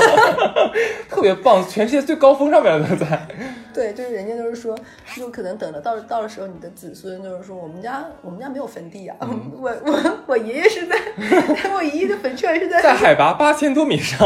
[1.09, 3.27] 特别棒，全世界最高峰上面都在。
[3.73, 4.77] 对，就是人家都是说，
[5.17, 9.17] 就可能等了到到的时候，你的子孙就是说，我们家我们家没有坟地啊，
[9.57, 10.97] 我我我爷爷是在，
[11.73, 14.19] 我爷爷的坟圈是在在海拔八千多米上，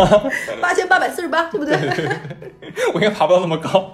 [0.60, 1.76] 八千八百四十八，对不对？
[2.92, 3.92] 我应该爬不到那么高，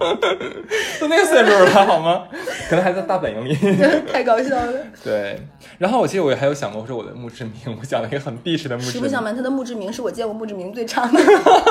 [0.98, 2.26] 都那个岁数了，好吗？
[2.70, 3.49] 可能还在大本营里。
[4.12, 4.72] 太搞笑了。
[5.02, 5.40] 对，
[5.78, 8.92] 然后我记得我还有想过说我的墓志铭，我讲了一个很避世的墓志铭。
[8.92, 11.20] 实不相瞒，他的墓志铭是我见过墓志铭最长的，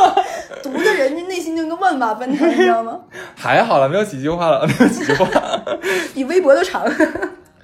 [0.64, 3.00] 读的人家内心就跟万马奔腾，你知道吗？
[3.36, 5.64] 还好了，没有几句话了，没有几句话，
[6.14, 6.86] 比微博都长。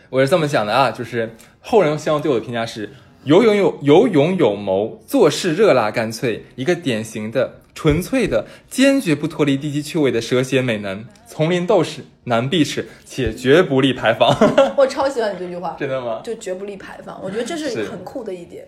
[0.09, 2.91] 我是这么想的啊，就是后人希望对我的评价是
[3.23, 7.55] 有勇有有勇有谋，做事热辣干脆，一个典型的。
[7.75, 14.35] 纯粹的、坚决不脱离低级趣味的蛇蝎美男，丛林斗士，难避齿，且绝不立牌坊。
[14.75, 16.21] 我超喜欢你这句话，真的吗？
[16.23, 18.65] 就绝不立牌坊，我觉得这是很酷的一点。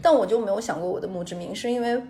[0.00, 2.00] 但我就没有想过我的墓志铭，是因为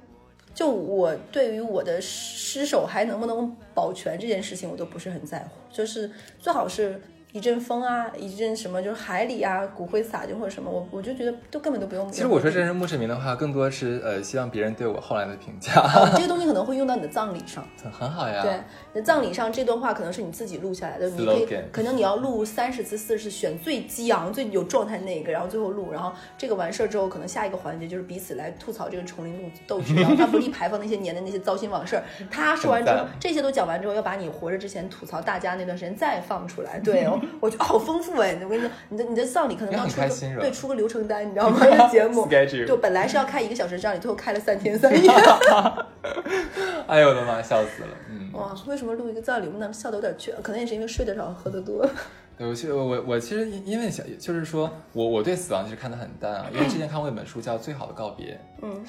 [0.55, 7.01] 就我对于我的尸首还能不能保全这件事情，我都不是很在乎，就是最好是。
[7.33, 12.11] 一阵风啊，一阵什么，就是海里啊，骨灰撒进或者什么，我我就觉得都根本都不用。
[12.11, 15.73] 其实我说这是墓志铭的话，更多是呃，希望别人对我后来的评价。
[16.17, 18.43] 这个东西可能会用到你的葬礼上， 很好呀。
[18.43, 18.59] 对，
[18.95, 32.01] 你葬礼上这段话可能是你自己录下来的，你可以可能你要录三十次、四十次，选最激昂、最有状态那个，然后最后录，然后这个完事儿之后，可能下一个环节就是彼此来吐槽这个丛林斗志，然后他不立牌坊那些年的那些糟心往事。
[32.31, 36.79] 他说完之后， 这些都讲完之后，要把你活着之前吐槽大家那段时间再放出来。
[36.81, 37.07] 对，
[37.41, 37.99] 我觉得好丰。
[37.99, 38.39] 富哎！
[38.43, 41.89] 我跟你说，你的你的葬礼可能要出个对出个流程单，你知道吗？
[41.91, 42.27] 节目
[42.67, 45.11] 就本来是要开一个小时葬礼，最后开了三天三夜。
[46.87, 47.89] 哎呦我的妈，笑死了！
[48.09, 50.33] 嗯， 哇，为什么录一个葬礼，我们笑的有点缺？
[50.43, 51.85] 可能也是因为睡得少，喝的多。
[52.39, 56.47] 对，我其实我我其实因为想，就是说我我对死亡其实看得很淡啊。
[56.55, 58.81] 因为之前看过一本书叫《最好的告别》，嗯，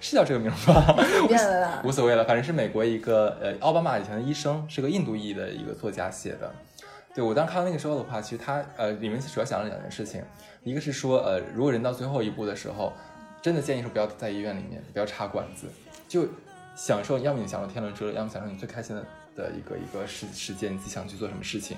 [0.00, 0.96] 是叫这个名吧？
[1.28, 6.52] 变了啦，无所谓了，反正是美国一个呃奥巴马以前的医生，是个印度裔的一个作家写的。
[7.18, 10.22] 对我当时看到那个时候的话，其实他呃里面主要讲了两件事情，
[10.62, 12.92] 一个是说呃如果人到最后一步的时候，
[13.42, 15.66] 真的建议说不要在医院里面，不要插管子，
[16.06, 16.28] 就
[16.76, 19.04] 享受，要么你享受天伦之乐，要么享受你最开心的
[19.34, 21.76] 的一个一个时时间，你自己想去做什么事情。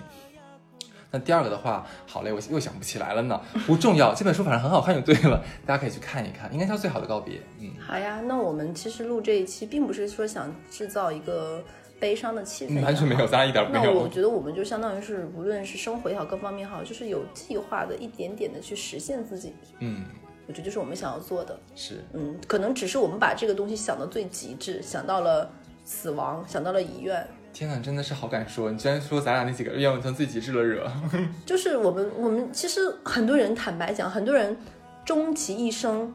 [1.10, 7.40] 那第二个的话，好嘞，我又想不起来了呢，不重要，这本书反正很好看就对了，大家可以去看一看，应该叫最好的告别。
[7.60, 11.64] 嗯，好呀，那我们其实录这一期并不是说想制造一个。
[12.00, 13.84] 悲伤的气氛完全没有，咱一点没有。
[13.84, 19.52] 那我觉得我们就相当于是，无论是生活也好，各方面好，就是有计划的，一点点的去实现自己。
[19.80, 20.04] 嗯，
[20.48, 21.60] 我觉得就是我们想要做的。
[21.76, 25.52] 是，嗯，可能只是我们把这个东西想的最极致，想到了
[25.84, 27.24] 死亡，想到了遗愿。
[27.52, 28.70] 天哪，真的是好敢说！
[28.70, 30.90] 你居然说咱俩那几个愿望成最极致了惹。
[31.44, 34.56] 就是我们，我们其实很多人坦白讲，很多人
[35.04, 36.14] 终其一生。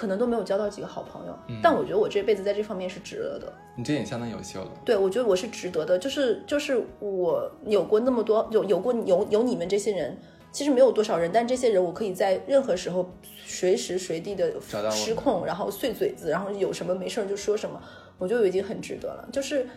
[0.00, 3.52] 可能都没有交到几个好朋友，但我觉得我这辈子在这方面是值得的。
[3.76, 4.70] 你这也相当优秀了。
[4.82, 5.98] 对，我觉得我是值得的。
[5.98, 10.16] 就是就是我有过那么多，有有过有有你们这些人，
[10.50, 13.10] 其实没有多少人，但这些人我可以在任何时候
[13.44, 14.54] 随时随地的
[14.90, 17.78] 失控，然后碎嘴子，然后有什么没事就说什么，
[18.16, 19.28] 我觉得我已经很值得了。
[19.30, 19.68] 就是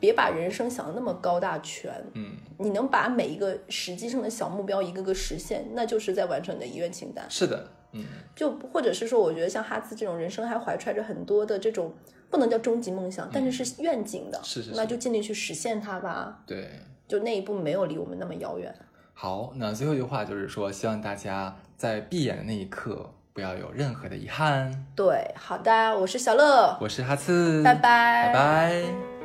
[0.00, 7.24] 别把人生想的那么高大全，嗯，你能把每一个实际上的小目标一个个实现，那就是在完成你的遗愿清单。
[7.30, 7.68] 是的。
[7.92, 8.04] 嗯，
[8.34, 11.92] 就或者是说，我觉得像哈兹这种人生还怀揣着很多的这种
[12.30, 16.40] 不能叫终极梦想，但是是愿景的，是是，那就尽力去实现它吧。
[16.46, 16.68] 对，
[17.06, 18.74] 就那一步没有离我们那么遥远。
[19.14, 24.86] 好，那最后一句话就是说，希望大家在闭眼的那一刻不要有任何的遗憾。
[24.94, 29.17] 对，好的，我是小乐，我是哈兹，拜拜，拜拜。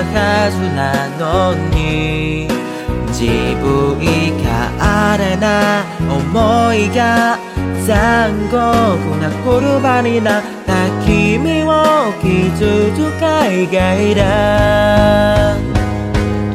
[0.00, 2.48] はずなのに
[3.08, 3.20] 自
[3.60, 3.64] 分
[4.00, 4.44] 以下
[4.80, 7.38] あれな思いが
[7.86, 8.56] 残酷
[9.20, 9.44] な言
[9.80, 10.74] 葉になった
[11.04, 11.70] 君を
[12.20, 15.56] 傷つ海外だ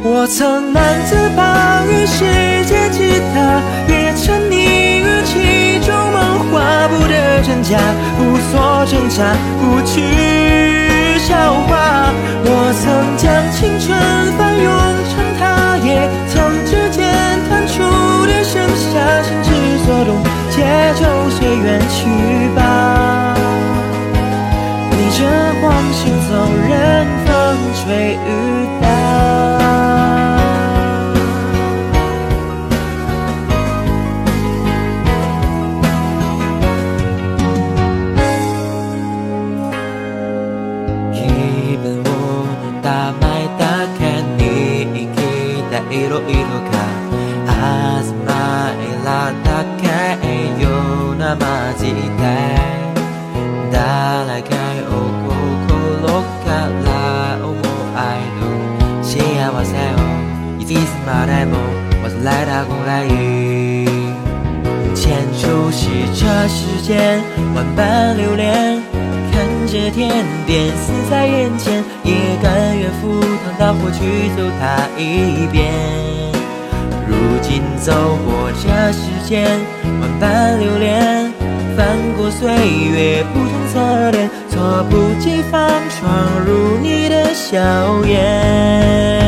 [0.04, 7.78] 我曾难自拔于世界吉他，也沉溺于其中梦画不得真假，
[8.20, 10.85] 无所挣扎，不去
[11.27, 11.35] 笑
[11.67, 12.15] 话。
[12.49, 12.49] 我
[12.79, 12.87] 曾
[13.19, 13.91] 将青春
[14.39, 14.71] 翻涌
[15.11, 16.35] 成她，也曾
[16.65, 17.03] 指尖
[17.51, 17.83] 弹出
[18.27, 18.95] 的盛夏，
[19.27, 19.51] 心之
[19.85, 20.23] 所动，
[20.53, 20.63] 且
[20.95, 22.07] 就随缘去
[22.55, 23.35] 吧。
[24.93, 25.21] 逆着
[25.61, 26.31] 光行走，
[26.69, 26.71] 任
[27.27, 27.29] 风
[27.75, 28.27] 吹雨
[28.81, 29.56] 打。
[45.96, 46.76] いろいろか
[47.48, 48.30] あずま
[48.76, 49.48] いらだ
[49.80, 49.84] け
[50.62, 50.66] よ
[51.12, 51.96] うなまじで
[53.72, 54.52] 誰か
[54.90, 54.92] を
[55.26, 56.08] 心
[56.44, 56.50] か
[56.84, 56.88] ら
[57.42, 57.62] 思う
[57.96, 58.00] 愛
[58.40, 58.42] の
[59.02, 59.14] 幸
[59.64, 59.98] せを
[60.60, 61.56] いつまでも
[62.04, 63.08] 忘れたくない
[64.94, 65.00] 牵
[65.34, 65.80] 手是
[66.14, 67.22] 这世间
[67.56, 68.82] 万般流连，
[69.32, 69.34] 看
[69.68, 71.75] 着天边死在眼前，也
[73.27, 75.73] 赴汤蹈火去走它一遍。
[77.09, 77.93] 如今走
[78.25, 79.61] 过这世间
[80.01, 81.33] 万般流连，
[81.77, 87.59] 翻过岁月不同侧脸，措不及防闯入你的笑
[88.07, 89.26] 颜。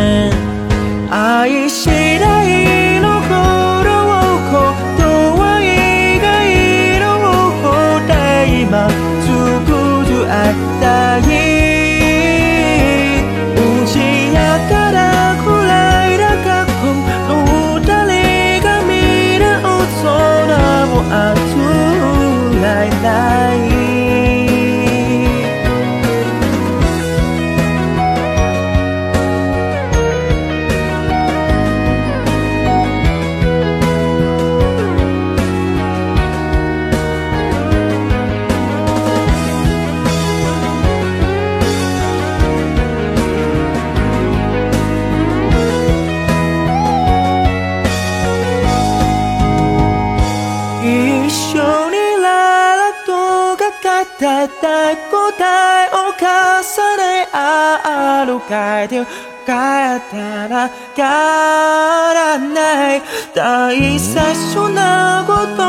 [58.78, 59.06] 歩かれて
[59.46, 59.54] 帰っ
[60.10, 63.02] たら変わらない
[63.36, 64.16] 大切
[64.74, 65.62] なこと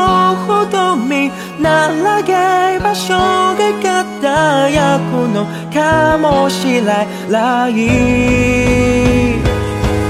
[0.45, 6.81] ほどみな長い場所が輝くのかもしれ
[7.29, 7.73] ない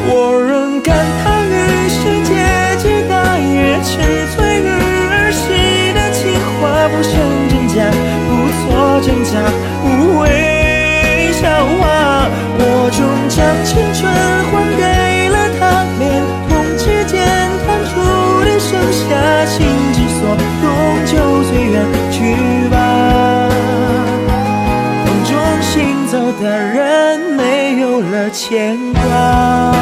[0.08, 0.94] 我仍感
[1.24, 3.92] 叹于世界几大也沉
[4.38, 4.64] 醉于
[5.10, 5.44] 儿时
[5.94, 6.22] 的情
[6.62, 7.12] 话，不剩
[7.50, 7.76] 真假，
[8.30, 8.30] 不
[8.62, 9.34] 做挣扎，
[9.84, 10.24] 无谓
[11.34, 12.29] 笑话。
[13.41, 14.83] 将青春还给
[15.31, 15.61] 了他，
[15.99, 17.17] 连同指尖
[17.67, 17.91] 弹出
[18.45, 19.57] 的盛夏，心
[19.95, 20.21] 之所
[20.61, 20.69] 动，
[21.07, 21.13] 就
[21.45, 21.75] 随缘
[22.13, 22.19] 去
[22.69, 22.75] 吧。
[25.07, 26.13] 风中行走
[26.43, 29.80] 的人没有了牵挂。